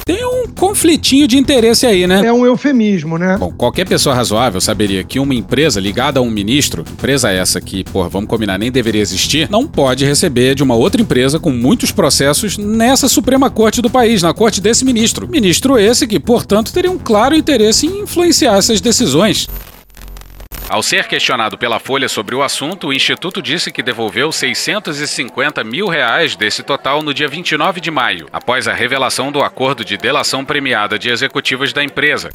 Tem 0.09 0.25
um 0.25 0.47
conflitinho 0.47 1.27
de 1.27 1.37
interesse 1.37 1.85
aí, 1.85 2.07
né? 2.07 2.25
É 2.25 2.33
um 2.33 2.43
eufemismo, 2.43 3.19
né? 3.19 3.37
Bom, 3.37 3.53
qualquer 3.55 3.87
pessoa 3.87 4.15
razoável 4.15 4.59
saberia 4.59 5.03
que 5.03 5.19
uma 5.19 5.35
empresa 5.35 5.79
ligada 5.79 6.19
a 6.19 6.23
um 6.23 6.31
ministro, 6.31 6.81
empresa 6.81 7.29
essa 7.29 7.61
que, 7.61 7.83
porra, 7.83 8.09
vamos 8.09 8.27
combinar, 8.27 8.57
nem 8.57 8.71
deveria 8.71 9.03
existir, 9.03 9.47
não 9.51 9.67
pode 9.67 10.03
receber 10.03 10.55
de 10.55 10.63
uma 10.63 10.73
outra 10.73 10.99
empresa 10.99 11.39
com 11.39 11.51
muitos 11.51 11.91
processos 11.91 12.57
nessa 12.57 13.07
Suprema 13.07 13.51
Corte 13.51 13.83
do 13.83 13.89
país, 13.89 14.23
na 14.23 14.33
corte 14.33 14.59
desse 14.59 14.83
ministro. 14.83 15.29
Ministro 15.29 15.77
esse 15.77 16.07
que, 16.07 16.19
portanto, 16.19 16.73
teria 16.73 16.89
um 16.89 16.97
claro 16.97 17.35
interesse 17.35 17.85
em 17.85 18.01
influenciar 18.01 18.57
essas 18.57 18.81
decisões. 18.81 19.47
Ao 20.69 20.83
ser 20.83 21.07
questionado 21.07 21.57
pela 21.57 21.79
Folha 21.79 22.07
sobre 22.07 22.35
o 22.35 22.43
assunto, 22.43 22.87
o 22.87 22.93
Instituto 22.93 23.41
disse 23.41 23.71
que 23.71 23.81
devolveu 23.81 24.31
650 24.31 25.63
mil 25.63 25.87
reais 25.87 26.35
desse 26.35 26.61
total 26.61 27.01
no 27.01 27.11
dia 27.11 27.27
29 27.27 27.81
de 27.81 27.89
maio, 27.89 28.27
após 28.31 28.67
a 28.67 28.73
revelação 28.73 29.31
do 29.31 29.41
acordo 29.41 29.83
de 29.83 29.97
delação 29.97 30.45
premiada 30.45 30.99
de 30.99 31.09
executivas 31.09 31.73
da 31.73 31.83
empresa. 31.83 32.29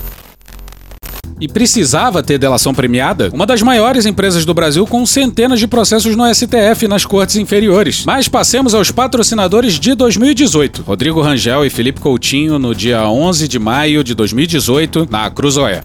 E 1.41 1.47
precisava 1.47 2.25
ter 2.25 2.37
delação 2.37 2.75
premiada? 2.75 3.31
Uma 3.33 3.47
das 3.47 3.63
maiores 3.63 4.05
empresas 4.05 4.45
do 4.45 4.53
Brasil 4.53 4.85
com 4.85 5.07
centenas 5.07 5.61
de 5.61 5.69
processos 5.69 6.17
no 6.17 6.35
STF 6.35 6.87
e 6.87 6.89
nas 6.89 7.07
cortes 7.07 7.37
inferiores. 7.37 8.05
Mas 8.05 8.27
passemos 8.27 8.75
aos 8.75 8.91
patrocinadores 8.91 9.79
de 9.79 9.95
2018. 9.95 10.83
Rodrigo 10.83 11.21
Rangel 11.21 11.65
e 11.65 11.71
Felipe 11.71 12.01
Coutinho 12.01 12.59
no 12.59 12.75
dia 12.75 13.09
11 13.09 13.47
de 13.47 13.61
maio 13.61 14.03
de 14.03 14.13
2018 14.13 15.07
na 15.09 15.31
Cruzoé. 15.31 15.83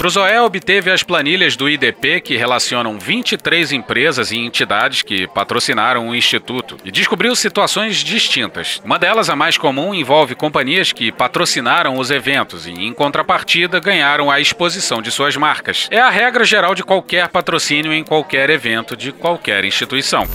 Cruzoé 0.00 0.40
obteve 0.40 0.90
as 0.90 1.02
planilhas 1.02 1.56
do 1.56 1.68
IDP 1.68 2.22
que 2.22 2.34
relacionam 2.34 2.98
23 2.98 3.70
empresas 3.70 4.32
e 4.32 4.38
entidades 4.38 5.02
que 5.02 5.26
patrocinaram 5.26 6.08
o 6.08 6.14
Instituto 6.14 6.78
e 6.82 6.90
descobriu 6.90 7.36
situações 7.36 7.98
distintas. 7.98 8.80
Uma 8.82 8.98
delas, 8.98 9.28
a 9.28 9.36
mais 9.36 9.58
comum, 9.58 9.92
envolve 9.92 10.34
companhias 10.34 10.90
que 10.90 11.12
patrocinaram 11.12 11.98
os 11.98 12.10
eventos 12.10 12.66
e, 12.66 12.70
em 12.70 12.94
contrapartida, 12.94 13.78
ganharam 13.78 14.30
a 14.30 14.40
exposição 14.40 15.02
de 15.02 15.10
suas 15.10 15.36
marcas. 15.36 15.86
É 15.90 16.00
a 16.00 16.08
regra 16.08 16.46
geral 16.46 16.74
de 16.74 16.82
qualquer 16.82 17.28
patrocínio 17.28 17.92
em 17.92 18.02
qualquer 18.02 18.48
evento 18.48 18.96
de 18.96 19.12
qualquer 19.12 19.66
instituição. 19.66 20.26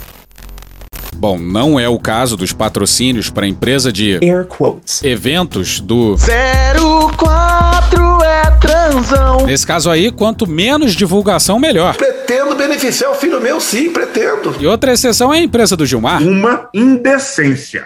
Bom, 1.17 1.37
não 1.37 1.79
é 1.79 1.87
o 1.87 1.97
caso 1.97 2.35
dos 2.35 2.51
patrocínios 2.53 3.29
para 3.29 3.45
a 3.45 3.47
empresa 3.47 3.91
de 3.91 4.19
Air 4.21 4.45
quotes. 4.45 5.03
eventos 5.03 5.79
do 5.79 6.15
04 7.17 8.23
é 8.23 8.51
transão. 8.59 9.45
Nesse 9.45 9.65
caso 9.65 9.89
aí, 9.89 10.11
quanto 10.11 10.45
menos 10.45 10.93
divulgação, 10.93 11.57
melhor. 11.57 11.95
Pretendo 11.95 12.55
beneficiar 12.55 13.11
o 13.11 13.15
filho 13.15 13.39
meu, 13.41 13.59
sim, 13.59 13.91
pretendo. 13.91 14.55
E 14.59 14.67
outra 14.67 14.91
exceção 14.93 15.33
é 15.33 15.37
a 15.37 15.41
empresa 15.41 15.75
do 15.75 15.85
Gilmar. 15.85 16.21
Uma 16.21 16.69
indecência. 16.73 17.85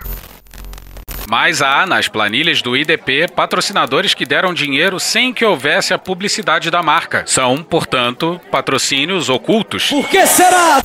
Mas 1.30 1.62
há, 1.62 1.86
nas 1.86 2.08
planilhas 2.08 2.60
do 2.64 2.76
IDP, 2.76 3.28
patrocinadores 3.36 4.16
que 4.16 4.26
deram 4.26 4.52
dinheiro 4.52 5.00
sem 5.00 5.32
que 5.32 5.46
houvesse 5.46 5.94
a 5.94 5.98
publicidade 6.00 6.72
da 6.72 6.82
marca. 6.82 7.24
São, 7.28 7.62
portanto, 7.62 8.42
patrocínios 8.50 9.30
ocultos. 9.30 9.90
Por 9.90 10.10
que 10.10 10.26
será? 10.26 10.82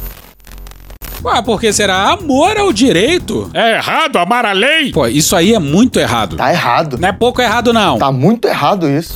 Ué, 1.25 1.41
porque 1.43 1.73
será 1.73 2.11
amor 2.11 2.59
ao 2.59 2.71
direito? 2.71 3.51
É 3.55 3.77
errado 3.77 4.19
amar 4.19 4.45
a 4.45 4.53
lei? 4.53 4.93
Pô, 4.93 5.07
isso 5.07 5.35
aí 5.35 5.55
é 5.55 5.59
muito 5.59 5.99
errado. 5.99 6.37
Tá 6.37 6.53
errado. 6.53 6.99
Não 6.99 7.09
é 7.09 7.13
pouco 7.13 7.41
errado, 7.41 7.73
não. 7.73 7.97
Tá 7.97 8.13
muito 8.13 8.47
errado 8.47 8.87
isso. 8.91 9.15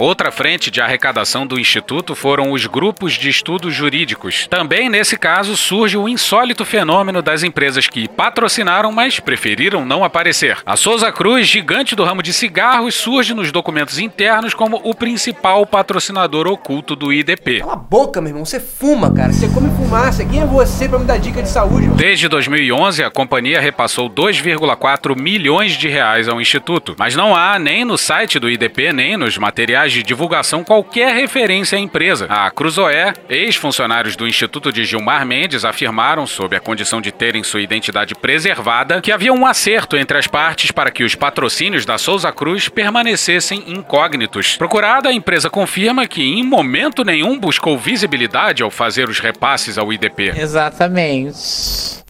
Outra 0.00 0.30
frente 0.32 0.70
de 0.70 0.80
arrecadação 0.80 1.46
do 1.46 1.60
Instituto 1.60 2.14
foram 2.14 2.52
os 2.52 2.64
grupos 2.64 3.12
de 3.12 3.28
estudos 3.28 3.74
jurídicos. 3.74 4.46
Também 4.48 4.88
nesse 4.88 5.14
caso 5.14 5.54
surge 5.58 5.98
o 5.98 6.08
insólito 6.08 6.64
fenômeno 6.64 7.20
das 7.20 7.42
empresas 7.42 7.86
que 7.86 8.08
patrocinaram, 8.08 8.90
mas 8.90 9.20
preferiram 9.20 9.84
não 9.84 10.02
aparecer. 10.02 10.56
A 10.64 10.74
Souza 10.74 11.12
Cruz, 11.12 11.46
gigante 11.46 11.94
do 11.94 12.02
ramo 12.02 12.22
de 12.22 12.32
cigarros, 12.32 12.94
surge 12.94 13.34
nos 13.34 13.52
documentos 13.52 13.98
internos 13.98 14.54
como 14.54 14.80
o 14.82 14.94
principal 14.94 15.66
patrocinador 15.66 16.46
oculto 16.46 16.96
do 16.96 17.12
IDP. 17.12 17.60
Cala 17.60 17.74
a 17.74 17.76
boca, 17.76 18.22
meu 18.22 18.30
irmão. 18.30 18.46
Você 18.46 18.58
fuma, 18.58 19.12
cara. 19.12 19.34
Você 19.34 19.48
come 19.48 19.68
fumaça. 19.76 20.24
Quem 20.24 20.40
é 20.40 20.46
você 20.46 20.88
pra 20.88 20.98
me 20.98 21.04
dar 21.04 21.18
dica 21.18 21.42
de 21.42 21.48
saúde? 21.50 21.88
mano? 21.88 21.96
Desde 21.96 22.26
2011, 22.26 23.04
a 23.04 23.10
companhia 23.10 23.60
repassou 23.60 24.08
2,4 24.08 25.14
milhões 25.14 25.74
de 25.74 25.88
reais 25.88 26.26
ao 26.26 26.40
Instituto. 26.40 26.96
Mas 26.98 27.14
não 27.14 27.36
há, 27.36 27.58
nem 27.58 27.84
no 27.84 27.98
site 27.98 28.38
do 28.38 28.48
IDP, 28.48 28.94
nem 28.94 29.18
nos 29.18 29.36
materiais 29.36 29.89
de 29.92 30.02
divulgação 30.02 30.64
qualquer 30.64 31.14
referência 31.14 31.76
à 31.76 31.80
empresa. 31.80 32.26
A 32.28 32.50
Cruzoé, 32.50 33.12
ex-funcionários 33.28 34.16
do 34.16 34.26
Instituto 34.26 34.72
de 34.72 34.84
Gilmar 34.84 35.24
Mendes 35.26 35.64
afirmaram, 35.64 36.26
sob 36.26 36.56
a 36.56 36.60
condição 36.60 37.00
de 37.00 37.12
terem 37.12 37.42
sua 37.42 37.60
identidade 37.60 38.14
preservada, 38.14 39.00
que 39.00 39.12
havia 39.12 39.32
um 39.32 39.46
acerto 39.46 39.96
entre 39.96 40.18
as 40.18 40.26
partes 40.26 40.70
para 40.70 40.90
que 40.90 41.04
os 41.04 41.14
patrocínios 41.14 41.84
da 41.84 41.98
Souza 41.98 42.32
Cruz 42.32 42.68
permanecessem 42.68 43.64
incógnitos. 43.66 44.56
Procurada, 44.56 45.08
a 45.08 45.12
empresa 45.12 45.50
confirma 45.50 46.06
que 46.06 46.22
em 46.22 46.42
momento 46.42 47.04
nenhum 47.04 47.38
buscou 47.38 47.78
visibilidade 47.78 48.62
ao 48.62 48.70
fazer 48.70 49.08
os 49.08 49.18
repasses 49.18 49.78
ao 49.78 49.92
IDP. 49.92 50.32
Exatamente. 50.36 52.00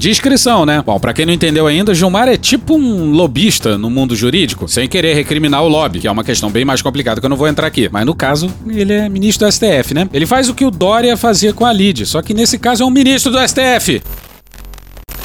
Descrição, 0.00 0.64
né? 0.64 0.82
Bom, 0.84 0.98
pra 0.98 1.12
quem 1.12 1.26
não 1.26 1.32
entendeu 1.34 1.66
ainda, 1.66 1.92
Gilmar 1.94 2.26
é 2.26 2.34
tipo 2.34 2.74
um 2.74 3.10
lobista 3.10 3.76
no 3.76 3.90
mundo 3.90 4.16
jurídico, 4.16 4.66
sem 4.66 4.88
querer 4.88 5.12
recriminar 5.12 5.62
o 5.62 5.68
lobby, 5.68 6.00
que 6.00 6.08
é 6.08 6.10
uma 6.10 6.24
questão 6.24 6.50
bem 6.50 6.64
mais 6.64 6.80
complicada 6.80 7.20
que 7.20 7.26
eu 7.26 7.28
não 7.28 7.36
vou 7.36 7.46
entrar 7.46 7.66
aqui. 7.66 7.86
Mas 7.92 8.06
no 8.06 8.14
caso, 8.14 8.50
ele 8.66 8.94
é 8.94 9.10
ministro 9.10 9.46
do 9.46 9.52
STF, 9.52 9.92
né? 9.92 10.08
Ele 10.10 10.24
faz 10.24 10.48
o 10.48 10.54
que 10.54 10.64
o 10.64 10.70
Dória 10.70 11.18
fazia 11.18 11.52
com 11.52 11.66
a 11.66 11.72
Lid, 11.72 12.06
só 12.06 12.22
que 12.22 12.32
nesse 12.32 12.58
caso 12.58 12.82
é 12.82 12.86
um 12.86 12.90
ministro 12.90 13.30
do 13.30 13.38
STF. 13.46 14.02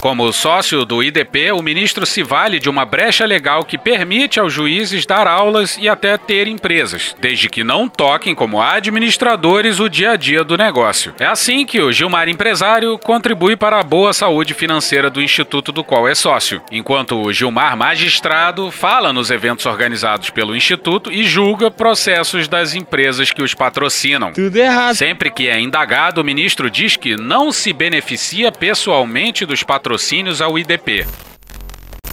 Como 0.06 0.32
sócio 0.32 0.86
do 0.86 1.02
IDP, 1.02 1.52
o 1.52 1.64
ministro 1.64 2.06
se 2.06 2.22
vale 2.22 2.60
de 2.60 2.70
uma 2.70 2.86
brecha 2.86 3.26
legal 3.26 3.64
que 3.64 3.76
permite 3.76 4.40
aos 4.40 4.54
juízes 4.54 5.04
dar 5.04 5.26
aulas 5.26 5.80
e 5.82 5.90
até 5.90 6.16
ter 6.16 6.48
empresas, 6.48 7.16
desde 7.20 7.50
que 7.50 7.64
não 7.64 7.90
toquem 7.90 8.36
como 8.36 8.62
administradores 8.62 9.80
o 9.80 9.90
dia 9.90 10.12
a 10.12 10.16
dia 10.16 10.44
do 10.44 10.56
negócio. 10.56 11.16
É 11.20 11.26
assim 11.26 11.66
que 11.66 11.82
o 11.82 11.92
Gilmar 11.92 12.30
empresário 12.30 13.00
contribui 13.00 13.56
para 13.56 13.80
a 13.80 13.84
boa 13.84 14.14
saúde 14.14 14.54
financeira 14.54 15.10
do 15.10 15.20
instituto 15.20 15.72
do 15.72 15.84
qual 15.84 16.08
é 16.08 16.14
sócio, 16.14 16.62
enquanto 16.72 17.20
o 17.20 17.34
Gilmar 17.34 17.76
magistrado 17.76 18.70
fala 18.70 19.12
nos 19.12 19.32
eventos 19.32 19.66
organizados 19.66 20.30
pelo 20.30 20.56
instituto 20.56 21.12
e 21.12 21.24
julga 21.24 21.72
processos 21.72 22.48
das 22.48 22.76
empresas 22.76 23.32
que 23.32 23.42
os 23.42 23.56
patrocinam. 23.56 24.34
Tudo 24.34 24.56
errado. 24.56 24.94
Sempre 24.94 25.32
que 25.32 25.48
é 25.48 25.60
indagado, 25.60 26.22
o 26.22 26.24
ministro 26.24 26.70
diz 26.70 26.96
que 26.96 27.16
não 27.16 27.52
se 27.52 27.74
beneficia 27.74 28.52
pessoalmente 28.52 29.48
dos 29.48 29.64
patrocínios 29.64 29.95
ao 30.42 30.58
IDP. 30.58 31.06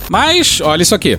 Mas, 0.08 0.60
olha 0.60 0.82
isso 0.82 0.94
aqui. 0.94 1.18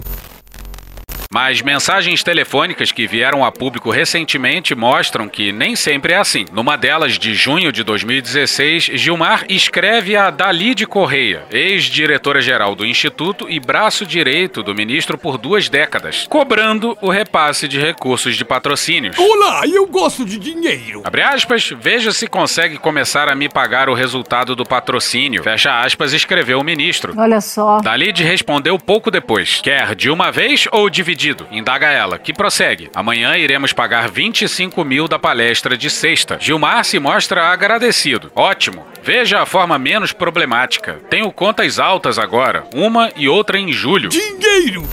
Mas 1.34 1.64
mensagens 1.64 2.22
telefônicas 2.22 2.92
que 2.92 3.08
vieram 3.08 3.44
a 3.44 3.52
público 3.52 3.90
recentemente 3.90 4.76
mostram 4.76 5.28
que 5.28 5.52
nem 5.52 5.76
sempre 5.76 6.14
é 6.14 6.18
assim. 6.18 6.46
Numa 6.52 6.78
delas, 6.78 7.18
de 7.18 7.34
junho 7.34 7.72
de 7.72 7.84
2016, 7.84 8.92
Gilmar 8.94 9.44
escreve 9.50 10.16
a 10.16 10.30
Dalide 10.30 10.86
Correia, 10.86 11.44
ex-diretora-geral 11.50 12.76
do 12.76 12.86
Instituto 12.86 13.50
e 13.50 13.60
braço 13.60 14.06
direito 14.06 14.62
do 14.62 14.76
ministro 14.76 15.18
por 15.18 15.40
duas 15.40 15.68
décadas, 15.68 16.28
cobrando 16.30 16.96
o 17.02 17.10
repasse 17.10 17.68
de 17.68 17.80
recursos 17.80 18.36
de 18.36 18.46
patrocínios. 18.46 19.18
Olá, 19.18 19.64
eu 19.66 19.88
gosto 19.88 20.24
de 20.24 20.38
dinheiro. 20.38 21.02
Abre 21.04 21.24
aspas, 21.24 21.68
veja 21.76 22.12
se 22.12 22.28
consegue 22.28 22.78
começar 22.78 23.28
a 23.28 23.34
me 23.34 23.50
pagar 23.50 23.90
o 23.90 23.96
resultado 23.96 24.56
do 24.56 24.64
patrocínio. 24.64 25.42
Fecha 25.42 25.82
aspas, 25.82 26.14
escreveu 26.14 26.60
o 26.60 26.64
ministro. 26.64 27.12
Olha 27.18 27.42
só. 27.42 27.82
Dalide 27.82 28.24
respondeu 28.24 28.78
pouco 28.78 29.10
depois. 29.10 29.62
Quer 29.64 29.96
de 29.96 30.12
uma 30.12 30.32
vez 30.32 30.68
ou 30.72 30.92
dividido? 31.24 31.48
Indaga 31.52 31.90
ela, 31.90 32.20
que 32.20 32.34
prossegue. 32.34 32.90
Amanhã 32.94 33.38
iremos 33.38 33.72
pagar 33.72 34.10
25 34.10 34.84
mil 34.84 35.08
da 35.08 35.18
palestra 35.18 35.78
de 35.78 35.90
sexta. 35.90 36.38
Gilmar 36.40 36.84
se 36.84 37.00
mostra 37.00 37.48
agradecido. 37.48 38.32
Ótimo. 38.36 38.86
Veja 39.02 39.42
a 39.42 39.46
forma 39.46 39.78
menos 39.80 40.12
problemática. 40.12 41.00
Tenho 41.10 41.32
contas 41.32 41.80
altas 41.80 42.20
agora, 42.20 42.66
uma 42.74 43.12
e 43.16 43.28
outra 43.28 43.58
em 43.58 43.72
julho. 43.72 44.10
Dinheiro! 44.10 44.84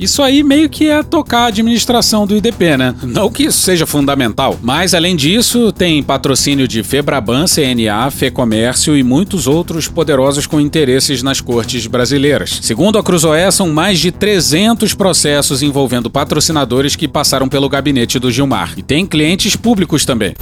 Isso 0.00 0.22
aí 0.22 0.42
meio 0.42 0.68
que 0.68 0.88
é 0.88 1.02
tocar 1.02 1.40
a 1.40 1.46
administração 1.46 2.26
do 2.26 2.36
IDP, 2.36 2.76
né? 2.76 2.94
Não 3.02 3.30
que 3.30 3.44
isso 3.44 3.60
seja 3.60 3.86
fundamental, 3.86 4.58
mas 4.62 4.94
além 4.94 5.16
disso, 5.16 5.72
tem 5.72 6.02
patrocínio 6.02 6.68
de 6.68 6.82
Febraban, 6.82 7.46
CNA, 7.46 8.10
Fecomércio 8.10 8.96
e 8.96 9.02
muitos 9.02 9.46
outros 9.46 9.88
poderosos 9.88 10.46
com 10.46 10.60
interesses 10.60 11.22
nas 11.22 11.40
cortes 11.40 11.86
brasileiras. 11.86 12.60
Segundo 12.62 12.98
a 12.98 13.02
Cruzoé, 13.02 13.50
são 13.50 13.68
mais 13.70 13.98
de 13.98 14.12
300 14.12 14.94
processos 14.94 15.62
envolvendo 15.62 16.10
patrocinadores 16.10 16.94
que 16.94 17.08
passaram 17.08 17.48
pelo 17.48 17.68
gabinete 17.68 18.18
do 18.18 18.30
Gilmar. 18.30 18.74
E 18.76 18.82
tem 18.82 19.04
clientes 19.04 19.56
públicos 19.56 20.04
também. 20.04 20.34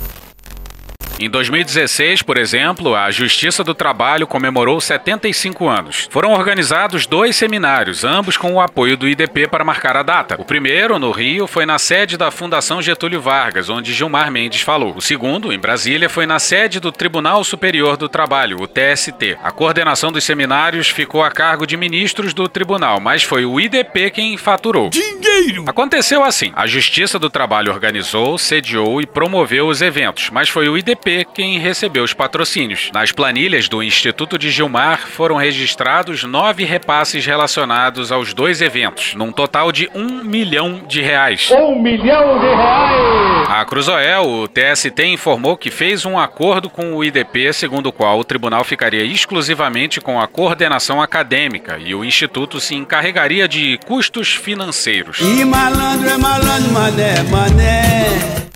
Em 1.19 1.31
2016, 1.31 2.21
por 2.21 2.37
exemplo, 2.37 2.95
a 2.95 3.11
Justiça 3.11 3.65
do 3.65 3.75
Trabalho 3.75 4.27
comemorou 4.27 4.79
75 4.79 5.67
anos. 5.67 6.07
Foram 6.11 6.33
organizados 6.33 7.07
dois 7.07 7.35
seminários, 7.37 8.05
ambos 8.05 8.37
com 8.37 8.53
o 8.53 8.61
apoio 8.61 8.99
do 8.99 9.09
IDP 9.09 9.49
para 9.49 9.65
marcar 9.65 9.97
a 9.97 10.03
data. 10.03 10.37
O 10.39 10.45
primeiro, 10.45 10.99
no 10.99 11.11
Rio, 11.13 11.47
foi 11.47 11.65
na 11.65 11.79
sede 11.79 12.19
da 12.19 12.31
Fundação 12.31 12.83
Getúlio 12.83 13.19
Vargas, 13.19 13.71
onde 13.71 13.95
Gilmar 13.95 14.31
Mendes 14.31 14.61
falou. 14.61 14.95
O 14.95 15.01
segundo, 15.01 15.51
em 15.51 15.59
Brasília, 15.59 16.11
foi 16.11 16.27
na 16.27 16.39
sede 16.39 16.81
do 16.81 16.93
Tribunal 16.93 17.43
Superior 17.45 17.97
do 17.97 18.11
Trabalho, 18.11 18.61
o 18.61 18.69
TST. 18.69 19.39
A 19.43 19.51
coordenação 19.51 20.13
dos 20.13 20.23
seminários 20.23 20.91
ficou 20.91 21.25
a 21.25 21.31
cargo 21.31 21.67
de 21.67 21.79
ministros 21.79 22.35
do 22.35 22.47
tribunal, 22.47 23.01
mas 23.01 23.23
foi 23.23 23.47
o 23.47 23.59
IDP 23.59 24.11
quem 24.11 24.37
faturou. 24.37 24.91
Dinheiro! 24.91 25.65
Aconteceu 25.67 26.23
assim: 26.23 26.53
a 26.55 26.67
Justiça 26.67 27.19
do 27.19 27.31
Trabalho 27.31 27.73
organizou, 27.73 28.37
sediou 28.37 29.01
e 29.01 29.07
promoveu 29.07 29.67
os 29.67 29.81
eventos, 29.81 30.29
mas 30.29 30.51
foi 30.51 30.69
o 30.69 30.77
IDP 30.77 31.06
quem 31.33 31.59
recebeu 31.59 32.03
os 32.03 32.13
patrocínios. 32.13 32.91
Nas 32.93 33.13
planilhas 33.13 33.69
do 33.69 33.83
Instituto 33.83 34.39
de 34.39 34.51
Gilmar 34.51 35.07
foram 35.07 35.37
registrados 35.37 36.25
nove 36.25 36.65
repasses 36.65 37.25
relacionados 37.25 38.11
aos 38.11 38.35
dois 38.35 38.61
eventos, 38.61 39.15
num 39.15 39.31
total 39.31 39.71
de 39.71 39.89
um 39.95 40.25
milhão 40.25 40.81
de 40.87 41.01
reais. 41.01 41.51
Um 41.51 41.81
milhão 41.81 42.39
de 42.41 42.47
reais! 42.47 43.49
A 43.49 43.65
Cruzoel, 43.65 44.27
o 44.27 44.49
TST, 44.49 45.05
informou 45.05 45.57
que 45.57 45.71
fez 45.71 46.05
um 46.05 46.19
acordo 46.19 46.69
com 46.69 46.95
o 46.95 47.05
IDP, 47.05 47.53
segundo 47.53 47.87
o 47.87 47.93
qual 47.93 48.19
o 48.19 48.25
tribunal 48.25 48.65
ficaria 48.65 49.05
exclusivamente 49.05 50.01
com 50.01 50.21
a 50.21 50.27
coordenação 50.27 51.01
acadêmica 51.01 51.79
e 51.79 51.95
o 51.95 52.05
Instituto 52.05 52.61
se 52.61 52.75
encarregaria 52.75 53.47
de 53.47 53.79
custos 53.87 54.35
financeiros. 54.35 55.21
E 55.21 55.45
malandro 55.45 56.09
é 56.09 56.19
malandro, 56.19 56.73
mané, 56.73 57.23
mané. 57.31 58.47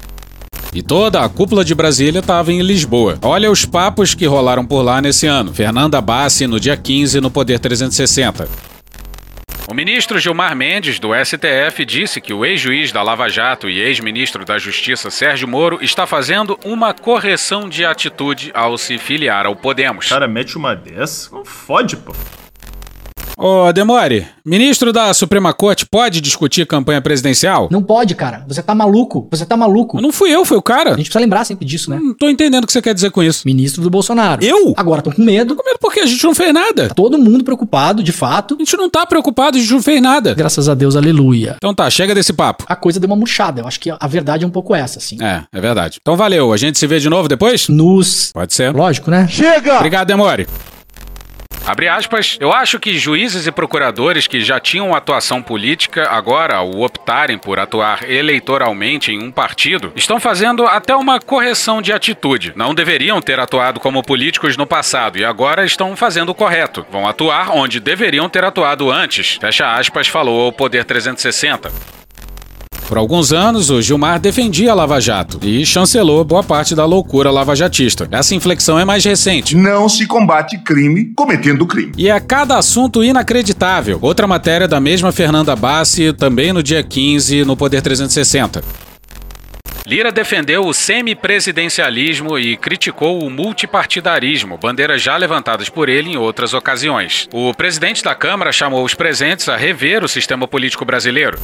E 0.72 0.82
toda 0.82 1.24
a 1.24 1.28
cúpula 1.28 1.64
de 1.64 1.74
Brasília 1.74 2.20
estava 2.20 2.52
em 2.52 2.62
Lisboa. 2.62 3.18
Olha 3.22 3.50
os 3.50 3.64
papos 3.64 4.14
que 4.14 4.26
rolaram 4.26 4.64
por 4.64 4.82
lá 4.82 5.00
nesse 5.00 5.26
ano. 5.26 5.52
Fernanda 5.52 6.00
Bassi 6.00 6.46
no 6.46 6.60
dia 6.60 6.76
15 6.76 7.20
no 7.20 7.30
Poder 7.30 7.58
360. 7.58 8.48
O 9.68 9.74
ministro 9.74 10.18
Gilmar 10.18 10.56
Mendes, 10.56 10.98
do 10.98 11.10
STF, 11.14 11.84
disse 11.84 12.20
que 12.20 12.32
o 12.32 12.44
ex-juiz 12.44 12.90
da 12.90 13.02
Lava 13.02 13.28
Jato 13.28 13.68
e 13.68 13.78
ex-ministro 13.78 14.44
da 14.44 14.58
Justiça 14.58 15.10
Sérgio 15.10 15.46
Moro 15.46 15.78
está 15.80 16.08
fazendo 16.08 16.58
uma 16.64 16.92
correção 16.92 17.68
de 17.68 17.84
atitude 17.84 18.50
ao 18.52 18.76
se 18.76 18.98
filiar 18.98 19.46
ao 19.46 19.54
Podemos. 19.54 20.08
Cara, 20.08 20.26
mete 20.26 20.56
uma 20.56 20.74
dessa? 20.74 21.30
Não 21.32 21.44
fode, 21.44 21.96
pô. 21.96 22.12
Ô, 23.42 23.72
Demore, 23.72 24.26
ministro 24.44 24.92
da 24.92 25.14
Suprema 25.14 25.54
Corte 25.54 25.86
pode 25.90 26.20
discutir 26.20 26.66
campanha 26.66 27.00
presidencial? 27.00 27.68
Não 27.70 27.82
pode, 27.82 28.14
cara. 28.14 28.44
Você 28.46 28.62
tá 28.62 28.74
maluco. 28.74 29.26
Você 29.30 29.46
tá 29.46 29.56
maluco. 29.56 29.98
Não 29.98 30.12
fui 30.12 30.30
eu, 30.30 30.44
foi 30.44 30.58
o 30.58 30.62
cara. 30.62 30.90
A 30.90 30.96
gente 30.98 31.06
precisa 31.06 31.20
lembrar 31.20 31.46
sempre 31.46 31.64
disso, 31.64 31.88
né? 31.88 31.98
Não 32.02 32.12
tô 32.12 32.28
entendendo 32.28 32.64
o 32.64 32.66
que 32.66 32.72
você 32.74 32.82
quer 32.82 32.92
dizer 32.92 33.10
com 33.10 33.22
isso. 33.22 33.44
Ministro 33.46 33.80
do 33.80 33.88
Bolsonaro. 33.88 34.44
Eu? 34.44 34.74
Agora 34.76 35.00
estão 35.00 35.10
com 35.10 35.22
medo. 35.22 35.56
Com 35.56 35.64
medo 35.64 35.78
porque 35.80 36.00
a 36.00 36.06
gente 36.06 36.22
não 36.22 36.34
fez 36.34 36.52
nada. 36.52 36.88
Tá 36.88 36.94
todo 36.94 37.16
mundo 37.16 37.42
preocupado, 37.42 38.02
de 38.02 38.12
fato. 38.12 38.56
A 38.56 38.58
gente 38.58 38.76
não 38.76 38.90
tá 38.90 39.06
preocupado, 39.06 39.56
a 39.56 39.60
gente 39.60 39.72
não 39.72 39.80
fez 39.80 40.02
nada. 40.02 40.34
Graças 40.34 40.68
a 40.68 40.74
Deus, 40.74 40.94
aleluia. 40.94 41.54
Então 41.56 41.74
tá, 41.74 41.88
chega 41.88 42.14
desse 42.14 42.34
papo. 42.34 42.64
A 42.68 42.76
coisa 42.76 43.00
deu 43.00 43.06
uma 43.06 43.16
murchada. 43.16 43.62
Eu 43.62 43.66
acho 43.66 43.80
que 43.80 43.90
a 43.90 44.06
verdade 44.06 44.44
é 44.44 44.46
um 44.46 44.50
pouco 44.50 44.74
essa, 44.74 44.98
assim. 44.98 45.16
É, 45.18 45.44
é 45.50 45.60
verdade. 45.62 45.96
Então 46.02 46.14
valeu. 46.14 46.52
A 46.52 46.58
gente 46.58 46.78
se 46.78 46.86
vê 46.86 47.00
de 47.00 47.08
novo 47.08 47.26
depois? 47.26 47.68
Nos. 47.70 48.32
Pode 48.34 48.52
ser. 48.52 48.70
Lógico, 48.74 49.10
né? 49.10 49.26
Chega! 49.28 49.76
Obrigado, 49.76 50.08
Demore. 50.08 50.46
Abre 51.66 51.88
aspas, 51.88 52.36
eu 52.40 52.52
acho 52.52 52.80
que 52.80 52.98
juízes 52.98 53.46
e 53.46 53.52
procuradores 53.52 54.26
que 54.26 54.40
já 54.40 54.58
tinham 54.58 54.94
atuação 54.94 55.42
política, 55.42 56.08
agora, 56.10 56.56
ao 56.56 56.70
optarem 56.80 57.38
por 57.38 57.58
atuar 57.58 58.10
eleitoralmente 58.10 59.12
em 59.12 59.22
um 59.22 59.30
partido, 59.30 59.92
estão 59.94 60.18
fazendo 60.18 60.66
até 60.66 60.96
uma 60.96 61.20
correção 61.20 61.80
de 61.80 61.92
atitude. 61.92 62.52
Não 62.56 62.74
deveriam 62.74 63.20
ter 63.20 63.38
atuado 63.38 63.78
como 63.78 64.02
políticos 64.02 64.56
no 64.56 64.66
passado 64.66 65.18
e 65.18 65.24
agora 65.24 65.64
estão 65.64 65.94
fazendo 65.94 66.30
o 66.30 66.34
correto. 66.34 66.84
Vão 66.90 67.06
atuar 67.06 67.50
onde 67.54 67.78
deveriam 67.78 68.28
ter 68.28 68.44
atuado 68.44 68.90
antes. 68.90 69.38
Fecha 69.40 69.74
aspas, 69.74 70.08
falou 70.08 70.46
ao 70.46 70.52
Poder 70.52 70.84
360. 70.84 71.99
Por 72.90 72.98
alguns 72.98 73.32
anos, 73.32 73.70
o 73.70 73.80
Gilmar 73.80 74.18
defendia 74.18 74.72
a 74.72 74.74
Lava 74.74 75.00
Jato 75.00 75.38
e 75.44 75.64
chancelou 75.64 76.24
boa 76.24 76.42
parte 76.42 76.74
da 76.74 76.84
loucura 76.84 77.30
lavajatista. 77.30 78.08
Essa 78.10 78.34
inflexão 78.34 78.80
é 78.80 78.84
mais 78.84 79.04
recente. 79.04 79.54
Não 79.54 79.88
se 79.88 80.08
combate 80.08 80.58
crime 80.58 81.12
cometendo 81.14 81.64
crime. 81.68 81.92
E 81.96 82.10
a 82.10 82.18
cada 82.18 82.58
assunto 82.58 83.04
inacreditável. 83.04 84.00
Outra 84.02 84.26
matéria 84.26 84.66
da 84.66 84.80
mesma 84.80 85.12
Fernanda 85.12 85.54
Bassi, 85.54 86.12
também 86.12 86.52
no 86.52 86.64
dia 86.64 86.82
15, 86.82 87.44
no 87.44 87.56
Poder 87.56 87.80
360. 87.80 88.60
Lira 89.86 90.10
defendeu 90.10 90.66
o 90.66 90.74
semipresidencialismo 90.74 92.36
e 92.40 92.56
criticou 92.56 93.22
o 93.22 93.30
multipartidarismo, 93.30 94.58
bandeiras 94.58 95.00
já 95.00 95.16
levantadas 95.16 95.68
por 95.68 95.88
ele 95.88 96.10
em 96.10 96.16
outras 96.16 96.54
ocasiões. 96.54 97.28
O 97.32 97.54
presidente 97.54 98.02
da 98.02 98.16
Câmara 98.16 98.50
chamou 98.50 98.84
os 98.84 98.94
presentes 98.94 99.48
a 99.48 99.56
rever 99.56 100.02
o 100.02 100.08
sistema 100.08 100.48
político 100.48 100.84
brasileiro. 100.84 101.38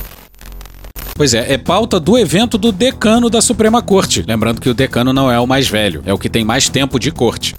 Pois 1.16 1.32
é, 1.32 1.54
é 1.54 1.58
pauta 1.58 1.98
do 1.98 2.18
evento 2.18 2.58
do 2.58 2.70
decano 2.70 3.30
da 3.30 3.40
Suprema 3.40 3.80
Corte. 3.80 4.22
Lembrando 4.26 4.60
que 4.60 4.68
o 4.68 4.74
decano 4.74 5.14
não 5.14 5.30
é 5.30 5.40
o 5.40 5.46
mais 5.46 5.66
velho, 5.66 6.02
é 6.04 6.12
o 6.12 6.18
que 6.18 6.28
tem 6.28 6.44
mais 6.44 6.68
tempo 6.68 6.98
de 6.98 7.10
corte. 7.10 7.54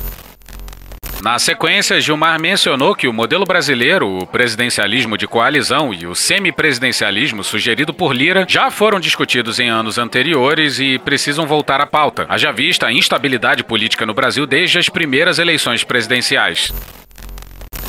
Na 1.24 1.39
sequência, 1.39 1.99
Gilmar 1.99 2.39
mencionou 2.39 2.95
que 2.95 3.08
o 3.08 3.14
modelo 3.14 3.43
brasileiro, 3.43 4.20
o 4.20 4.28
presidencialismo 4.28 5.18
de 5.18 5.28
coalizão 5.28 5.91
e 5.91 6.05
o 6.05 6.14
semipresidencialismo 6.14 7.43
sugerido 7.43 7.91
por 7.91 8.16
Lira 8.16 8.45
já 8.47 8.70
foram 8.70 8.99
discutidos 8.99 9.60
em 9.60 9.68
anos 9.68 9.97
anteriores 9.97 10.80
e 10.80 10.99
precisam 10.99 11.47
voltar 11.47 11.82
à 11.82 11.88
pauta, 11.88 12.28
haja 12.30 12.51
vista 12.51 12.86
a 12.86 12.93
instabilidade 12.93 13.64
política 13.64 14.05
no 14.05 14.14
Brasil 14.14 14.45
desde 14.45 14.78
as 14.78 14.88
primeiras 14.88 15.39
eleições 15.39 15.84
presidenciais. 15.84 16.72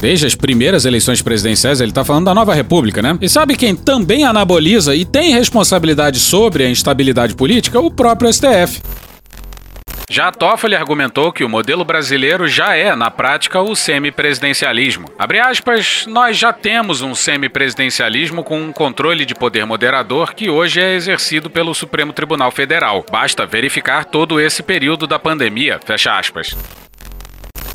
Desde 0.01 0.27
as 0.27 0.35
primeiras 0.35 0.85
eleições 0.85 1.21
presidenciais, 1.21 1.81
ele 1.81 1.91
está 1.91 2.05
falando 2.05 2.27
da 2.27 2.35
nova 2.35 2.55
república, 2.55 3.03
né? 3.03 3.19
E 3.21 3.29
sabe 3.29 3.57
quem 3.57 3.75
também 3.75 4.25
anaboliza 4.25 4.95
e 4.95 5.05
tem 5.05 5.33
responsabilidade 5.33 6.21
sobre 6.21 6.65
a 6.65 6.71
instabilidade 6.71 7.35
política? 7.35 7.81
O 7.81 7.91
próprio 7.91 8.33
STF. 8.33 8.81
Já 10.11 10.33
Toffoli 10.33 10.75
argumentou 10.75 11.31
que 11.31 11.45
o 11.45 11.49
modelo 11.51 11.85
brasileiro 11.85 12.49
já 12.49 12.75
é, 12.75 12.97
na 12.97 13.11
prática, 13.11 13.61
o 13.61 13.77
semipresidencialismo. 13.77 15.07
Abre 15.19 15.39
aspas, 15.39 16.07
nós 16.07 16.39
já 16.39 16.51
temos 16.51 17.03
um 17.03 17.15
semipresidencialismo 17.15 18.43
com 18.43 18.59
um 18.59 18.73
controle 18.73 19.27
de 19.27 19.35
poder 19.35 19.67
moderador 19.67 20.33
que 20.33 20.49
hoje 20.49 20.81
é 20.81 20.95
exercido 20.95 21.51
pelo 21.51 21.75
Supremo 21.75 22.15
Tribunal 22.15 22.51
Federal. 22.51 23.05
Basta 23.11 23.45
verificar 23.45 24.07
todo 24.07 24.41
esse 24.41 24.63
período 24.63 25.07
da 25.07 25.19
pandemia, 25.19 25.79
fecha 25.85 26.19
aspas. 26.19 26.57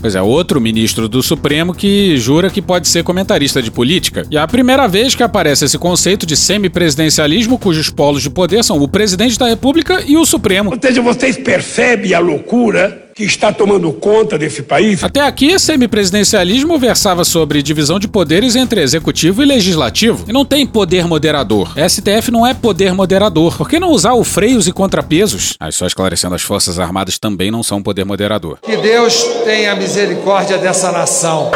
Pois 0.04 0.16
é, 0.16 0.22
outro 0.22 0.60
ministro 0.60 1.08
do 1.08 1.24
Supremo 1.24 1.74
que 1.74 2.18
jura 2.18 2.50
que 2.50 2.62
pode 2.62 2.90
ser 2.90 3.06
comentarista 3.06 3.62
de 3.62 3.72
política. 3.72 4.28
E 4.30 4.36
é 4.36 4.40
a 4.42 4.46
primeira 4.46 4.86
vez 4.86 5.16
que 5.16 5.24
aparece 5.24 5.64
esse 5.64 5.78
conceito 5.78 6.26
de 6.26 6.36
semipresidencialismo, 6.36 7.58
cujos 7.58 7.90
polos 7.90 8.22
de 8.22 8.30
poder 8.30 8.66
são 8.66 8.82
o 8.82 8.88
presidente 8.90 9.40
da 9.40 9.48
República 9.48 10.04
e 10.06 10.18
o 10.18 10.26
Supremo. 10.26 10.72
Ou 10.72 10.78
seja, 10.82 11.02
vocês 11.02 11.38
percebem 11.38 12.14
a 12.14 12.20
loucura 12.20 13.03
que 13.16 13.24
está 13.24 13.52
tomando 13.52 13.92
conta 13.94 14.38
desse 14.38 14.64
país? 14.64 15.04
Até 15.04 15.22
aqui, 15.22 15.58
semipresidencialismo 15.60 16.78
versava 16.78 17.24
sobre 17.24 17.62
divisão 17.62 18.00
de 18.00 18.08
poderes 18.08 18.56
entre 18.56 18.82
executivo 18.82 19.44
e 19.44 19.46
legislativo. 19.46 20.26
E 20.28 20.34
não 20.34 20.46
tem 20.46 20.66
poder 20.66 21.06
moderador. 21.08 21.74
STF 21.78 22.32
não 22.32 22.46
é 22.46 22.54
poder 22.54 22.94
moderador. 22.94 23.58
Por 23.58 23.70
que 23.70 23.80
não 23.80 23.92
usar 23.92 24.14
o 24.14 24.24
freios 24.24 24.68
e 24.68 24.72
contrapesos? 24.72 25.56
Aí 25.60 25.72
só 25.72 25.86
esclarecendo, 25.86 26.36
as 26.36 26.42
Forças 26.42 26.80
Armadas 26.80 27.18
também 27.18 27.52
não 27.52 27.64
são 27.64 27.82
poder 27.82 28.04
moderador. 28.04 28.58
Que 28.62 28.78
Deus 28.78 29.24
tenha 29.44 29.76
misericórdia 29.76 30.58
dessa 30.58 30.92
nação. 30.92 31.52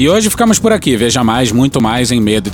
E 0.00 0.08
hoje 0.08 0.30
ficamos 0.30 0.58
por 0.58 0.72
aqui. 0.72 0.96
Veja 0.96 1.22
mais, 1.22 1.52
muito 1.52 1.78
mais 1.78 2.10
em 2.10 2.22
medo 2.22 2.48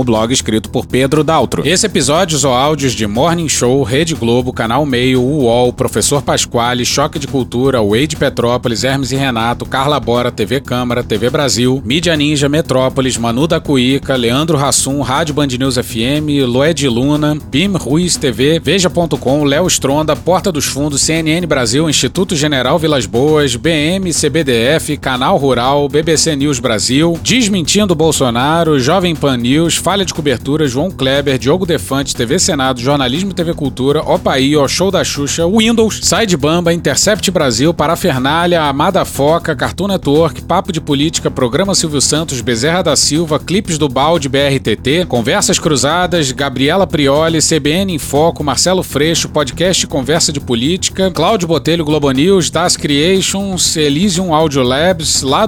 o 0.00 0.02
blog 0.02 0.32
escrito 0.32 0.70
por 0.70 0.86
Pedro 0.86 1.22
Daltro. 1.22 1.62
Esse 1.68 1.84
episódio 1.84 2.38
ou 2.42 2.54
áudios 2.54 2.94
de 2.94 3.06
Morning 3.06 3.50
Show, 3.50 3.82
Rede 3.82 4.14
Globo, 4.14 4.50
Canal 4.50 4.86
Meio, 4.86 5.20
UOL, 5.20 5.70
Professor 5.74 6.22
Pasquale, 6.22 6.86
Choque 6.86 7.18
de 7.18 7.26
Cultura, 7.26 7.82
Wade 7.82 8.16
Petrópolis, 8.16 8.82
Hermes 8.82 9.12
e 9.12 9.16
Renato, 9.16 9.66
Carla 9.66 10.00
Bora, 10.00 10.32
TV 10.32 10.58
Câmara, 10.58 11.04
TV 11.04 11.28
Brasil, 11.28 11.82
Mídia 11.84 12.16
Ninja, 12.16 12.48
Metrópolis, 12.48 13.18
Manu 13.18 13.46
da 13.46 13.60
Cuíca, 13.60 14.16
Leandro 14.16 14.56
Rassum, 14.56 15.02
Rádio 15.02 15.34
Band 15.34 15.48
News 15.48 15.76
FM, 15.76 16.46
Loed 16.46 16.88
Luna, 16.88 17.36
BIM 17.50 17.76
Ruiz 17.76 18.16
TV, 18.16 18.58
Veja.com, 18.58 19.44
Léo 19.44 19.66
Stronda, 19.66 20.16
Porta 20.16 20.50
dos 20.50 20.64
Fundos, 20.64 21.02
CNN 21.02 21.46
Brasil, 21.46 21.90
Instituto 21.90 22.34
General 22.34 22.78
Vilas 22.78 23.04
Boas, 23.04 23.54
BM, 23.54 24.10
CBDF, 24.14 24.96
Canal 24.96 25.36
Rural, 25.36 25.57
BBC 25.58 26.36
News 26.36 26.60
Brasil, 26.60 27.18
Desmentindo 27.20 27.92
Bolsonaro, 27.92 28.78
Jovem 28.78 29.16
Pan 29.16 29.36
News, 29.36 29.74
Falha 29.74 30.04
de 30.04 30.14
Cobertura, 30.14 30.68
João 30.68 30.88
Kleber, 30.88 31.36
Diogo 31.36 31.66
Defante, 31.66 32.14
TV 32.14 32.38
Senado, 32.38 32.80
Jornalismo 32.80 33.34
TV 33.34 33.52
Cultura, 33.52 34.00
Opaí, 34.02 34.56
O 34.56 34.68
Show 34.68 34.92
da 34.92 35.02
Xuxa, 35.02 35.48
Windows, 35.48 35.98
Side 36.00 36.36
Bamba, 36.36 36.72
Intercept 36.72 37.28
Brasil, 37.32 37.74
Parafernália, 37.74 38.62
Amada 38.62 39.04
Foca, 39.04 39.56
Cartoon 39.56 39.88
Network, 39.88 40.42
Papo 40.42 40.70
de 40.72 40.80
Política, 40.80 41.28
Programa 41.28 41.74
Silvio 41.74 42.00
Santos, 42.00 42.40
Bezerra 42.40 42.82
da 42.84 42.94
Silva, 42.94 43.40
Clipes 43.40 43.78
do 43.78 43.88
Balde, 43.88 44.28
BRTT, 44.28 45.06
Conversas 45.08 45.58
Cruzadas, 45.58 46.30
Gabriela 46.30 46.86
Prioli, 46.86 47.40
CBN 47.40 47.94
em 47.94 47.98
Foco, 47.98 48.44
Marcelo 48.44 48.84
Freixo, 48.84 49.28
Podcast 49.28 49.88
Conversa 49.88 50.32
de 50.32 50.38
Política, 50.38 51.10
Cláudio 51.10 51.48
Botelho, 51.48 51.84
Globo 51.84 52.12
News, 52.12 52.48
Das 52.48 52.76
Creations, 52.76 53.76
Elysium 53.76 54.32
Audio 54.32 54.62
Labs, 54.62 55.22
Lado 55.22 55.47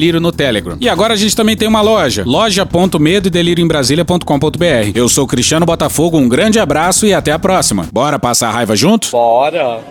no 0.19 0.31
Telegram. 0.31 0.77
E 0.79 0.89
agora 0.89 1.13
a 1.13 1.17
gente 1.17 1.35
também 1.35 1.55
tem 1.55 1.67
uma 1.67 1.81
loja, 1.81 2.23
loja.medoedelirioembrasilha.com.br. 2.25 4.91
Eu 4.95 5.07
sou 5.07 5.27
Cristiano 5.27 5.65
Botafogo, 5.65 6.17
um 6.17 6.27
grande 6.27 6.59
abraço 6.59 7.05
e 7.05 7.13
até 7.13 7.31
a 7.31 7.39
próxima. 7.39 7.87
Bora 7.91 8.17
passar 8.17 8.49
a 8.49 8.51
raiva 8.51 8.75
junto? 8.75 9.11
Bora! 9.11 9.81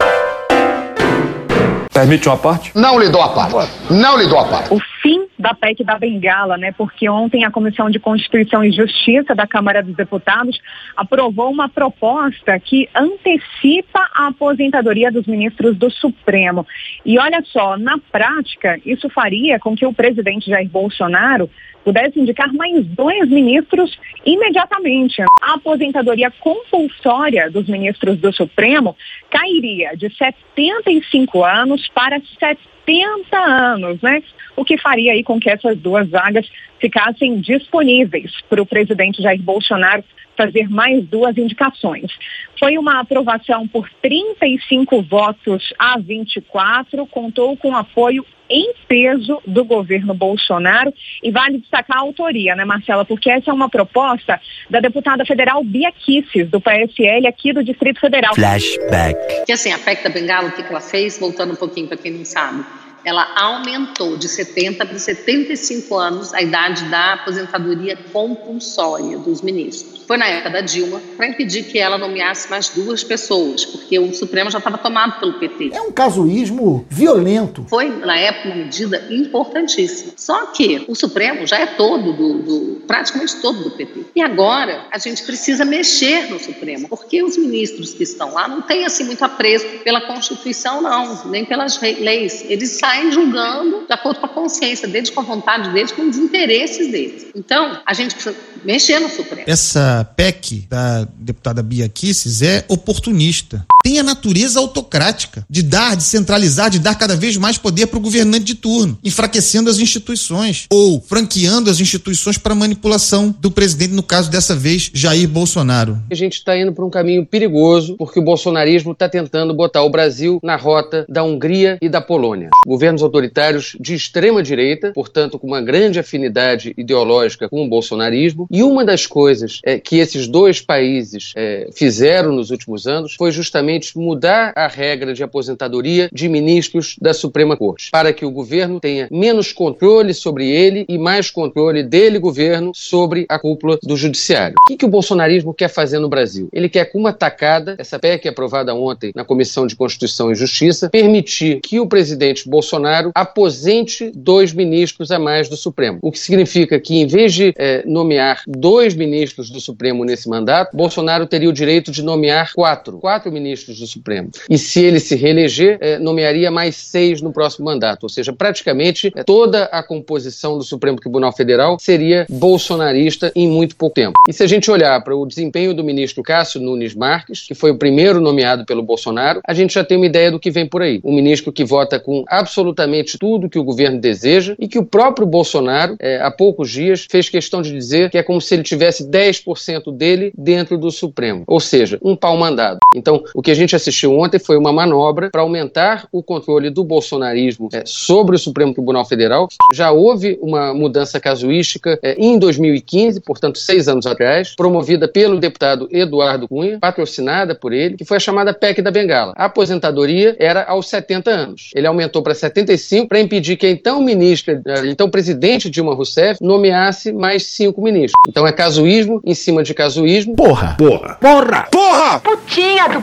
Permite 1.92 2.28
uma 2.28 2.36
parte? 2.36 2.70
Não 2.74 2.98
lhe 2.98 3.08
dou 3.08 3.20
a 3.20 3.28
parte. 3.28 3.70
Não 3.90 4.16
lhe 4.16 4.26
dou 4.26 4.38
a 4.38 4.44
parte. 4.44 4.72
O 4.72 4.78
fim 5.02 5.26
da 5.40 5.54
PEC 5.54 5.82
da 5.84 5.98
Bengala, 5.98 6.56
né? 6.56 6.72
Porque 6.72 7.08
ontem 7.08 7.44
a 7.44 7.50
Comissão 7.50 7.90
de 7.90 7.98
Constituição 7.98 8.62
e 8.64 8.72
Justiça 8.72 9.34
da 9.34 9.46
Câmara 9.46 9.82
dos 9.82 9.96
Deputados 9.96 10.60
aprovou 10.96 11.50
uma 11.50 11.68
proposta 11.68 12.58
que 12.60 12.88
antecipa 12.94 14.08
a 14.14 14.28
aposentadoria 14.28 15.10
dos 15.10 15.26
ministros 15.26 15.76
do 15.76 15.90
Supremo. 15.90 16.66
E 17.04 17.18
olha 17.18 17.42
só, 17.46 17.76
na 17.76 17.98
prática, 17.98 18.78
isso 18.84 19.08
faria 19.08 19.58
com 19.58 19.74
que 19.74 19.86
o 19.86 19.92
presidente 19.92 20.50
Jair 20.50 20.68
Bolsonaro 20.68 21.50
pudesse 21.84 22.20
indicar 22.20 22.52
mais 22.52 22.86
dois 22.86 23.28
ministros 23.28 23.98
imediatamente. 24.24 25.22
A 25.40 25.54
aposentadoria 25.54 26.30
compulsória 26.30 27.50
dos 27.50 27.66
ministros 27.68 28.18
do 28.18 28.32
Supremo 28.32 28.96
cairia 29.30 29.96
de 29.96 30.14
75 30.14 31.44
anos 31.44 31.88
para 31.88 32.20
70 32.20 33.36
anos, 33.38 34.00
né? 34.02 34.22
O 34.56 34.64
que 34.64 34.78
faria 34.78 35.12
aí 35.12 35.22
com 35.22 35.38
que 35.38 35.50
essas 35.50 35.78
duas 35.78 36.08
vagas 36.08 36.46
ficassem 36.80 37.40
disponíveis 37.40 38.32
para 38.48 38.62
o 38.62 38.66
presidente 38.66 39.22
Jair 39.22 39.42
Bolsonaro 39.42 40.04
fazer 40.36 40.70
mais 40.70 41.04
duas 41.04 41.36
indicações. 41.36 42.10
Foi 42.58 42.78
uma 42.78 43.00
aprovação 43.00 43.68
por 43.68 43.90
35 44.00 45.02
votos 45.02 45.72
a 45.78 45.98
24, 45.98 47.06
contou 47.06 47.56
com 47.56 47.76
apoio 47.76 48.24
em 48.48 48.74
peso 48.88 49.40
do 49.46 49.64
governo 49.64 50.12
Bolsonaro 50.12 50.92
e 51.22 51.30
vale 51.30 51.58
destacar 51.58 51.98
a 51.98 52.00
autoria, 52.00 52.56
né, 52.56 52.64
Marcela? 52.64 53.04
Porque 53.04 53.30
essa 53.30 53.50
é 53.50 53.54
uma 53.54 53.68
proposta 53.68 54.40
da 54.68 54.80
deputada 54.80 55.24
federal 55.24 55.62
Bia 55.62 55.92
Kisses, 55.92 56.48
do 56.50 56.60
PSL 56.60 57.28
aqui 57.28 57.52
do 57.52 57.62
Distrito 57.62 58.00
Federal. 58.00 58.34
Flashback. 58.34 59.44
Que 59.46 59.52
assim, 59.52 59.72
a 59.72 59.78
PEC 59.78 60.02
da 60.02 60.10
Bengala, 60.10 60.48
o 60.48 60.52
que 60.52 60.62
ela 60.62 60.80
fez, 60.80 61.18
voltando 61.18 61.52
um 61.52 61.56
pouquinho 61.56 61.86
para 61.86 61.96
quem 61.96 62.12
não 62.12 62.24
sabe, 62.24 62.64
ela 63.10 63.28
aumentou 63.34 64.16
de 64.16 64.28
70 64.28 64.86
para 64.86 64.98
75 64.98 65.96
anos 65.96 66.32
a 66.32 66.40
idade 66.40 66.84
da 66.84 67.14
aposentadoria 67.14 67.96
compulsória 68.12 69.18
dos 69.18 69.42
ministros. 69.42 69.99
Foi 70.10 70.16
na 70.16 70.26
época 70.26 70.50
da 70.50 70.60
Dilma 70.60 71.00
para 71.16 71.28
impedir 71.28 71.62
que 71.62 71.78
ela 71.78 71.96
nomeasse 71.96 72.50
mais 72.50 72.68
duas 72.68 73.04
pessoas, 73.04 73.64
porque 73.64 73.96
o 73.96 74.12
Supremo 74.12 74.50
já 74.50 74.58
estava 74.58 74.76
tomado 74.76 75.20
pelo 75.20 75.34
PT. 75.34 75.70
É 75.72 75.80
um 75.80 75.92
casuísmo 75.92 76.84
violento. 76.90 77.64
Foi, 77.68 77.88
na 77.88 78.16
época, 78.18 78.48
uma 78.48 78.56
medida 78.56 79.06
importantíssima. 79.08 80.14
Só 80.16 80.46
que 80.46 80.84
o 80.88 80.96
Supremo 80.96 81.46
já 81.46 81.60
é 81.60 81.66
todo 81.66 82.12
do, 82.12 82.42
do 82.42 82.80
praticamente 82.88 83.36
todo 83.40 83.62
do 83.62 83.70
PT. 83.70 84.06
E 84.16 84.20
agora 84.20 84.84
a 84.90 84.98
gente 84.98 85.22
precisa 85.22 85.64
mexer 85.64 86.28
no 86.28 86.40
Supremo, 86.40 86.88
porque 86.88 87.22
os 87.22 87.36
ministros 87.36 87.94
que 87.94 88.02
estão 88.02 88.34
lá 88.34 88.48
não 88.48 88.62
têm 88.62 88.84
assim 88.84 89.04
muito 89.04 89.24
apreço 89.24 89.64
pela 89.84 90.00
Constituição, 90.00 90.82
não, 90.82 91.24
nem 91.26 91.44
pelas 91.44 91.80
leis. 91.80 92.44
Eles 92.48 92.70
saem 92.70 93.12
julgando 93.12 93.86
de 93.86 93.92
acordo 93.92 94.18
com 94.18 94.26
a 94.26 94.30
consciência 94.30 94.88
deles, 94.88 95.08
com 95.08 95.20
a 95.20 95.22
vontade 95.22 95.70
deles, 95.70 95.92
com 95.92 96.02
os 96.02 96.18
interesses 96.18 96.90
deles. 96.90 97.26
Então, 97.32 97.80
a 97.86 97.94
gente 97.94 98.16
precisa 98.16 98.34
mexer 98.64 98.98
no 98.98 99.08
Supremo. 99.08 99.44
Essa 99.46 99.99
PEC 100.04 100.66
da 100.68 101.06
deputada 101.18 101.62
Bia 101.62 101.88
Kisses 101.88 102.42
é 102.42 102.64
oportunista. 102.68 103.66
Tem 103.90 103.98
a 103.98 104.04
natureza 104.04 104.60
autocrática, 104.60 105.44
de 105.50 105.64
dar, 105.64 105.96
de 105.96 106.04
centralizar, 106.04 106.70
de 106.70 106.78
dar 106.78 106.94
cada 106.94 107.16
vez 107.16 107.36
mais 107.36 107.58
poder 107.58 107.88
para 107.88 107.98
o 107.98 108.00
governante 108.00 108.44
de 108.44 108.54
turno, 108.54 108.96
enfraquecendo 109.02 109.68
as 109.68 109.80
instituições 109.80 110.66
ou 110.70 111.00
franqueando 111.00 111.68
as 111.68 111.80
instituições 111.80 112.38
para 112.38 112.54
manipulação 112.54 113.34
do 113.40 113.50
presidente, 113.50 113.92
no 113.92 114.04
caso 114.04 114.30
dessa 114.30 114.54
vez, 114.54 114.92
Jair 114.94 115.28
Bolsonaro. 115.28 115.98
A 116.08 116.14
gente 116.14 116.34
está 116.34 116.56
indo 116.56 116.72
por 116.72 116.84
um 116.84 116.88
caminho 116.88 117.26
perigoso 117.26 117.96
porque 117.96 118.20
o 118.20 118.22
bolsonarismo 118.22 118.92
está 118.92 119.08
tentando 119.08 119.52
botar 119.52 119.82
o 119.82 119.90
Brasil 119.90 120.38
na 120.40 120.54
rota 120.54 121.04
da 121.08 121.24
Hungria 121.24 121.76
e 121.82 121.88
da 121.88 122.00
Polônia. 122.00 122.50
Governos 122.64 123.02
autoritários 123.02 123.76
de 123.80 123.96
extrema 123.96 124.40
direita, 124.40 124.92
portanto, 124.92 125.36
com 125.36 125.48
uma 125.48 125.60
grande 125.60 125.98
afinidade 125.98 126.72
ideológica 126.78 127.48
com 127.48 127.66
o 127.66 127.68
bolsonarismo. 127.68 128.46
E 128.52 128.62
uma 128.62 128.84
das 128.84 129.04
coisas 129.04 129.58
é, 129.64 129.80
que 129.80 129.96
esses 129.96 130.28
dois 130.28 130.60
países 130.60 131.32
é, 131.34 131.68
fizeram 131.74 132.30
nos 132.30 132.52
últimos 132.52 132.86
anos 132.86 133.16
foi 133.18 133.32
justamente 133.32 133.79
mudar 133.94 134.52
a 134.56 134.66
regra 134.66 135.12
de 135.12 135.22
aposentadoria 135.22 136.08
de 136.12 136.28
ministros 136.28 136.96
da 137.00 137.12
Suprema 137.12 137.56
Corte, 137.56 137.90
para 137.90 138.12
que 138.12 138.24
o 138.24 138.30
governo 138.30 138.80
tenha 138.80 139.08
menos 139.10 139.52
controle 139.52 140.14
sobre 140.14 140.48
ele 140.50 140.84
e 140.88 140.98
mais 140.98 141.30
controle 141.30 141.82
dele, 141.82 142.18
governo, 142.18 142.72
sobre 142.74 143.26
a 143.28 143.38
cúpula 143.38 143.78
do 143.82 143.96
judiciário. 143.96 144.56
O 144.60 144.68
que, 144.68 144.76
que 144.76 144.84
o 144.84 144.88
bolsonarismo 144.88 145.54
quer 145.54 145.68
fazer 145.68 145.98
no 145.98 146.08
Brasil? 146.08 146.48
Ele 146.52 146.68
quer, 146.68 146.86
com 146.86 146.98
uma 146.98 147.12
tacada, 147.12 147.76
essa 147.78 147.98
PEC 147.98 148.28
aprovada 148.28 148.74
ontem 148.74 149.12
na 149.14 149.24
Comissão 149.24 149.66
de 149.66 149.76
Constituição 149.76 150.30
e 150.30 150.34
Justiça, 150.34 150.90
permitir 150.90 151.60
que 151.60 151.80
o 151.80 151.86
presidente 151.86 152.48
Bolsonaro 152.48 153.10
aposente 153.14 154.10
dois 154.14 154.52
ministros 154.52 155.10
a 155.10 155.18
mais 155.18 155.48
do 155.48 155.56
Supremo. 155.56 155.98
O 156.02 156.10
que 156.10 156.18
significa 156.18 156.78
que, 156.78 156.96
em 156.96 157.06
vez 157.06 157.34
de 157.34 157.52
é, 157.56 157.82
nomear 157.86 158.42
dois 158.46 158.94
ministros 158.94 159.50
do 159.50 159.60
Supremo 159.60 160.04
nesse 160.04 160.28
mandato, 160.28 160.76
Bolsonaro 160.76 161.26
teria 161.26 161.48
o 161.48 161.52
direito 161.52 161.90
de 161.90 162.02
nomear 162.02 162.52
quatro, 162.54 162.98
quatro 162.98 163.30
ministros 163.30 163.59
do 163.66 163.86
Supremo. 163.86 164.30
E 164.48 164.58
se 164.58 164.82
ele 164.84 165.00
se 165.00 165.14
reeleger, 165.16 165.78
é, 165.80 165.98
nomearia 165.98 166.50
mais 166.50 166.76
seis 166.76 167.20
no 167.20 167.32
próximo 167.32 167.66
mandato. 167.66 168.04
Ou 168.04 168.08
seja, 168.08 168.32
praticamente 168.32 169.12
é, 169.14 169.22
toda 169.22 169.64
a 169.64 169.82
composição 169.82 170.56
do 170.56 170.64
Supremo 170.64 170.98
Tribunal 170.98 171.32
Federal 171.32 171.78
seria 171.78 172.26
bolsonarista 172.28 173.32
em 173.34 173.48
muito 173.48 173.76
pouco 173.76 173.94
tempo. 173.94 174.14
E 174.28 174.32
se 174.32 174.42
a 174.42 174.46
gente 174.46 174.70
olhar 174.70 175.02
para 175.02 175.16
o 175.16 175.26
desempenho 175.26 175.74
do 175.74 175.84
ministro 175.84 176.22
Cássio 176.22 176.60
Nunes 176.60 176.94
Marques, 176.94 177.42
que 177.46 177.54
foi 177.54 177.70
o 177.70 177.78
primeiro 177.78 178.20
nomeado 178.20 178.64
pelo 178.64 178.82
Bolsonaro, 178.82 179.40
a 179.46 179.54
gente 179.54 179.74
já 179.74 179.84
tem 179.84 179.96
uma 179.96 180.06
ideia 180.06 180.30
do 180.30 180.38
que 180.38 180.50
vem 180.50 180.66
por 180.66 180.82
aí. 180.82 181.00
Um 181.04 181.14
ministro 181.14 181.52
que 181.52 181.64
vota 181.64 181.98
com 181.98 182.24
absolutamente 182.28 183.18
tudo 183.18 183.48
que 183.48 183.58
o 183.58 183.64
governo 183.64 184.00
deseja 184.00 184.54
e 184.58 184.68
que 184.68 184.78
o 184.78 184.84
próprio 184.84 185.26
Bolsonaro, 185.26 185.96
é, 185.98 186.20
há 186.20 186.30
poucos 186.30 186.70
dias, 186.70 187.06
fez 187.10 187.28
questão 187.28 187.62
de 187.62 187.72
dizer 187.72 188.10
que 188.10 188.18
é 188.18 188.22
como 188.22 188.40
se 188.40 188.54
ele 188.54 188.62
tivesse 188.62 189.04
10% 189.04 189.94
dele 189.96 190.32
dentro 190.36 190.78
do 190.78 190.90
Supremo. 190.90 191.44
Ou 191.46 191.60
seja, 191.60 191.98
um 192.02 192.16
pau 192.16 192.36
mandado. 192.36 192.78
Então, 192.94 193.22
o 193.34 193.42
que 193.42 193.49
a 193.50 193.54
gente 193.54 193.74
assistiu 193.74 194.18
ontem 194.18 194.38
foi 194.38 194.56
uma 194.56 194.72
manobra 194.72 195.30
para 195.30 195.42
aumentar 195.42 196.06
o 196.12 196.22
controle 196.22 196.70
do 196.70 196.84
bolsonarismo 196.84 197.68
é, 197.72 197.82
sobre 197.84 198.36
o 198.36 198.38
Supremo 198.38 198.72
Tribunal 198.72 199.04
Federal. 199.04 199.48
Já 199.72 199.90
houve 199.90 200.38
uma 200.40 200.72
mudança 200.74 201.18
casuística 201.20 201.98
é, 202.02 202.14
em 202.18 202.38
2015, 202.38 203.20
portanto, 203.20 203.58
seis 203.58 203.88
anos 203.88 204.06
atrás, 204.06 204.54
promovida 204.54 205.08
pelo 205.08 205.38
deputado 205.38 205.88
Eduardo 205.90 206.48
Cunha, 206.48 206.78
patrocinada 206.78 207.54
por 207.54 207.72
ele, 207.72 207.96
que 207.96 208.04
foi 208.04 208.16
a 208.16 208.20
chamada 208.20 208.52
PEC 208.52 208.82
da 208.82 208.90
Bengala. 208.90 209.32
A 209.36 209.46
aposentadoria 209.46 210.36
era 210.38 210.64
aos 210.64 210.88
70 210.88 211.30
anos. 211.30 211.70
Ele 211.74 211.86
aumentou 211.86 212.22
para 212.22 212.34
75 212.34 213.08
para 213.08 213.20
impedir 213.20 213.56
que 213.56 213.66
a 213.66 213.70
então 213.70 214.02
ministra, 214.02 214.60
então 214.84 215.08
presidente 215.08 215.70
Dilma 215.70 215.94
Rousseff, 215.94 216.38
nomeasse 216.42 217.12
mais 217.12 217.46
cinco 217.46 217.82
ministros. 217.82 218.20
Então 218.28 218.46
é 218.46 218.52
casuísmo 218.52 219.20
em 219.24 219.34
cima 219.34 219.62
de 219.62 219.72
casuísmo. 219.74 220.36
Porra! 220.36 220.76
Porra! 220.76 221.18
Porra! 221.20 221.68
Porra! 221.70 222.20
Putinha 222.20 222.88
do 222.88 223.02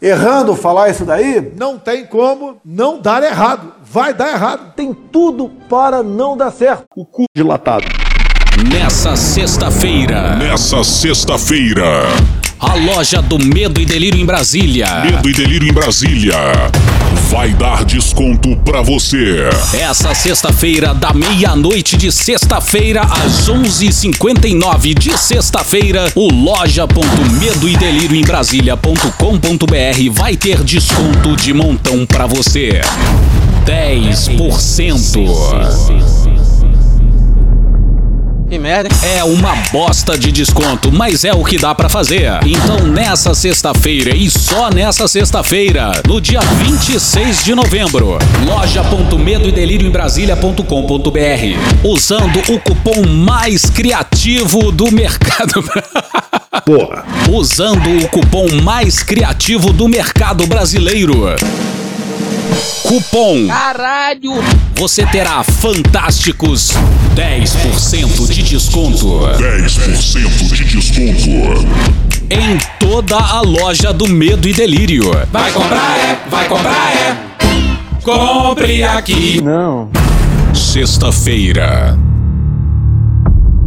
errando 0.00 0.54
falar 0.54 0.90
isso 0.90 1.04
daí? 1.04 1.52
Não 1.56 1.78
tem 1.78 2.06
como 2.06 2.56
não 2.64 3.00
dar 3.00 3.22
errado. 3.22 3.72
Vai 3.82 4.12
dar 4.12 4.28
errado. 4.32 4.72
Tem 4.74 4.92
tudo 4.92 5.50
para 5.68 6.02
não 6.02 6.36
dar 6.36 6.50
certo. 6.50 6.84
O 6.96 7.04
cu 7.04 7.24
dilatado. 7.34 7.84
Nessa 8.72 9.14
sexta-feira. 9.16 10.36
Nessa 10.36 10.82
sexta-feira. 10.82 11.84
A 12.58 12.74
loja 12.74 13.20
do 13.20 13.38
Medo 13.38 13.78
e 13.80 13.84
Delírio 13.84 14.18
em 14.18 14.24
Brasília. 14.24 14.86
Medo 15.04 15.28
e 15.28 15.32
Delírio 15.32 15.68
em 15.68 15.72
Brasília. 15.72 16.34
Vai 17.30 17.50
dar 17.50 17.84
desconto 17.84 18.56
pra 18.64 18.80
você. 18.80 19.48
Essa 19.74 20.14
sexta-feira, 20.14 20.94
da 20.94 21.12
meia-noite 21.12 21.98
de 21.98 22.10
sexta-feira 22.10 23.02
às 23.02 23.50
11h59 23.50 24.98
de 24.98 25.18
sexta-feira, 25.18 26.10
o 26.14 26.32
loja.medo 26.32 27.68
e 27.68 27.76
delírio 27.76 28.16
em 28.16 28.22
Brasília.com.br 28.22 30.10
vai 30.12 30.34
ter 30.36 30.62
desconto 30.64 31.36
de 31.36 31.52
montão 31.52 32.06
pra 32.06 32.26
você. 32.26 32.80
10%. 33.66 36.35
Que 38.48 38.60
merda. 38.60 38.88
É 39.04 39.24
uma 39.24 39.56
bosta 39.72 40.16
de 40.16 40.30
desconto, 40.30 40.92
mas 40.92 41.24
é 41.24 41.32
o 41.32 41.42
que 41.42 41.58
dá 41.58 41.74
para 41.74 41.88
fazer. 41.88 42.30
Então, 42.46 42.86
nessa 42.86 43.34
sexta-feira 43.34 44.14
e 44.14 44.30
só 44.30 44.70
nessa 44.70 45.08
sexta-feira, 45.08 45.90
no 46.06 46.20
dia 46.20 46.38
26 46.40 47.44
de 47.44 47.56
novembro, 47.56 48.18
loja.medo 48.46 49.48
e 49.48 49.52
delírio 49.52 49.88
em 49.88 49.90
Brasília.com.br, 49.90 50.62
usando 51.82 52.38
o 52.52 52.60
cupom 52.60 53.04
mais 53.04 53.66
criativo 53.66 54.70
do 54.70 54.92
mercado. 54.92 55.64
Porra. 56.64 57.04
Usando 57.28 58.04
o 58.04 58.08
cupom 58.08 58.46
mais 58.62 59.02
criativo 59.02 59.72
do 59.72 59.88
mercado 59.88 60.46
brasileiro. 60.46 61.34
Cupom 62.82 63.46
Caralho! 63.48 64.32
Você 64.76 65.04
terá 65.06 65.42
fantásticos 65.42 66.72
10% 67.14 68.32
de 68.32 68.42
desconto 68.42 69.06
10% 69.38 70.52
de 70.54 70.64
desconto. 70.64 71.66
em 72.30 72.58
toda 72.78 73.16
a 73.16 73.40
loja 73.40 73.92
do 73.92 74.08
Medo 74.08 74.48
e 74.48 74.52
Delírio. 74.52 75.10
Vai 75.32 75.50
comprar 75.52 75.98
é, 75.98 76.18
vai 76.28 76.48
comprar 76.48 76.96
é. 76.96 77.26
Compre 78.06 78.84
aqui. 78.84 79.40
Não. 79.42 79.90
Sexta-feira. 80.54 81.98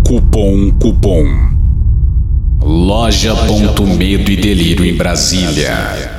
Cupom 0.08 0.72
Cupom. 0.80 1.26
Loja.medo 2.62 4.32
e 4.32 4.38
delírio 4.38 4.86
em 4.86 4.96
Brasília. 4.96 6.19